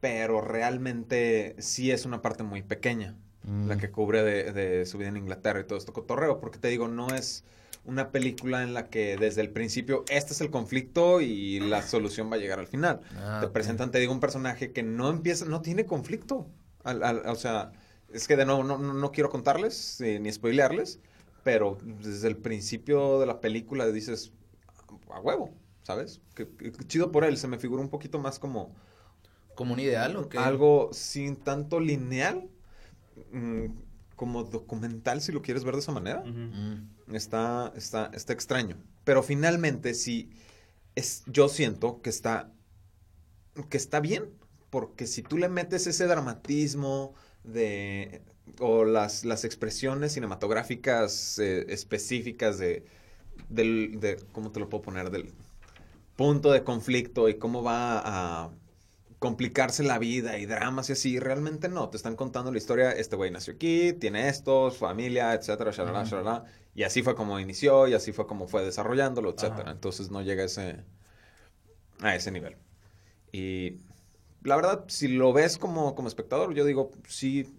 pero 0.00 0.40
realmente 0.40 1.56
sí 1.58 1.90
es 1.90 2.04
una 2.04 2.22
parte 2.22 2.44
muy 2.44 2.62
pequeña 2.62 3.16
la 3.44 3.76
mm. 3.76 3.78
que 3.78 3.90
cubre 3.90 4.22
de, 4.22 4.86
su 4.86 4.98
vida 4.98 5.08
en 5.08 5.16
Inglaterra 5.16 5.60
y 5.60 5.64
todo 5.64 5.78
esto 5.78 5.92
cotorreo, 5.92 6.40
porque 6.40 6.58
te 6.58 6.68
digo, 6.68 6.88
no 6.88 7.08
es 7.14 7.44
una 7.84 8.10
película 8.10 8.62
en 8.62 8.74
la 8.74 8.88
que 8.88 9.16
desde 9.16 9.40
el 9.40 9.50
principio 9.50 10.04
este 10.08 10.32
es 10.32 10.40
el 10.40 10.50
conflicto 10.50 11.20
y 11.20 11.58
la 11.58 11.82
solución 11.82 12.30
va 12.30 12.36
a 12.36 12.38
llegar 12.38 12.60
al 12.60 12.68
final. 12.68 13.00
Ah, 13.16 13.38
te 13.40 13.48
presentan, 13.48 13.90
te 13.90 13.98
digo, 13.98 14.12
un 14.12 14.20
personaje 14.20 14.70
que 14.70 14.84
no 14.84 15.10
empieza, 15.10 15.44
no 15.46 15.62
tiene 15.62 15.84
conflicto. 15.86 16.46
O 16.84 17.34
sea, 17.34 17.72
es 18.12 18.26
que 18.26 18.36
de 18.36 18.44
nuevo 18.44 18.64
no, 18.64 18.78
no, 18.78 19.12
quiero 19.12 19.30
contarles 19.30 20.00
eh, 20.00 20.18
ni 20.18 20.32
spoilearles, 20.32 21.00
pero 21.42 21.78
desde 21.82 22.28
el 22.28 22.36
principio 22.36 23.20
de 23.20 23.26
la 23.26 23.40
película 23.40 23.86
dices, 23.86 24.32
a 25.10 25.20
huevo, 25.20 25.54
¿sabes? 25.82 26.20
Que, 26.34 26.48
chido 26.86 27.12
por 27.12 27.24
él, 27.24 27.36
se 27.36 27.48
me 27.48 27.58
figura 27.58 27.82
un 27.82 27.88
poquito 27.88 28.18
más 28.18 28.38
como... 28.38 28.74
¿Como 29.54 29.74
un 29.74 29.80
ideal 29.80 30.16
o 30.16 30.30
qué? 30.30 30.38
Algo 30.38 30.88
sin 30.92 31.36
tanto 31.36 31.78
lineal, 31.78 32.48
Mm, 33.30 33.66
como 34.16 34.44
documental, 34.44 35.20
si 35.20 35.32
lo 35.32 35.42
quieres 35.42 35.64
ver 35.64 35.74
de 35.74 35.80
esa 35.80 35.92
manera. 35.92 36.22
Mm. 36.24 37.14
está, 37.14 37.72
está, 37.76 38.10
está 38.12 38.32
extraño. 38.32 38.76
Pero 39.04 39.22
finalmente 39.22 39.94
sí, 39.94 40.30
es, 40.94 41.24
yo 41.26 41.48
siento 41.48 42.00
que 42.02 42.10
está, 42.10 42.52
que 43.68 43.76
está 43.76 44.00
bien, 44.00 44.30
porque 44.72 45.06
si 45.06 45.22
tú 45.22 45.36
le 45.36 45.50
metes 45.50 45.86
ese 45.86 46.06
dramatismo 46.06 47.12
de, 47.44 48.22
o 48.58 48.86
las, 48.86 49.22
las 49.26 49.44
expresiones 49.44 50.14
cinematográficas 50.14 51.38
eh, 51.38 51.66
específicas 51.68 52.56
de, 52.56 52.86
del, 53.50 54.00
de, 54.00 54.16
¿cómo 54.32 54.50
te 54.50 54.60
lo 54.60 54.70
puedo 54.70 54.84
poner? 54.84 55.10
Del 55.10 55.30
punto 56.16 56.52
de 56.52 56.64
conflicto 56.64 57.28
y 57.28 57.34
cómo 57.34 57.62
va 57.62 58.00
a 58.02 58.50
complicarse 59.18 59.82
la 59.82 59.98
vida 59.98 60.38
y 60.38 60.46
dramas 60.46 60.88
y 60.88 60.94
así, 60.94 61.18
realmente 61.18 61.68
no, 61.68 61.90
te 61.90 61.98
están 61.98 62.16
contando 62.16 62.50
la 62.50 62.56
historia, 62.56 62.92
este 62.92 63.14
güey 63.14 63.30
nació 63.30 63.52
aquí, 63.52 63.92
tiene 63.92 64.30
esto, 64.30 64.70
familia, 64.70 65.34
etcétera, 65.34 65.70
shalala, 65.70 66.04
shalala, 66.04 66.44
y 66.74 66.84
así 66.84 67.02
fue 67.02 67.14
como 67.14 67.38
inició 67.38 67.88
y 67.88 67.92
así 67.92 68.12
fue 68.12 68.26
como 68.26 68.48
fue 68.48 68.64
desarrollándolo, 68.64 69.34
etcétera. 69.34 69.70
Entonces 69.70 70.10
no 70.10 70.22
llega 70.22 70.44
a 70.44 70.46
ese 70.46 70.82
a 72.00 72.16
ese 72.16 72.30
nivel. 72.30 72.56
Y 73.32 73.76
la 74.44 74.56
verdad, 74.56 74.84
si 74.88 75.08
lo 75.08 75.32
ves 75.32 75.58
como, 75.58 75.94
como 75.94 76.08
espectador, 76.08 76.54
yo 76.54 76.64
digo, 76.64 76.90
sí. 77.06 77.52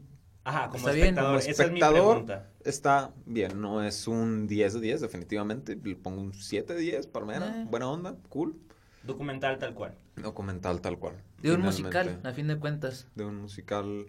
Ajá, 0.43 0.69
como 0.69 0.89
espectador, 0.89 1.39
esa 1.39 1.63
es 1.63 1.72
mi 1.72 1.80
pregunta. 1.80 2.50
está 2.65 3.13
bien, 3.26 3.62
no 3.62 3.82
es 3.82 4.08
un 4.08 4.48
10 4.48 4.74
de 4.74 4.80
10, 4.82 5.02
definitivamente, 5.02 5.78
le 5.82 5.96
pongo 5.96 6.21
un 6.21 6.34
7 6.34 6.73
de 6.73 6.79
10, 6.79 7.08
para 7.08 7.38
eh. 7.38 7.65
buena 7.69 7.90
onda, 7.90 8.15
cool. 8.29 8.56
Documental 9.04 9.58
tal 9.60 9.73
cual. 9.73 9.96
Documental 10.15 10.81
tal 10.81 11.00
cual. 11.00 11.15
De 11.42 11.54
un 11.54 11.62
musical, 11.62 12.19
a 12.23 12.31
fin 12.31 12.48
de 12.48 12.58
cuentas. 12.58 13.08
De 13.15 13.25
un 13.25 13.36
musical. 13.42 14.08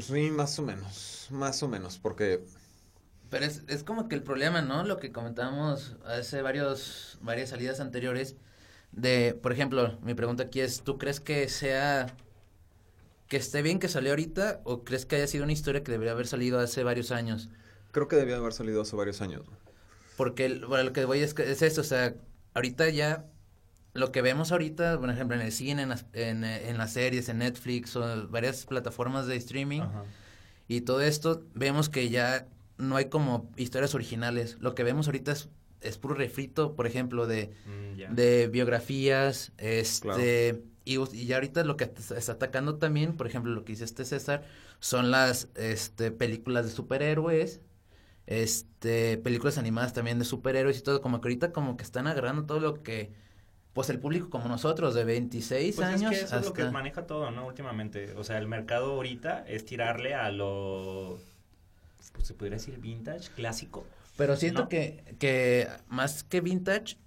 Sí, 0.00 0.30
más 0.30 0.58
o 0.58 0.62
menos. 0.62 1.28
Más 1.30 1.62
o 1.62 1.68
menos, 1.68 1.98
porque. 1.98 2.44
Pero 3.28 3.44
es, 3.44 3.64
es 3.66 3.82
como 3.82 4.08
que 4.08 4.14
el 4.14 4.22
problema, 4.22 4.62
¿no? 4.62 4.84
Lo 4.84 4.98
que 4.98 5.10
comentábamos 5.10 5.96
hace 6.06 6.42
varios, 6.42 7.18
varias 7.22 7.50
salidas 7.50 7.80
anteriores. 7.80 8.36
De, 8.92 9.38
por 9.42 9.52
ejemplo, 9.52 9.98
mi 10.02 10.14
pregunta 10.14 10.44
aquí 10.44 10.60
es: 10.60 10.82
¿tú 10.82 10.98
crees 10.98 11.20
que 11.20 11.48
sea. 11.48 12.14
que 13.28 13.38
esté 13.38 13.62
bien 13.62 13.78
que 13.78 13.88
salió 13.88 14.10
ahorita 14.10 14.60
o 14.64 14.84
crees 14.84 15.06
que 15.06 15.16
haya 15.16 15.26
sido 15.26 15.44
una 15.44 15.54
historia 15.54 15.82
que 15.82 15.90
debería 15.90 16.12
haber 16.12 16.26
salido 16.26 16.60
hace 16.60 16.84
varios 16.84 17.10
años? 17.10 17.48
Creo 17.90 18.06
que 18.06 18.16
debía 18.16 18.36
haber 18.36 18.52
salido 18.52 18.82
hace 18.82 18.94
varios 18.94 19.22
años. 19.22 19.42
Porque, 20.16 20.60
bueno, 20.68 20.84
lo 20.84 20.92
que 20.92 21.04
voy 21.06 21.20
es, 21.20 21.34
es 21.38 21.62
esto, 21.62 21.80
o 21.80 21.84
sea, 21.84 22.14
ahorita 22.54 22.90
ya 22.90 23.24
lo 23.94 24.12
que 24.12 24.20
vemos 24.22 24.52
ahorita, 24.52 24.98
por 24.98 25.08
ejemplo, 25.10 25.36
en 25.36 25.42
el 25.42 25.52
cine, 25.52 25.82
en 25.82 25.88
las, 25.88 26.04
en, 26.12 26.44
en 26.44 26.78
las 26.78 26.92
series, 26.92 27.28
en 27.30 27.38
Netflix 27.38 27.96
o 27.96 28.28
varias 28.28 28.66
plataformas 28.66 29.26
de 29.26 29.36
streaming 29.36 29.82
y 30.68 30.82
todo 30.82 31.00
esto, 31.00 31.42
vemos 31.54 31.88
que 31.88 32.08
ya 32.10 32.46
no 32.78 32.96
hay 32.96 33.06
como 33.06 33.50
historias 33.56 33.94
originales. 33.94 34.56
Lo 34.60 34.74
que 34.74 34.82
vemos 34.84 35.06
ahorita 35.06 35.32
es, 35.32 35.48
es 35.82 35.98
puro 35.98 36.14
refrito, 36.14 36.74
por 36.74 36.86
ejemplo, 36.86 37.26
de, 37.26 37.52
mm, 37.66 38.14
de 38.14 38.48
biografías, 38.48 39.52
este... 39.58 40.62
Y, 40.84 40.98
y, 40.98 41.26
ya 41.26 41.36
ahorita 41.36 41.62
lo 41.62 41.76
que 41.76 41.84
está 41.84 42.32
atacando 42.32 42.74
también, 42.74 43.16
por 43.16 43.28
ejemplo, 43.28 43.52
lo 43.52 43.64
que 43.64 43.72
dice 43.72 43.84
este 43.84 44.04
César, 44.04 44.44
son 44.80 45.12
las 45.12 45.48
este, 45.54 46.10
películas 46.10 46.64
de 46.64 46.72
superhéroes, 46.72 47.60
este, 48.26 49.16
películas 49.18 49.56
animadas 49.58 49.92
también 49.92 50.18
de 50.18 50.24
superhéroes 50.24 50.78
y 50.78 50.82
todo, 50.82 51.00
como 51.00 51.20
que 51.20 51.28
ahorita 51.28 51.52
como 51.52 51.76
que 51.76 51.84
están 51.84 52.08
agarrando 52.08 52.46
todo 52.46 52.58
lo 52.58 52.82
que, 52.82 53.12
pues 53.74 53.90
el 53.90 54.00
público 54.00 54.28
como 54.28 54.48
nosotros, 54.48 54.94
de 54.94 55.04
26 55.04 55.76
pues 55.76 55.86
años. 55.86 56.12
Es 56.12 56.18
que 56.18 56.24
eso 56.24 56.38
es 56.38 56.46
lo 56.46 56.52
que 56.52 56.64
maneja 56.64 57.06
todo, 57.06 57.30
¿no? 57.30 57.46
Últimamente, 57.46 58.12
o 58.16 58.24
sea, 58.24 58.38
el 58.38 58.48
mercado 58.48 58.92
ahorita 58.92 59.44
es 59.46 59.64
tirarle 59.64 60.14
a 60.14 60.32
lo, 60.32 61.20
pues 62.12 62.26
se 62.26 62.34
podría 62.34 62.56
decir 62.56 62.78
vintage, 62.78 63.30
clásico. 63.30 63.84
Pero 64.16 64.36
siento 64.36 64.68
que, 64.68 65.16
que 65.18 65.68
más 65.88 66.24
que 66.24 66.40
vintage, 66.40 66.98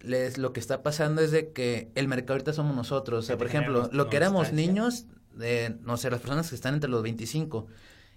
les, 0.00 0.38
lo 0.38 0.52
que 0.52 0.60
está 0.60 0.82
pasando 0.82 1.22
es 1.22 1.30
de 1.30 1.52
que 1.52 1.90
el 1.94 2.08
mercado 2.08 2.34
ahorita 2.34 2.52
somos 2.52 2.74
nosotros. 2.74 3.24
O 3.24 3.26
sea, 3.26 3.38
por 3.38 3.46
ejemplo, 3.46 3.88
lo 3.92 4.08
que 4.08 4.16
éramos 4.16 4.52
niños, 4.52 5.06
de, 5.34 5.76
no 5.82 5.96
sé, 5.96 6.10
las 6.10 6.20
personas 6.20 6.48
que 6.48 6.54
están 6.54 6.74
entre 6.74 6.90
los 6.90 7.02
25 7.02 7.66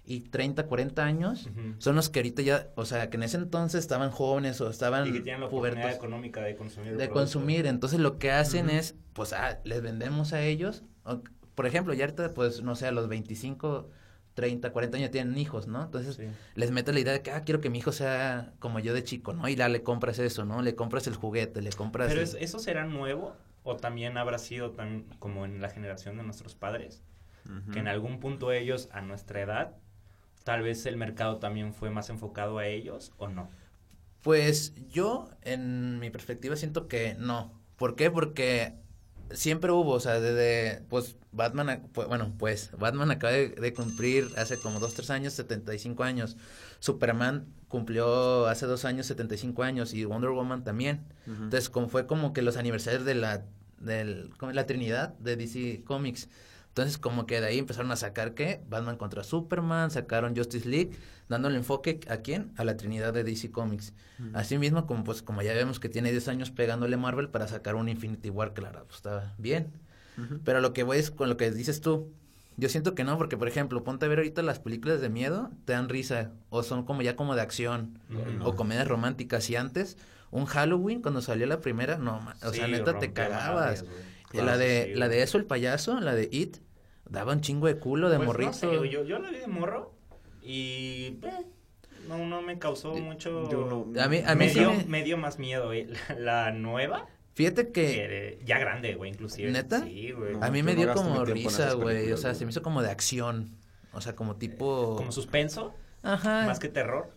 y 0.04 0.20
30, 0.20 0.66
40 0.66 1.04
años, 1.04 1.48
son 1.78 1.94
los 1.96 2.08
que 2.08 2.20
ahorita 2.20 2.42
ya, 2.42 2.68
o 2.74 2.84
sea, 2.84 3.08
que 3.08 3.16
en 3.16 3.22
ese 3.22 3.36
entonces 3.36 3.80
estaban 3.80 4.10
jóvenes 4.10 4.60
o 4.60 4.68
estaban 4.68 5.06
y 5.06 5.12
que 5.12 5.20
tienen 5.20 5.40
la 5.40 5.46
oportunidad 5.46 5.92
económica 5.92 6.42
de 6.42 6.56
consumir. 6.56 6.96
De 6.96 7.08
consumir, 7.08 7.66
entonces 7.66 8.00
lo 8.00 8.18
que 8.18 8.32
hacen 8.32 8.68
es, 8.68 8.96
pues, 9.12 9.32
ah, 9.32 9.60
les 9.64 9.80
vendemos 9.82 10.32
a 10.32 10.42
ellos, 10.42 10.82
por 11.54 11.66
ejemplo, 11.66 11.94
ya 11.94 12.04
ahorita, 12.04 12.34
pues, 12.34 12.62
no 12.62 12.74
sé, 12.74 12.86
a 12.86 12.92
los 12.92 13.08
25, 13.08 13.90
30, 14.34 14.72
40 14.72 14.96
años 14.96 15.10
tienen 15.10 15.36
hijos, 15.36 15.66
¿no? 15.66 15.84
Entonces 15.84 16.20
les 16.54 16.70
mete 16.70 16.92
la 16.92 17.00
idea 17.00 17.12
de 17.12 17.22
que, 17.22 17.30
ah, 17.30 17.42
quiero 17.44 17.60
que 17.60 17.70
mi 17.70 17.78
hijo 17.78 17.92
sea 17.92 18.52
como 18.58 18.78
yo 18.78 18.94
de 18.94 19.04
chico, 19.04 19.32
¿no? 19.32 19.48
Y 19.48 19.54
ya 19.54 19.68
le 19.68 19.82
compras 19.82 20.18
eso, 20.18 20.44
¿no? 20.44 20.62
Le 20.62 20.74
compras 20.74 21.06
el 21.06 21.14
juguete, 21.14 21.62
le 21.62 21.70
compras... 21.70 22.08
Pero 22.08 22.22
eso 22.22 22.58
será 22.58 22.84
nuevo 22.84 23.36
o 23.62 23.76
también 23.76 24.16
habrá 24.16 24.38
sido 24.38 24.72
tan 24.72 25.04
como 25.18 25.44
en 25.44 25.60
la 25.60 25.68
generación 25.68 26.16
de 26.16 26.24
nuestros 26.24 26.54
padres, 26.54 27.02
que 27.72 27.80
en 27.80 27.88
algún 27.88 28.20
punto 28.20 28.52
ellos 28.52 28.88
a 28.92 29.02
nuestra 29.02 29.40
edad, 29.40 29.76
tal 30.44 30.62
vez 30.62 30.86
el 30.86 30.96
mercado 30.96 31.38
también 31.38 31.74
fue 31.74 31.90
más 31.90 32.08
enfocado 32.08 32.58
a 32.58 32.66
ellos 32.66 33.12
o 33.18 33.28
no. 33.28 33.50
Pues 34.22 34.74
yo, 34.88 35.28
en 35.42 35.98
mi 35.98 36.10
perspectiva, 36.10 36.54
siento 36.54 36.86
que 36.86 37.16
no. 37.18 37.60
¿Por 37.76 37.96
qué? 37.96 38.10
Porque 38.10 38.74
siempre 39.34 39.72
hubo, 39.72 39.92
o 39.92 40.00
sea, 40.00 40.20
desde, 40.20 40.82
pues, 40.88 41.16
Batman, 41.32 41.88
pues, 41.92 42.08
bueno, 42.08 42.32
pues, 42.38 42.70
Batman 42.78 43.10
acaba 43.10 43.32
de, 43.32 43.72
cumplir 43.74 44.28
hace 44.36 44.58
como 44.58 44.80
dos, 44.80 44.94
tres 44.94 45.10
años, 45.10 45.32
75 45.34 46.02
años. 46.04 46.36
Superman 46.80 47.46
cumplió 47.68 48.46
hace 48.46 48.66
dos 48.66 48.84
años, 48.84 49.06
75 49.06 49.62
años, 49.62 49.94
y 49.94 50.04
Wonder 50.04 50.30
Woman 50.30 50.64
también. 50.64 51.06
Entonces, 51.26 51.70
como 51.70 51.88
fue 51.88 52.06
como 52.06 52.32
que 52.32 52.42
los 52.42 52.56
aniversarios 52.56 53.04
de 53.04 53.14
la, 53.14 53.44
del, 53.78 54.30
la 54.52 54.66
Trinidad 54.66 55.14
de 55.18 55.36
DC 55.36 55.82
Comics. 55.84 56.28
Entonces, 56.72 56.96
como 56.96 57.26
que 57.26 57.38
de 57.38 57.48
ahí 57.48 57.58
empezaron 57.58 57.92
a 57.92 57.96
sacar, 57.96 58.32
¿qué? 58.32 58.62
Batman 58.66 58.96
contra 58.96 59.22
Superman, 59.24 59.90
sacaron 59.90 60.34
Justice 60.34 60.66
League, 60.66 60.92
dándole 61.28 61.58
enfoque, 61.58 62.00
¿a 62.08 62.16
quién? 62.18 62.50
A 62.56 62.64
la 62.64 62.78
Trinidad 62.78 63.12
de 63.12 63.24
DC 63.24 63.50
Comics. 63.50 63.92
Así 64.32 64.56
mismo, 64.56 64.86
como 64.86 65.04
pues, 65.04 65.20
como 65.20 65.42
ya 65.42 65.52
vemos 65.52 65.80
que 65.80 65.90
tiene 65.90 66.10
10 66.12 66.28
años 66.28 66.50
pegándole 66.50 66.96
Marvel 66.96 67.28
para 67.28 67.46
sacar 67.46 67.74
un 67.74 67.90
Infinity 67.90 68.30
War, 68.30 68.54
claro, 68.54 68.84
pues 68.86 68.96
está 68.96 69.34
bien. 69.36 69.70
Pero 70.44 70.62
lo 70.62 70.72
que 70.72 70.82
voy 70.82 70.96
es 70.96 71.10
con 71.10 71.28
lo 71.28 71.36
que 71.36 71.50
dices 71.50 71.82
tú. 71.82 72.10
Yo 72.56 72.70
siento 72.70 72.94
que 72.94 73.04
no, 73.04 73.18
porque 73.18 73.36
por 73.36 73.48
ejemplo, 73.48 73.84
ponte 73.84 74.06
a 74.06 74.08
ver 74.08 74.20
ahorita 74.20 74.40
las 74.40 74.58
películas 74.58 75.02
de 75.02 75.10
miedo, 75.10 75.50
te 75.66 75.74
dan 75.74 75.90
risa, 75.90 76.30
o 76.48 76.62
son 76.62 76.86
como 76.86 77.02
ya 77.02 77.16
como 77.16 77.34
de 77.34 77.42
acción, 77.42 77.98
o 78.42 78.56
comedias 78.56 78.88
románticas. 78.88 79.50
Y 79.50 79.56
antes, 79.56 79.98
un 80.30 80.46
Halloween, 80.46 81.02
cuando 81.02 81.20
salió 81.20 81.46
la 81.46 81.60
primera, 81.60 81.98
no, 81.98 82.26
o 82.42 82.52
sea, 82.54 82.66
neta 82.66 82.98
te 82.98 83.12
cagabas 83.12 83.84
la 84.32 84.56
de, 84.56 84.94
la 84.96 85.08
de 85.08 85.22
eso, 85.22 85.38
el 85.38 85.44
payaso, 85.44 86.00
la 86.00 86.14
de 86.14 86.28
It, 86.30 86.58
daba 87.08 87.32
un 87.32 87.40
chingo 87.40 87.66
de 87.66 87.78
culo 87.78 88.08
de 88.08 88.16
pues 88.16 88.26
morrito. 88.26 88.84
yo, 88.84 89.04
yo 89.04 89.18
la 89.18 89.30
vi 89.30 89.38
de 89.38 89.46
morro 89.46 89.94
y 90.42 91.18
eh, 91.22 91.46
no, 92.08 92.18
no 92.26 92.42
me 92.42 92.58
causó 92.58 92.94
mucho. 92.94 93.44
a 94.00 94.08
mí, 94.08 94.22
a 94.24 94.34
mí 94.34 94.46
me, 94.88 95.02
dio, 95.04 95.16
más 95.16 95.38
miedo. 95.38 95.72
Eh. 95.72 95.88
La, 96.18 96.50
nueva. 96.50 97.06
Fíjate 97.34 97.70
que. 97.70 98.40
ya 98.44 98.58
grande, 98.58 98.94
güey, 98.94 99.10
inclusive. 99.10 99.50
¿Neta? 99.50 99.84
Sí, 99.84 100.10
güey. 100.12 100.36
a 100.40 100.50
mí 100.50 100.62
me 100.62 100.74
dio 100.74 100.92
como 100.94 101.24
risa, 101.24 101.74
güey. 101.74 102.12
O 102.12 102.16
sea, 102.16 102.34
se 102.34 102.44
me 102.44 102.50
hizo 102.50 102.62
como 102.62 102.82
de 102.82 102.90
acción. 102.90 103.56
O 103.92 104.00
sea, 104.00 104.16
como 104.16 104.36
tipo. 104.36 104.96
Como 104.96 105.12
suspenso. 105.12 105.74
Ajá. 106.02 106.46
Más 106.46 106.58
que 106.58 106.68
terror. 106.68 107.16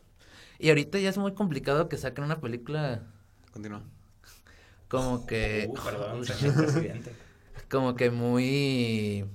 Y 0.59 0.69
ahorita 0.69 0.99
ya 0.99 1.09
es 1.09 1.17
muy 1.17 1.33
complicado 1.33 1.89
que 1.89 1.97
saquen 1.97 2.23
una 2.23 2.39
película. 2.39 3.03
Continúa 3.51 3.83
como 4.95 5.25
que... 5.25 5.67
Uh, 5.69 5.73
perdón, 5.73 6.21
como 7.69 7.95
que 7.95 8.11
muy... 8.11 9.25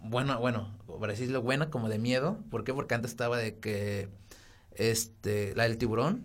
Bueno, 0.00 0.38
bueno, 0.40 0.76
para 1.00 1.12
decirlo 1.12 1.42
buena, 1.42 1.70
como 1.70 1.88
de 1.88 1.98
miedo. 1.98 2.38
¿Por 2.50 2.64
qué? 2.64 2.72
Porque 2.72 2.94
antes 2.94 3.10
estaba 3.10 3.38
de 3.38 3.58
que... 3.58 4.08
Este... 4.72 5.54
La 5.54 5.64
del 5.64 5.78
tiburón. 5.78 6.24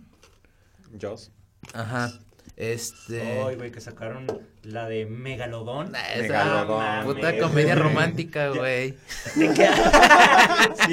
Jaws. 1.00 1.32
Ajá. 1.74 2.12
Este. 2.56 3.42
Ay, 3.42 3.56
güey, 3.56 3.72
que 3.72 3.82
sacaron 3.82 4.28
la 4.62 4.88
de 4.88 5.08
Megalodón. 5.08 5.92
Esa 6.14 7.02
puta 7.04 7.38
comedia 7.40 7.74
romántica, 7.76 8.50
güey. 8.50 8.96
sí 9.34 9.44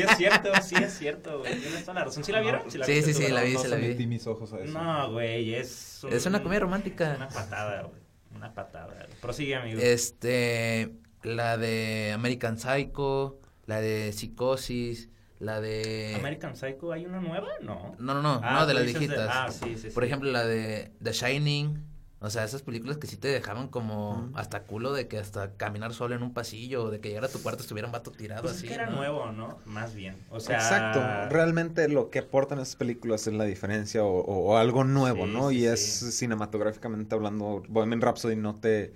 es 0.01 0.16
cierto, 0.16 0.51
sí 0.62 0.76
es 0.76 0.99
cierto, 0.99 1.41
güey. 1.41 1.61
Tienes 1.61 1.82
toda 1.82 1.95
la 1.95 2.05
razón. 2.05 2.24
¿Sí 2.24 2.32
la 2.32 2.41
vieron? 2.41 2.62
¿Sí, 2.70 2.80
sí, 2.82 3.03
sí, 3.03 3.12
sí, 3.12 3.28
la 3.28 3.43
vi, 3.43 3.57
se 3.57 3.68
la 3.68 3.76
vi. 3.76 4.07
mis 4.07 4.26
ojos 4.26 4.53
a 4.55 4.61
eso. 4.61 4.72
No, 4.72 5.12
güey, 5.12 5.55
es. 5.55 5.89
Es 6.09 6.27
una 6.27 6.43
comedia 6.43 6.61
romántica. 6.61 7.15
Una 7.17 7.29
patada, 7.29 7.83
güey. 7.83 8.01
Una 8.35 8.55
patada. 8.55 9.07
Prosigue, 9.21 9.55
amigo. 9.55 9.81
Este. 9.81 10.95
La 11.23 11.59
de 11.59 12.13
American 12.15 12.59
Psycho, 12.59 13.41
la 13.67 13.81
de 13.81 14.13
Psicosis. 14.13 15.11
La 15.39 15.61
de... 15.63 16.15
American 16.17 16.55
Psycho, 16.55 16.93
¿hay 16.93 17.07
una 17.07 17.19
nueva? 17.19 17.49
No. 17.63 17.97
No, 17.99 18.13
no, 18.13 18.21
no, 18.21 18.41
ah, 18.45 18.61
no 18.61 18.67
de 18.67 18.75
las 18.75 18.85
viejitas. 18.85 19.29
Ah, 19.33 19.49
sí, 19.51 19.79
sí, 19.79 19.89
Por 19.89 20.05
ejemplo, 20.05 20.31
la 20.31 20.45
de 20.45 20.93
The 21.03 21.13
Shining. 21.13 21.83
O 22.23 22.29
sea, 22.29 22.45
esas 22.45 22.61
películas 22.61 22.99
que 22.99 23.07
sí 23.07 23.16
te 23.16 23.29
dejaban 23.29 23.68
como 23.68 24.31
hasta 24.35 24.64
culo 24.64 24.93
de 24.93 25.09
que 25.09 25.16
hasta 25.16 25.53
caminar 25.55 25.95
solo 25.95 26.14
en 26.14 26.23
un 26.23 26.35
pasillo, 26.35 26.85
o 26.85 26.91
de 26.91 27.01
que 27.01 27.09
llegara 27.09 27.29
a 27.29 27.31
tu 27.31 27.43
cuarto 27.43 27.62
estuviera 27.62 27.89
un 27.89 27.93
vato 27.93 28.11
tirado 28.11 28.43
pues 28.43 28.57
así. 28.57 28.66
Es 28.66 28.68
que 28.68 28.75
era 28.75 28.91
nuevo, 28.91 29.33
¿no? 29.33 29.59
Más 29.64 29.95
bien. 29.95 30.16
O 30.31 30.39
sea... 30.39 30.57
Exacto. 30.57 31.01
Realmente 31.35 31.89
lo 31.89 32.11
que 32.11 32.18
aportan 32.18 32.59
esas 32.59 32.77
películas 32.77 33.27
es 33.27 33.33
la 33.33 33.45
diferencia 33.45 34.05
o, 34.05 34.57
algo 34.59 34.85
nuevo, 34.85 35.27
¿no? 35.27 35.51
y 35.51 35.64
es 35.64 35.81
cinematográficamente 35.81 37.14
hablando, 37.14 37.62
Bohemian 37.68 38.03
Rhapsody 38.03 38.37
no 38.37 38.55
te 38.55 38.93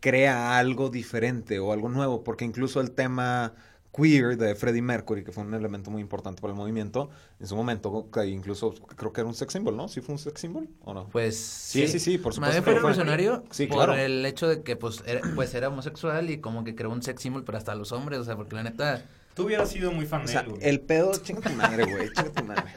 crea 0.00 0.56
algo 0.58 0.90
diferente 0.90 1.58
o 1.58 1.72
algo 1.72 1.88
nuevo, 1.88 2.22
porque 2.22 2.44
incluso 2.44 2.80
el 2.80 2.92
tema 2.92 3.54
queer 3.98 4.36
de 4.36 4.54
Freddie 4.54 4.82
Mercury, 4.82 5.24
que 5.24 5.32
fue 5.32 5.42
un 5.42 5.54
elemento 5.54 5.90
muy 5.90 6.00
importante 6.00 6.40
para 6.40 6.52
el 6.52 6.58
movimiento, 6.58 7.10
en 7.40 7.46
su 7.46 7.56
momento, 7.56 8.08
incluso 8.26 8.74
creo 8.96 9.12
que 9.12 9.20
era 9.20 9.28
un 9.28 9.34
sex 9.34 9.52
symbol, 9.52 9.76
¿no? 9.76 9.88
¿Sí 9.88 10.00
fue 10.00 10.14
un 10.14 10.18
sex 10.18 10.40
symbol 10.40 10.68
o 10.84 10.94
no? 10.94 11.08
Pues 11.08 11.38
sí, 11.38 11.88
sí, 11.88 11.98
sí, 11.98 12.18
por 12.18 12.32
supuesto. 12.32 12.62
fue 12.62 12.74
revolucionario 12.74 13.44
sí, 13.50 13.66
por 13.66 13.98
el 13.98 14.24
hecho 14.24 14.48
de 14.48 14.62
que 14.62 14.76
pues 14.76 15.02
era, 15.06 15.20
pues 15.34 15.54
era 15.54 15.68
homosexual 15.68 16.30
y 16.30 16.38
como 16.38 16.64
que 16.64 16.74
creó 16.74 16.90
un 16.90 17.02
sex 17.02 17.20
symbol 17.20 17.44
para 17.44 17.58
hasta 17.58 17.74
los 17.74 17.92
hombres, 17.92 18.20
o 18.20 18.24
sea, 18.24 18.36
porque 18.36 18.54
la 18.54 18.62
neta... 18.62 19.02
Tú 19.34 19.44
hubieras 19.44 19.70
sido 19.70 19.92
muy 19.92 20.06
fan 20.06 20.22
o 20.22 20.28
sea, 20.28 20.44
el 20.60 20.80
pedo, 20.80 21.12
chinga 21.22 21.40
tu 21.40 21.50
madre, 21.50 21.84
güey, 21.84 22.08
chinga 22.12 22.30
tu 22.30 22.44
madre. 22.44 22.64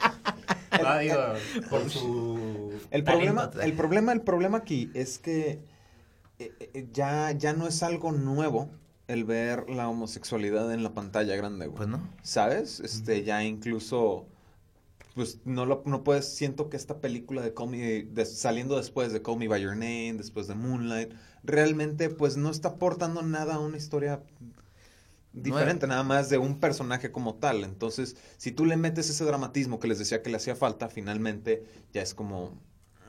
Ah, 0.84 0.98
digo, 1.00 1.16
por 1.68 1.90
su... 1.90 2.72
El 2.90 3.04
problema, 3.04 3.50
el 3.60 3.74
problema, 3.74 4.12
el 4.12 4.22
problema 4.22 4.56
aquí 4.58 4.90
es 4.94 5.18
que 5.18 5.60
eh, 6.38 6.70
eh, 6.74 6.88
ya, 6.92 7.30
ya 7.32 7.52
no 7.52 7.68
es 7.68 7.82
algo 7.82 8.10
nuevo 8.10 8.70
el 9.12 9.24
ver 9.24 9.68
la 9.70 9.88
homosexualidad 9.88 10.72
en 10.72 10.82
la 10.82 10.94
pantalla 10.94 11.36
grande, 11.36 11.66
güey. 11.66 11.76
Pues 11.76 11.88
no. 11.88 12.08
¿Sabes? 12.22 12.80
Este, 12.80 13.22
ya 13.22 13.44
incluso, 13.44 14.26
pues 15.14 15.40
no 15.44 15.66
lo, 15.66 15.82
no 15.86 16.02
puedes, 16.02 16.34
siento 16.34 16.68
que 16.68 16.76
esta 16.76 17.00
película 17.00 17.42
de 17.42 17.54
Call 17.54 17.68
Me, 17.70 18.24
saliendo 18.24 18.76
después 18.76 19.12
de 19.12 19.22
Call 19.22 19.38
Me 19.38 19.48
By 19.48 19.62
Your 19.62 19.76
Name, 19.76 20.14
después 20.14 20.48
de 20.48 20.54
Moonlight, 20.54 21.12
realmente 21.44 22.10
pues 22.10 22.36
no 22.36 22.50
está 22.50 22.70
aportando 22.70 23.22
nada 23.22 23.54
a 23.54 23.58
una 23.58 23.76
historia 23.76 24.22
diferente, 25.32 25.86
nada 25.86 26.02
más 26.02 26.28
de 26.28 26.38
un 26.38 26.58
personaje 26.60 27.10
como 27.10 27.34
tal. 27.34 27.64
Entonces, 27.64 28.16
si 28.36 28.52
tú 28.52 28.66
le 28.66 28.76
metes 28.76 29.08
ese 29.10 29.24
dramatismo 29.24 29.78
que 29.78 29.88
les 29.88 29.98
decía 29.98 30.22
que 30.22 30.30
le 30.30 30.36
hacía 30.36 30.56
falta, 30.56 30.88
finalmente 30.88 31.64
ya 31.92 32.02
es 32.02 32.14
como, 32.14 32.50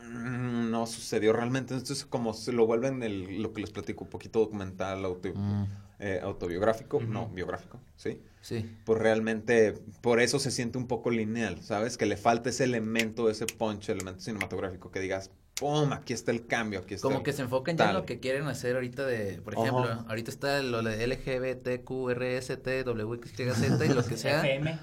mm, 0.09 0.71
no 0.71 0.85
sucedió 0.87 1.33
realmente. 1.33 1.73
Entonces, 1.73 2.05
como 2.05 2.33
se 2.33 2.53
lo 2.53 2.65
vuelven 2.65 3.03
el, 3.03 3.41
lo 3.41 3.53
que 3.53 3.61
les 3.61 3.71
platico, 3.71 4.05
un 4.05 4.09
poquito 4.09 4.39
documental, 4.39 5.03
auto, 5.05 5.29
mm. 5.33 5.65
Eh, 5.99 6.19
autobiográfico, 6.21 6.99
no, 6.99 7.29
biográfico, 7.29 7.79
¿sí? 7.95 8.21
Sí. 8.41 8.69
Pues 8.83 8.99
realmente, 8.99 9.73
por 10.01 10.19
eso 10.19 10.37
se 10.39 10.51
siente 10.51 10.77
un 10.77 10.87
poco 10.87 11.11
lineal, 11.11 11.61
¿sabes? 11.61 11.97
Que 11.97 12.05
le 12.05 12.17
falta 12.17 12.49
ese 12.49 12.65
elemento, 12.65 13.29
ese 13.29 13.45
punch, 13.45 13.89
elemento 13.89 14.19
cinematográfico, 14.19 14.91
que 14.91 14.99
digas, 14.99 15.31
¡pum! 15.55 15.93
Aquí 15.93 16.11
está 16.13 16.31
el 16.31 16.45
cambio, 16.45 16.79
aquí 16.79 16.95
está 16.95 17.07
Como 17.07 17.23
que 17.23 17.31
se 17.31 17.43
enfocan 17.43 17.77
ya 17.77 17.89
en 17.89 17.93
lo 17.93 18.05
que 18.05 18.19
quieren 18.19 18.47
hacer 18.47 18.75
ahorita 18.75 19.05
de, 19.05 19.39
por 19.41 19.53
ejemplo, 19.53 20.05
ahorita 20.07 20.29
está 20.29 20.61
lo 20.61 20.83
de 20.83 21.07
LGBT, 21.07 21.83
Q, 21.83 22.09
R, 22.09 22.37
S, 22.37 22.57
T, 22.57 22.83
W, 22.83 23.15
X, 23.15 23.33
Y, 23.39 23.93
lo 23.93 24.03
que 24.03 24.17
sea. 24.17 24.39
FM. 24.39 24.77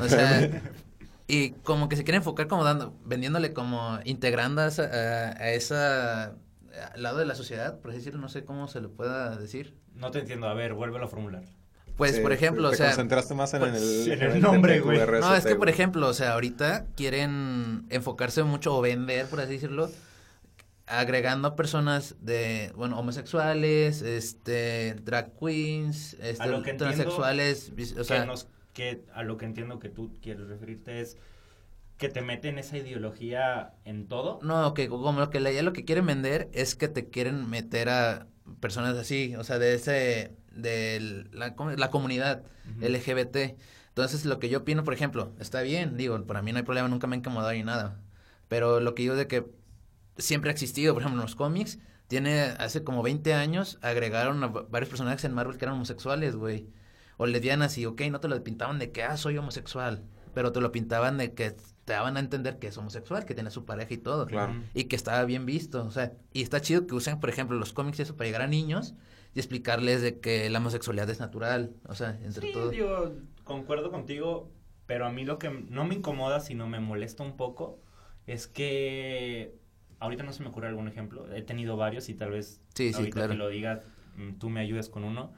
O 0.00 0.08
sea, 0.08 0.62
y 1.28 1.50
como 1.50 1.88
que 1.88 1.96
se 1.96 2.04
quieren 2.04 2.20
enfocar 2.20 2.48
como 2.48 2.64
dando, 2.64 2.94
vendiéndole 3.04 3.52
como, 3.52 4.00
integrando 4.04 4.62
a 4.62 4.66
esa, 4.66 4.82
a, 4.82 5.50
esa 5.52 6.34
al 6.80 7.02
lado 7.02 7.18
de 7.18 7.26
la 7.26 7.34
sociedad, 7.34 7.80
por 7.80 7.90
así 7.90 7.98
decirlo, 7.98 8.20
no 8.20 8.28
sé 8.28 8.44
cómo 8.44 8.68
se 8.68 8.80
lo 8.80 8.90
pueda 8.90 9.36
decir. 9.36 9.74
No 9.94 10.10
te 10.10 10.20
entiendo, 10.20 10.48
a 10.48 10.54
ver, 10.54 10.74
vuélvelo 10.74 11.04
a 11.04 11.08
formular. 11.08 11.44
Pues, 11.96 12.20
por 12.20 12.32
ejemplo, 12.32 12.68
o 12.68 12.74
sea... 12.74 12.86
Te 12.86 12.92
concentraste 12.92 13.34
más 13.34 13.52
en, 13.54 13.60
pues, 13.60 13.74
el, 13.74 14.12
en 14.12 14.22
el 14.22 14.40
nombre, 14.40 14.80
güey. 14.80 14.98
No, 14.98 15.34
es 15.34 15.44
que, 15.44 15.56
por 15.56 15.68
ejemplo, 15.68 16.06
o 16.06 16.14
sea, 16.14 16.34
ahorita 16.34 16.86
quieren 16.96 17.86
enfocarse 17.90 18.44
mucho 18.44 18.76
o 18.76 18.80
vender, 18.80 19.26
por 19.26 19.40
así 19.40 19.54
decirlo, 19.54 19.90
agregando 20.86 21.56
personas 21.56 22.14
de, 22.20 22.72
bueno, 22.76 22.98
homosexuales, 23.00 24.02
este, 24.02 24.94
drag 25.02 25.32
queens, 25.38 26.14
este, 26.20 26.42
a 26.44 26.76
transexuales, 26.76 27.72
o 27.98 28.04
sea... 28.04 28.32
Que, 28.74 29.04
a 29.12 29.24
lo 29.24 29.36
que 29.36 29.44
entiendo 29.44 29.80
que 29.80 29.88
tú 29.88 30.12
quieres 30.22 30.46
referirte 30.46 31.00
es 31.00 31.16
que 31.98 32.08
te 32.08 32.22
meten 32.22 32.58
esa 32.58 32.78
ideología 32.78 33.74
en 33.84 34.06
todo. 34.06 34.38
No, 34.42 34.72
que 34.72 34.88
como 34.88 35.18
lo 35.18 35.30
que 35.30 35.42
ya 35.42 35.62
lo 35.62 35.72
que 35.72 35.84
quieren 35.84 36.06
vender 36.06 36.48
es 36.52 36.74
que 36.76 36.88
te 36.88 37.08
quieren 37.10 37.50
meter 37.50 37.88
a 37.88 38.26
personas 38.60 38.96
así, 38.96 39.34
o 39.36 39.44
sea, 39.44 39.58
de 39.58 39.74
ese 39.74 40.36
de 40.52 41.26
la, 41.32 41.54
la 41.76 41.90
comunidad 41.90 42.44
LGBT. 42.80 43.58
Entonces, 43.88 44.24
lo 44.24 44.38
que 44.38 44.48
yo 44.48 44.58
opino, 44.58 44.84
por 44.84 44.94
ejemplo, 44.94 45.32
está 45.40 45.60
bien, 45.62 45.96
digo, 45.96 46.24
para 46.24 46.40
mí 46.40 46.52
no 46.52 46.58
hay 46.58 46.64
problema, 46.64 46.88
nunca 46.88 47.08
me 47.08 47.16
he 47.16 47.18
incomodado 47.18 47.52
ni 47.52 47.64
nada. 47.64 48.00
Pero 48.46 48.80
lo 48.80 48.94
que 48.94 49.04
yo 49.04 49.16
de 49.16 49.26
que 49.26 49.46
siempre 50.16 50.50
ha 50.50 50.52
existido, 50.52 50.94
por 50.94 51.02
ejemplo, 51.02 51.20
en 51.20 51.26
los 51.26 51.34
cómics, 51.34 51.78
tiene, 52.06 52.42
hace 52.58 52.84
como 52.84 53.02
20 53.02 53.34
años, 53.34 53.78
agregaron 53.82 54.42
a 54.44 54.48
varios 54.48 54.88
personajes 54.88 55.24
en 55.24 55.34
Marvel 55.34 55.58
que 55.58 55.64
eran 55.64 55.74
homosexuales, 55.74 56.36
güey. 56.36 56.68
O 57.16 57.26
lesbianas 57.26 57.76
y, 57.76 57.86
ok, 57.86 58.02
no 58.10 58.20
te 58.20 58.28
lo 58.28 58.42
pintaban 58.44 58.78
de 58.78 58.92
que, 58.92 59.02
ah, 59.02 59.16
soy 59.16 59.36
homosexual, 59.36 60.04
pero 60.32 60.52
te 60.52 60.60
lo 60.60 60.70
pintaban 60.70 61.18
de 61.18 61.34
que 61.34 61.56
te 61.88 61.94
daban 61.94 62.18
a 62.18 62.20
entender 62.20 62.58
que 62.58 62.66
es 62.66 62.76
homosexual, 62.76 63.24
que 63.24 63.32
tiene 63.32 63.50
su 63.50 63.64
pareja 63.64 63.94
y 63.94 63.96
todo. 63.96 64.26
Claro. 64.26 64.52
Y 64.74 64.84
que 64.84 64.94
estaba 64.94 65.24
bien 65.24 65.46
visto, 65.46 65.86
o 65.86 65.90
sea, 65.90 66.12
y 66.34 66.42
está 66.42 66.60
chido 66.60 66.86
que 66.86 66.94
usen, 66.94 67.18
por 67.18 67.30
ejemplo, 67.30 67.56
los 67.56 67.72
cómics 67.72 67.98
y 67.98 68.02
eso 68.02 68.14
para 68.14 68.26
llegar 68.26 68.42
a 68.42 68.46
niños 68.46 68.94
y 69.34 69.38
explicarles 69.38 70.02
de 70.02 70.20
que 70.20 70.50
la 70.50 70.58
homosexualidad 70.58 71.08
es 71.08 71.18
natural, 71.18 71.72
o 71.86 71.94
sea, 71.94 72.18
entre 72.22 72.48
sí, 72.48 72.52
todo. 72.52 72.72
Yo 72.72 73.14
concuerdo 73.44 73.90
contigo, 73.90 74.50
pero 74.84 75.06
a 75.06 75.10
mí 75.10 75.24
lo 75.24 75.38
que 75.38 75.48
no 75.48 75.86
me 75.86 75.94
incomoda, 75.94 76.40
sino 76.40 76.68
me 76.68 76.78
molesta 76.78 77.22
un 77.22 77.38
poco, 77.38 77.78
es 78.26 78.48
que 78.48 79.54
ahorita 79.98 80.24
no 80.24 80.34
se 80.34 80.42
me 80.42 80.50
ocurre 80.50 80.68
algún 80.68 80.88
ejemplo, 80.88 81.32
he 81.34 81.40
tenido 81.40 81.78
varios 81.78 82.10
y 82.10 82.14
tal 82.14 82.32
vez 82.32 82.60
sí, 82.74 82.92
ahorita 82.94 83.28
que 83.28 83.34
lo 83.34 83.48
digas 83.48 83.80
mm, 84.16 84.32
tú 84.34 84.50
me 84.50 84.60
ayudes 84.60 84.90
con 84.90 85.04
uno, 85.04 85.32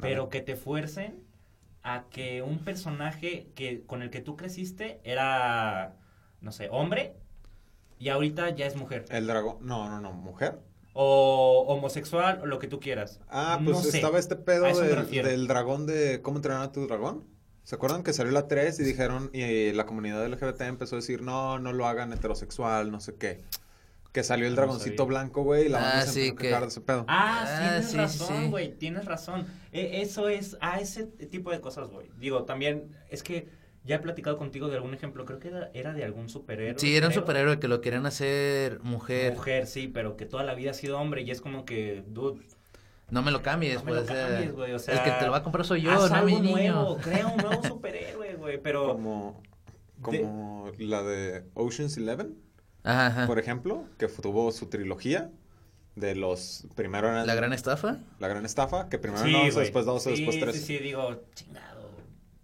pero 0.00 0.30
que 0.30 0.40
te 0.40 0.56
fuercen 0.56 1.22
a 1.82 2.04
que 2.10 2.42
un 2.42 2.58
personaje 2.60 3.48
que 3.54 3.82
con 3.86 4.02
el 4.02 4.10
que 4.10 4.20
tú 4.20 4.36
creciste 4.36 5.00
era 5.04 5.96
no 6.40 6.52
sé, 6.52 6.68
hombre 6.70 7.14
y 7.98 8.08
ahorita 8.08 8.50
ya 8.50 8.66
es 8.66 8.76
mujer. 8.76 9.04
El 9.10 9.26
dragón, 9.26 9.58
no, 9.60 9.88
no, 9.88 10.00
no, 10.00 10.12
mujer 10.12 10.58
o 10.94 11.64
homosexual 11.68 12.40
o 12.42 12.46
lo 12.46 12.58
que 12.58 12.68
tú 12.68 12.80
quieras. 12.80 13.20
Ah, 13.28 13.60
pues 13.64 13.94
estaba 13.94 14.18
este 14.18 14.36
pedo 14.36 14.64
del, 14.64 15.46
dragón 15.46 15.86
de 15.86 16.20
cómo 16.22 16.38
entrenar 16.38 16.62
a 16.62 16.72
tu 16.72 16.86
dragón. 16.86 17.24
¿Se 17.64 17.76
acuerdan 17.76 18.02
que 18.02 18.12
salió 18.12 18.32
la 18.32 18.48
3 18.48 18.80
y 18.80 18.82
dijeron, 18.82 19.30
y 19.32 19.72
la 19.72 19.86
comunidad 19.86 20.26
LGBT 20.26 20.62
empezó 20.62 20.96
a 20.96 20.98
decir, 20.98 21.22
no, 21.22 21.60
no 21.60 21.72
lo 21.72 21.86
hagan 21.86 22.12
heterosexual, 22.12 22.90
no 22.90 23.00
sé 23.00 23.14
qué? 23.14 23.40
Que 24.12 24.22
salió 24.22 24.46
el 24.46 24.54
dragoncito 24.54 25.06
blanco, 25.06 25.42
güey, 25.42 25.66
y 25.66 25.68
la 25.70 25.80
banda 25.80 26.00
ah, 26.00 26.06
se 26.06 26.26
sí, 26.26 26.36
que... 26.36 26.48
de 26.48 26.66
ese 26.66 26.82
pedo. 26.82 27.06
Ah, 27.08 27.44
sí, 27.46 27.52
ah, 27.52 27.88
tienes 27.88 27.96
razón, 27.96 28.50
güey, 28.50 28.72
tienes 28.76 29.04
razón. 29.06 29.46
E, 29.72 30.02
eso 30.02 30.28
es, 30.28 30.58
a 30.60 30.80
ese 30.80 31.04
tipo 31.06 31.50
de 31.50 31.60
cosas, 31.62 31.88
güey. 31.88 32.10
Digo, 32.18 32.44
también, 32.44 32.94
es 33.08 33.22
que 33.22 33.48
ya 33.84 33.96
he 33.96 33.98
platicado 33.98 34.36
contigo 34.36 34.68
de 34.68 34.76
algún 34.76 34.94
ejemplo, 34.94 35.24
creo 35.24 35.38
que 35.38 35.50
era, 35.74 35.92
de 35.92 36.04
algún 36.04 36.28
superhéroe. 36.28 36.78
Sí, 36.78 36.94
era 36.96 37.08
un 37.08 37.12
superhéroe 37.12 37.58
que 37.58 37.68
lo 37.68 37.80
querían 37.80 38.06
hacer 38.06 38.80
mujer. 38.80 39.34
Mujer, 39.34 39.66
sí, 39.66 39.88
pero 39.88 40.16
que 40.16 40.26
toda 40.26 40.44
la 40.44 40.54
vida 40.54 40.70
ha 40.70 40.74
sido 40.74 40.98
hombre 40.98 41.22
y 41.22 41.30
es 41.30 41.40
como 41.40 41.64
que, 41.64 42.04
dude. 42.06 42.42
No 43.10 43.22
me 43.22 43.30
lo 43.30 43.42
cambies, 43.42 43.82
no 43.82 43.90
me 43.90 44.00
lo 44.00 44.06
cambies, 44.06 44.52
güey, 44.52 44.72
o 44.72 44.78
sea. 44.78 44.94
El 44.94 45.02
que 45.02 45.18
te 45.18 45.26
lo 45.26 45.32
va 45.32 45.38
a 45.38 45.42
comprar 45.42 45.64
soy 45.64 45.82
yo, 45.82 46.08
no 46.08 46.22
mi 46.22 46.40
niño. 46.40 46.74
Nuevo, 46.74 46.96
crea 47.02 47.26
un 47.26 47.36
nuevo 47.38 47.62
superhéroe, 47.62 48.34
güey, 48.36 48.58
pero. 48.62 48.92
Como, 48.92 49.42
como 50.00 50.70
la 50.78 51.02
de 51.02 51.44
Ocean's 51.54 51.96
Eleven, 51.96 52.36
ajá, 52.84 53.26
por 53.26 53.38
ejemplo, 53.38 53.84
que 53.98 54.08
tuvo 54.08 54.52
su 54.52 54.66
trilogía 54.66 55.30
de 55.94 56.14
los 56.14 56.66
primero 56.74 57.08
eran 57.08 57.26
la 57.26 57.34
gran 57.34 57.52
estafa 57.52 57.98
la 58.18 58.28
gran 58.28 58.46
estafa 58.46 58.88
que 58.88 58.98
primero 58.98 59.24
sí, 59.24 59.32
no, 59.32 59.60
después 59.60 59.84
dos 59.84 60.04
después 60.04 60.40
tres 60.40 60.56
sí 60.56 60.62
sí 60.62 60.78
digo 60.78 61.22
chingado 61.34 61.90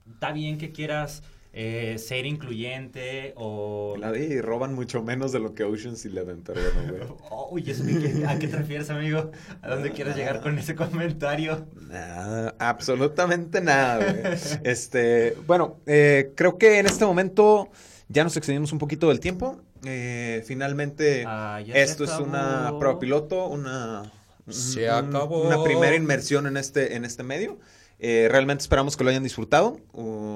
está 0.06 0.32
bien 0.32 0.58
que 0.58 0.70
quieras 0.70 1.22
eh, 1.60 1.96
ser 1.98 2.26
incluyente 2.26 3.32
o... 3.36 3.96
La 3.98 4.10
vi 4.10 4.40
roban 4.40 4.74
mucho 4.74 5.02
menos 5.02 5.32
de 5.32 5.40
lo 5.40 5.54
que 5.54 5.64
Ocean's 5.64 6.04
Eleven, 6.04 6.42
pero 6.44 6.60
bueno, 6.74 7.16
güey. 7.50 7.64
Uy, 7.64 8.24
¿a 8.26 8.38
qué 8.38 8.48
te 8.48 8.56
refieres, 8.56 8.90
amigo? 8.90 9.30
¿A 9.62 9.70
dónde 9.70 9.90
quieres 9.90 10.14
llegar 10.14 10.40
con 10.40 10.58
ese 10.58 10.74
comentario? 10.74 11.66
Nada, 11.88 12.54
absolutamente 12.58 13.60
nada, 13.60 13.96
güey. 13.96 14.34
Este, 14.62 15.36
bueno, 15.46 15.78
eh, 15.86 16.32
creo 16.36 16.58
que 16.58 16.78
en 16.78 16.86
este 16.86 17.06
momento 17.06 17.70
ya 18.08 18.22
nos 18.24 18.36
excedimos 18.36 18.72
un 18.72 18.78
poquito 18.78 19.08
del 19.08 19.18
tiempo. 19.18 19.60
Eh, 19.84 20.42
finalmente, 20.46 21.24
ah, 21.26 21.60
esto 21.66 22.04
es 22.04 22.18
una 22.18 22.74
prueba 22.78 22.98
piloto, 22.98 23.46
una... 23.46 24.10
Se 24.48 24.88
acabó. 24.88 25.42
Una 25.42 25.62
primera 25.62 25.94
inmersión 25.94 26.46
en 26.46 26.56
este, 26.56 26.96
en 26.96 27.04
este 27.04 27.22
medio. 27.22 27.58
Eh, 28.00 28.28
realmente 28.30 28.62
esperamos 28.62 28.96
que 28.96 29.04
lo 29.04 29.10
hayan 29.10 29.22
disfrutado. 29.22 29.78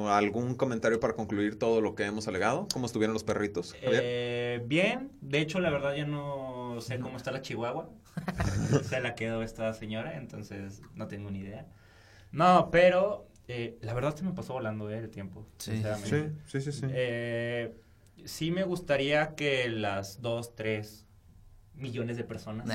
¿Algún 0.08 0.54
comentario 0.54 0.98
para 1.00 1.14
concluir 1.14 1.58
todo 1.58 1.80
lo 1.80 1.94
que 1.94 2.04
hemos 2.04 2.26
alegado? 2.28 2.66
¿Cómo 2.72 2.86
estuvieron 2.86 3.14
los 3.14 3.24
perritos? 3.24 3.74
Eh, 3.80 4.62
bien, 4.66 5.12
de 5.20 5.40
hecho 5.40 5.60
la 5.60 5.70
verdad 5.70 5.94
ya 5.94 6.04
no 6.04 6.76
sé 6.80 6.98
cómo 6.98 7.16
está 7.16 7.30
la 7.30 7.40
chihuahua. 7.40 7.88
Se 8.84 9.00
la 9.00 9.14
quedó 9.14 9.42
esta 9.42 9.72
señora, 9.72 10.16
entonces 10.16 10.82
no 10.94 11.06
tengo 11.06 11.30
ni 11.30 11.40
idea. 11.40 11.66
No, 12.32 12.70
pero 12.70 13.28
eh, 13.48 13.78
la 13.80 13.94
verdad 13.94 14.16
se 14.16 14.24
me 14.24 14.32
pasó 14.32 14.54
volando 14.54 14.90
el 14.90 15.08
tiempo. 15.08 15.46
Sí, 15.58 15.82
sí, 16.04 16.24
sí, 16.46 16.60
sí. 16.60 16.72
sí 16.72 16.86
me 18.50 18.64
gustaría 18.64 19.34
que 19.34 19.68
las 19.68 20.20
dos, 20.20 20.54
tres 20.54 21.06
millones 21.74 22.16
de 22.16 22.24
personas 22.24 22.68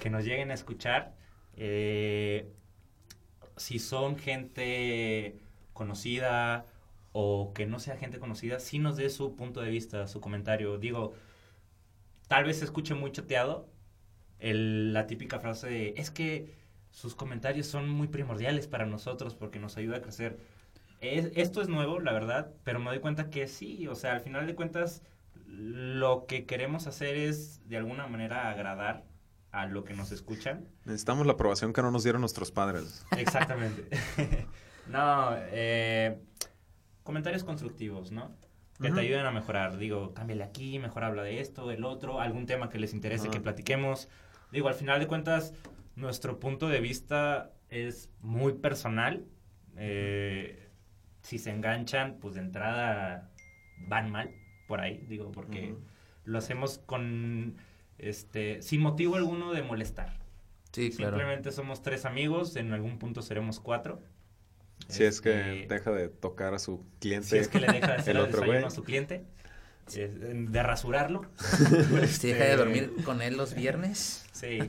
que 0.00 0.10
nos 0.10 0.24
lleguen 0.24 0.50
a 0.50 0.54
escuchar 0.54 1.14
eh, 1.54 2.50
si 3.56 3.78
son 3.78 4.16
gente 4.16 5.36
conocida 5.72 6.64
o 7.12 7.52
que 7.54 7.66
no 7.66 7.78
sea 7.78 7.96
gente 7.96 8.18
conocida, 8.18 8.60
sí 8.60 8.78
nos 8.78 8.96
dé 8.96 9.10
su 9.10 9.36
punto 9.36 9.60
de 9.60 9.70
vista, 9.70 10.06
su 10.06 10.20
comentario. 10.20 10.78
Digo, 10.78 11.12
tal 12.28 12.44
vez 12.44 12.58
se 12.60 12.64
escuche 12.64 12.94
muy 12.94 13.12
choteado 13.12 13.68
el, 14.38 14.92
la 14.92 15.06
típica 15.06 15.38
frase 15.38 15.68
de, 15.68 15.94
es 15.96 16.10
que 16.10 16.54
sus 16.90 17.14
comentarios 17.14 17.66
son 17.66 17.88
muy 17.88 18.08
primordiales 18.08 18.66
para 18.66 18.86
nosotros 18.86 19.34
porque 19.34 19.58
nos 19.58 19.76
ayuda 19.76 19.98
a 19.98 20.02
crecer. 20.02 20.38
Esto 21.00 21.62
es 21.62 21.68
nuevo, 21.68 22.00
la 22.00 22.12
verdad, 22.12 22.52
pero 22.64 22.78
me 22.78 22.90
doy 22.90 23.00
cuenta 23.00 23.30
que 23.30 23.46
sí, 23.46 23.86
o 23.88 23.94
sea, 23.94 24.12
al 24.12 24.20
final 24.20 24.46
de 24.46 24.54
cuentas, 24.54 25.02
lo 25.46 26.26
que 26.26 26.46
queremos 26.46 26.86
hacer 26.86 27.16
es 27.16 27.66
de 27.68 27.76
alguna 27.76 28.06
manera 28.06 28.50
agradar 28.50 29.04
a 29.52 29.66
lo 29.66 29.84
que 29.84 29.94
nos 29.94 30.12
escuchan. 30.12 30.68
Necesitamos 30.84 31.26
la 31.26 31.32
aprobación 31.32 31.72
que 31.72 31.82
no 31.82 31.90
nos 31.90 32.04
dieron 32.04 32.20
nuestros 32.20 32.52
padres. 32.52 33.04
Exactamente. 33.16 33.88
no, 34.88 35.34
eh, 35.36 36.20
comentarios 37.02 37.44
constructivos, 37.44 38.12
¿no? 38.12 38.32
Que 38.80 38.90
te 38.90 39.00
ayuden 39.00 39.26
a 39.26 39.30
mejorar. 39.30 39.76
Digo, 39.76 40.14
cámbiale 40.14 40.42
aquí, 40.42 40.78
mejor 40.78 41.04
habla 41.04 41.22
de 41.22 41.40
esto, 41.40 41.66
del 41.66 41.84
otro, 41.84 42.20
algún 42.20 42.46
tema 42.46 42.70
que 42.70 42.78
les 42.78 42.94
interese 42.94 43.28
que 43.28 43.40
platiquemos. 43.40 44.08
Digo, 44.52 44.68
al 44.68 44.74
final 44.74 44.98
de 45.00 45.06
cuentas, 45.06 45.52
nuestro 45.96 46.40
punto 46.40 46.68
de 46.68 46.80
vista 46.80 47.52
es 47.68 48.08
muy 48.20 48.54
personal. 48.54 49.26
Eh, 49.76 50.69
si 51.22 51.38
se 51.38 51.50
enganchan, 51.50 52.18
pues 52.20 52.34
de 52.34 52.40
entrada 52.40 53.30
van 53.78 54.10
mal 54.10 54.30
por 54.66 54.80
ahí, 54.80 55.04
digo, 55.08 55.32
porque 55.32 55.74
lo 56.24 56.38
hacemos 56.38 56.78
con 56.78 57.56
este, 57.98 58.62
sin 58.62 58.80
motivo 58.80 59.16
alguno 59.16 59.52
de 59.52 59.62
molestar. 59.62 60.18
Sí, 60.72 60.92
Simplemente 60.92 61.50
somos 61.50 61.82
tres 61.82 62.04
amigos, 62.04 62.54
en 62.56 62.72
algún 62.72 62.98
punto 62.98 63.22
seremos 63.22 63.58
cuatro. 63.58 64.00
Si 64.88 65.04
es 65.04 65.20
que 65.20 65.62
este, 65.62 65.74
deja 65.74 65.90
de 65.90 66.08
tocar 66.08 66.54
a 66.54 66.58
su 66.58 66.84
cliente. 67.00 67.26
Si 67.28 67.36
es 67.36 67.48
que 67.48 67.60
le 67.60 67.66
deja 67.66 67.88
de 67.88 67.92
hacer 67.98 68.16
el, 68.16 68.22
otro 68.22 68.40
desayuno 68.42 68.66
a 68.68 68.70
su 68.70 68.84
cliente. 68.84 69.24
de 69.92 70.62
rasurarlo. 70.62 71.26
Si 72.08 72.28
deja 72.28 72.44
de 72.44 72.56
dormir 72.56 72.94
con 73.04 73.22
él 73.22 73.36
los 73.36 73.54
viernes. 73.54 74.24
Sí. 74.32 74.60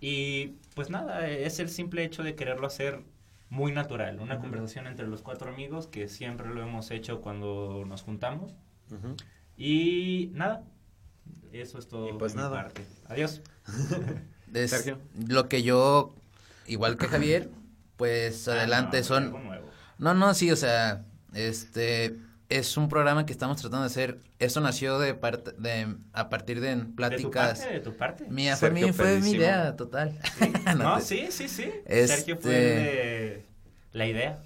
Y 0.00 0.56
pues 0.74 0.90
nada, 0.90 1.28
es 1.28 1.60
el 1.60 1.68
simple 1.68 2.04
hecho 2.04 2.22
de 2.22 2.34
quererlo 2.34 2.66
hacer 2.66 3.02
muy 3.50 3.72
natural. 3.72 4.18
Una 4.20 4.38
conversación 4.38 4.86
entre 4.86 5.06
los 5.06 5.20
cuatro 5.22 5.50
amigos 5.50 5.86
que 5.86 6.08
siempre 6.08 6.48
lo 6.48 6.62
hemos 6.62 6.90
hecho 6.90 7.20
cuando 7.20 7.84
nos 7.86 8.02
juntamos. 8.02 8.54
Y 9.56 10.30
nada, 10.34 10.64
Eso 11.52 11.78
es 11.78 11.88
todo. 11.88 12.08
Y 12.08 12.12
pues 12.18 12.32
de 12.32 12.38
mi 12.38 12.44
nada. 12.44 12.62
parte. 12.62 12.86
Adiós. 13.08 13.42
Es 14.54 14.70
Sergio. 14.70 14.98
Lo 15.28 15.48
que 15.48 15.62
yo, 15.62 16.12
igual 16.66 16.96
que 16.96 17.06
Javier, 17.06 17.50
pues 17.96 18.48
adelante 18.48 18.96
Ah, 18.96 19.00
no, 19.00 19.06
son... 19.06 19.32
No, 19.98 20.14
no, 20.14 20.34
sí, 20.34 20.50
o 20.50 20.56
sea, 20.56 21.04
este 21.34 22.16
es 22.50 22.76
un 22.76 22.88
programa 22.88 23.24
que 23.24 23.32
estamos 23.32 23.56
tratando 23.58 23.80
de 23.80 23.86
hacer. 23.86 24.20
Esto 24.38 24.60
nació 24.60 24.98
de 24.98 25.14
parte 25.14 25.52
de 25.58 25.96
a 26.12 26.28
partir 26.28 26.60
de 26.60 26.76
¿De 26.76 26.82
tu 26.84 26.94
pláticas. 26.94 27.60
parte? 27.60 27.74
¿De 27.74 27.80
tu 27.80 27.96
parte? 27.96 28.26
Mía, 28.28 28.56
fue 28.56 28.70
mi, 28.70 28.92
fue 28.92 29.20
mi 29.20 29.30
idea 29.30 29.74
total. 29.76 30.18
No 30.66 30.74
No, 30.74 30.96
te- 30.98 31.02
sí, 31.04 31.26
sí, 31.30 31.48
sí. 31.48 31.70
Este- 31.86 32.08
Sergio 32.08 32.36
fue 32.38 32.52
de 32.52 33.46
la 33.92 34.06
idea. 34.06 34.42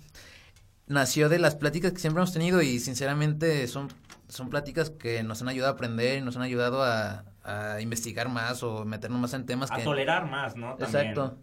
Nació 0.86 1.28
de 1.28 1.38
las 1.38 1.54
pláticas 1.54 1.92
que 1.92 1.98
siempre 1.98 2.20
hemos 2.20 2.32
tenido 2.32 2.60
y 2.62 2.78
sinceramente 2.78 3.66
son 3.66 3.88
son 4.28 4.48
pláticas 4.50 4.90
que 4.90 5.22
nos 5.22 5.42
han 5.42 5.48
ayudado 5.48 5.70
a 5.72 5.74
aprender 5.76 6.18
y 6.18 6.20
nos 6.22 6.34
han 6.36 6.42
ayudado 6.42 6.82
a, 6.82 7.24
a 7.44 7.80
investigar 7.80 8.28
más 8.28 8.62
o 8.62 8.84
meternos 8.84 9.20
más 9.20 9.32
en 9.34 9.46
temas 9.46 9.70
A 9.70 9.76
que 9.76 9.82
tolerar 9.84 10.28
más, 10.28 10.56
¿no? 10.56 10.74
También. 10.76 11.08
exacto 11.10 11.38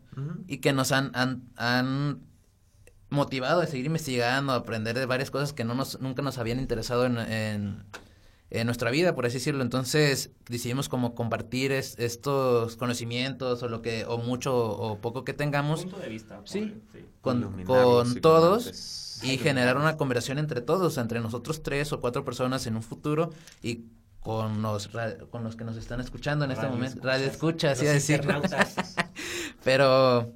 y 0.48 0.58
que 0.58 0.74
nos 0.74 0.92
han, 0.92 1.12
han, 1.16 1.44
han 1.56 2.20
motivado 3.12 3.62
a 3.62 3.68
seguir 3.68 3.86
investigando, 3.86 4.54
a 4.54 4.56
aprender 4.56 4.98
de 4.98 5.06
varias 5.06 5.30
cosas 5.30 5.54
que 5.54 5.64
no 5.64 5.76
nos, 5.76 6.02
nunca 6.02 6.24
nos 6.24 6.40
habían 6.40 6.60
interesado 6.60 7.06
en, 7.06 7.18
en, 7.20 7.84
en 8.50 8.66
nuestra 8.66 8.90
vida, 8.90 9.14
por 9.14 9.26
así 9.28 9.36
decirlo. 9.36 9.62
Entonces 9.62 10.32
decidimos 10.50 10.90
como 10.90 11.14
compartir 11.14 11.72
es- 11.72 12.00
estos 12.00 12.76
conocimientos 12.78 13.62
o 13.62 13.68
lo 13.70 13.82
que, 13.84 14.06
o 14.06 14.18
mucho 14.18 14.56
o 14.58 14.98
poco 14.98 15.24
que 15.24 15.34
tengamos 15.34 15.84
Punto 15.84 16.00
de 16.00 16.10
vista. 16.10 16.42
Sí. 16.46 16.74
sí. 16.92 17.06
con, 17.22 18.16
todos 18.22 19.20
y 19.24 19.38
generar 19.38 19.78
una 19.78 19.98
conversación 19.98 20.40
entre 20.40 20.62
todos, 20.62 20.98
entre 20.98 21.20
nosotros 21.20 21.62
tres 21.62 21.94
o 21.94 22.00
cuatro 22.00 22.26
personas 22.26 22.66
en 22.66 22.76
un 22.76 22.82
futuro 22.82 23.30
y 23.62 23.84
con 24.22 24.62
los, 24.62 24.90
con 25.32 25.44
los 25.44 25.56
que 25.56 25.64
nos 25.64 25.78
están 25.78 26.00
escuchando 26.00 26.46
en 26.46 26.52
este 26.52 26.66
momento. 26.68 27.00
Radio 27.04 27.26
escucha, 27.28 27.72
así 27.72 27.86
a 27.88 27.92
decirlo. 27.94 28.36
internautas. 28.36 28.96
Pero 29.64 30.32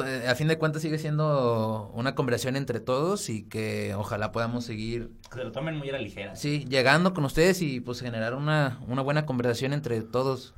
a 0.00 0.34
fin 0.34 0.48
de 0.48 0.58
cuentas 0.58 0.82
sigue 0.82 0.98
siendo 0.98 1.90
una 1.94 2.14
conversación 2.14 2.56
entre 2.56 2.80
todos 2.80 3.28
y 3.28 3.44
que 3.44 3.94
ojalá 3.94 4.32
podamos 4.32 4.64
seguir, 4.64 5.10
que 5.30 5.38
se 5.38 5.44
lo 5.44 5.52
tomen 5.52 5.76
muy 5.76 5.88
a 5.90 5.92
la 5.92 5.98
ligera. 5.98 6.36
sí, 6.36 6.64
llegando 6.68 7.14
con 7.14 7.24
ustedes 7.24 7.62
y 7.62 7.80
pues 7.80 8.00
generar 8.00 8.34
una, 8.34 8.80
una 8.86 9.02
buena 9.02 9.26
conversación 9.26 9.72
entre 9.72 10.02
todos. 10.02 10.54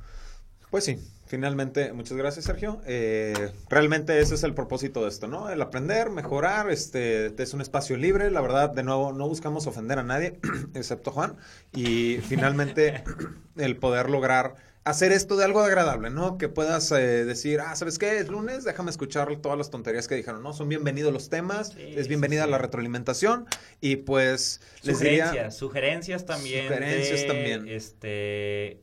Pues 0.71 0.85
sí, 0.85 0.97
finalmente, 1.25 1.91
muchas 1.91 2.17
gracias 2.17 2.45
Sergio. 2.45 2.81
Eh, 2.85 3.51
realmente 3.69 4.19
ese 4.21 4.35
es 4.35 4.43
el 4.43 4.53
propósito 4.53 5.01
de 5.01 5.09
esto, 5.09 5.27
¿no? 5.27 5.49
El 5.49 5.61
aprender, 5.61 6.09
mejorar, 6.09 6.71
este 6.71 7.41
es 7.43 7.53
un 7.53 7.59
espacio 7.59 7.97
libre, 7.97 8.31
la 8.31 8.39
verdad, 8.39 8.69
de 8.69 8.83
nuevo, 8.83 9.11
no 9.11 9.27
buscamos 9.27 9.67
ofender 9.67 9.99
a 9.99 10.03
nadie, 10.03 10.39
excepto 10.73 11.11
Juan, 11.11 11.35
y 11.73 12.19
finalmente 12.19 13.03
el 13.57 13.75
poder 13.75 14.09
lograr 14.09 14.55
hacer 14.83 15.11
esto 15.11 15.35
de 15.37 15.45
algo 15.45 15.61
agradable, 15.61 16.09
¿no? 16.09 16.37
Que 16.37 16.49
puedas 16.49 16.91
eh, 16.91 17.25
decir, 17.25 17.59
ah, 17.61 17.75
¿sabes 17.75 17.99
qué? 17.99 18.17
Es 18.17 18.29
lunes, 18.29 18.63
déjame 18.63 18.89
escuchar 18.89 19.35
todas 19.37 19.57
las 19.57 19.69
tonterías 19.69 20.07
que 20.07 20.15
dijeron, 20.15 20.41
¿no? 20.41 20.53
Son 20.53 20.67
bienvenidos 20.69 21.13
los 21.13 21.29
temas, 21.29 21.69
Sí, 21.69 21.93
es 21.95 22.07
bienvenida 22.07 22.45
sí. 22.45 22.49
la 22.51 22.57
retroalimentación, 22.57 23.45
y 23.79 23.97
pues 23.97 24.59
les 24.83 24.97
Sugerencias, 24.97 25.31
diría... 25.31 25.51
sugerencias 25.51 26.25
también. 26.25 26.67
Sugerencias 26.67 27.21
de, 27.21 27.27
también. 27.27 27.67
Este. 27.67 28.81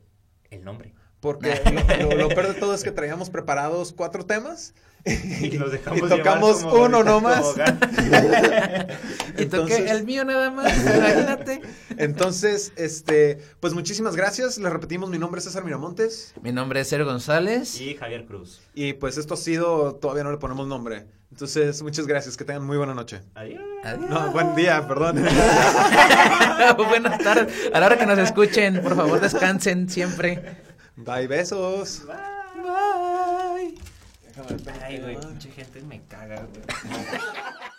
El 0.49 0.63
nombre. 0.63 0.93
Porque 1.19 1.53
lo, 2.01 2.09
lo- 2.11 2.15
lo 2.15 2.29
peor 2.29 2.47
de 2.47 2.53
todo 2.59 2.73
es 2.73 2.83
que 2.83 2.91
traíamos 2.91 3.29
preparados 3.29 3.91
cuatro 3.91 4.25
temas. 4.25 4.73
Y 5.41 5.57
nos 5.57 5.71
dejamos 5.71 5.99
Y 5.99 6.09
tocamos 6.09 6.57
como 6.63 6.83
uno 6.85 7.03
nomás. 7.03 7.55
Y 9.37 9.45
toqué 9.45 9.89
el 9.89 10.03
mío 10.03 10.25
nada 10.25 10.51
más, 10.51 10.77
imagínate. 10.77 11.61
Entonces, 11.97 12.73
este, 12.75 13.39
pues 13.61 13.73
muchísimas 13.73 14.15
gracias. 14.15 14.57
Les 14.57 14.71
repetimos, 14.71 15.09
mi 15.09 15.17
nombre 15.17 15.39
es 15.39 15.45
César 15.45 15.63
Miramontes. 15.63 16.33
Mi 16.41 16.51
nombre 16.51 16.81
es 16.81 16.89
Sergio 16.89 17.05
González. 17.05 17.79
Y 17.79 17.95
Javier 17.95 18.25
Cruz. 18.25 18.61
Y 18.73 18.93
pues 18.93 19.17
esto 19.17 19.35
ha 19.35 19.37
sido, 19.37 19.95
todavía 19.95 20.23
no 20.23 20.31
le 20.31 20.37
ponemos 20.37 20.67
nombre. 20.67 21.05
Entonces, 21.31 21.81
muchas 21.83 22.05
gracias. 22.05 22.35
Que 22.35 22.43
tengan 22.43 22.65
muy 22.65 22.75
buena 22.75 22.93
noche. 22.93 23.21
Adiós. 23.35 23.61
Adiós. 23.85 24.09
No, 24.09 24.31
buen 24.31 24.55
día, 24.55 24.85
perdón. 24.87 25.23
Buenas 26.89 27.19
tardes. 27.19 27.53
A 27.73 27.79
la 27.79 27.85
hora 27.85 27.97
que 27.97 28.05
nos 28.05 28.19
escuchen, 28.19 28.81
por 28.81 28.95
favor, 28.95 29.21
descansen 29.21 29.87
siempre. 29.89 30.57
Bye, 30.97 31.27
besos. 31.27 32.03
Bye. 32.05 32.28
Ay, 34.81 34.99
güey, 34.99 35.17
pinche 35.17 35.51
gente 35.51 35.81
me 35.81 36.01
caga, 36.07 36.41
güey. 36.41 36.63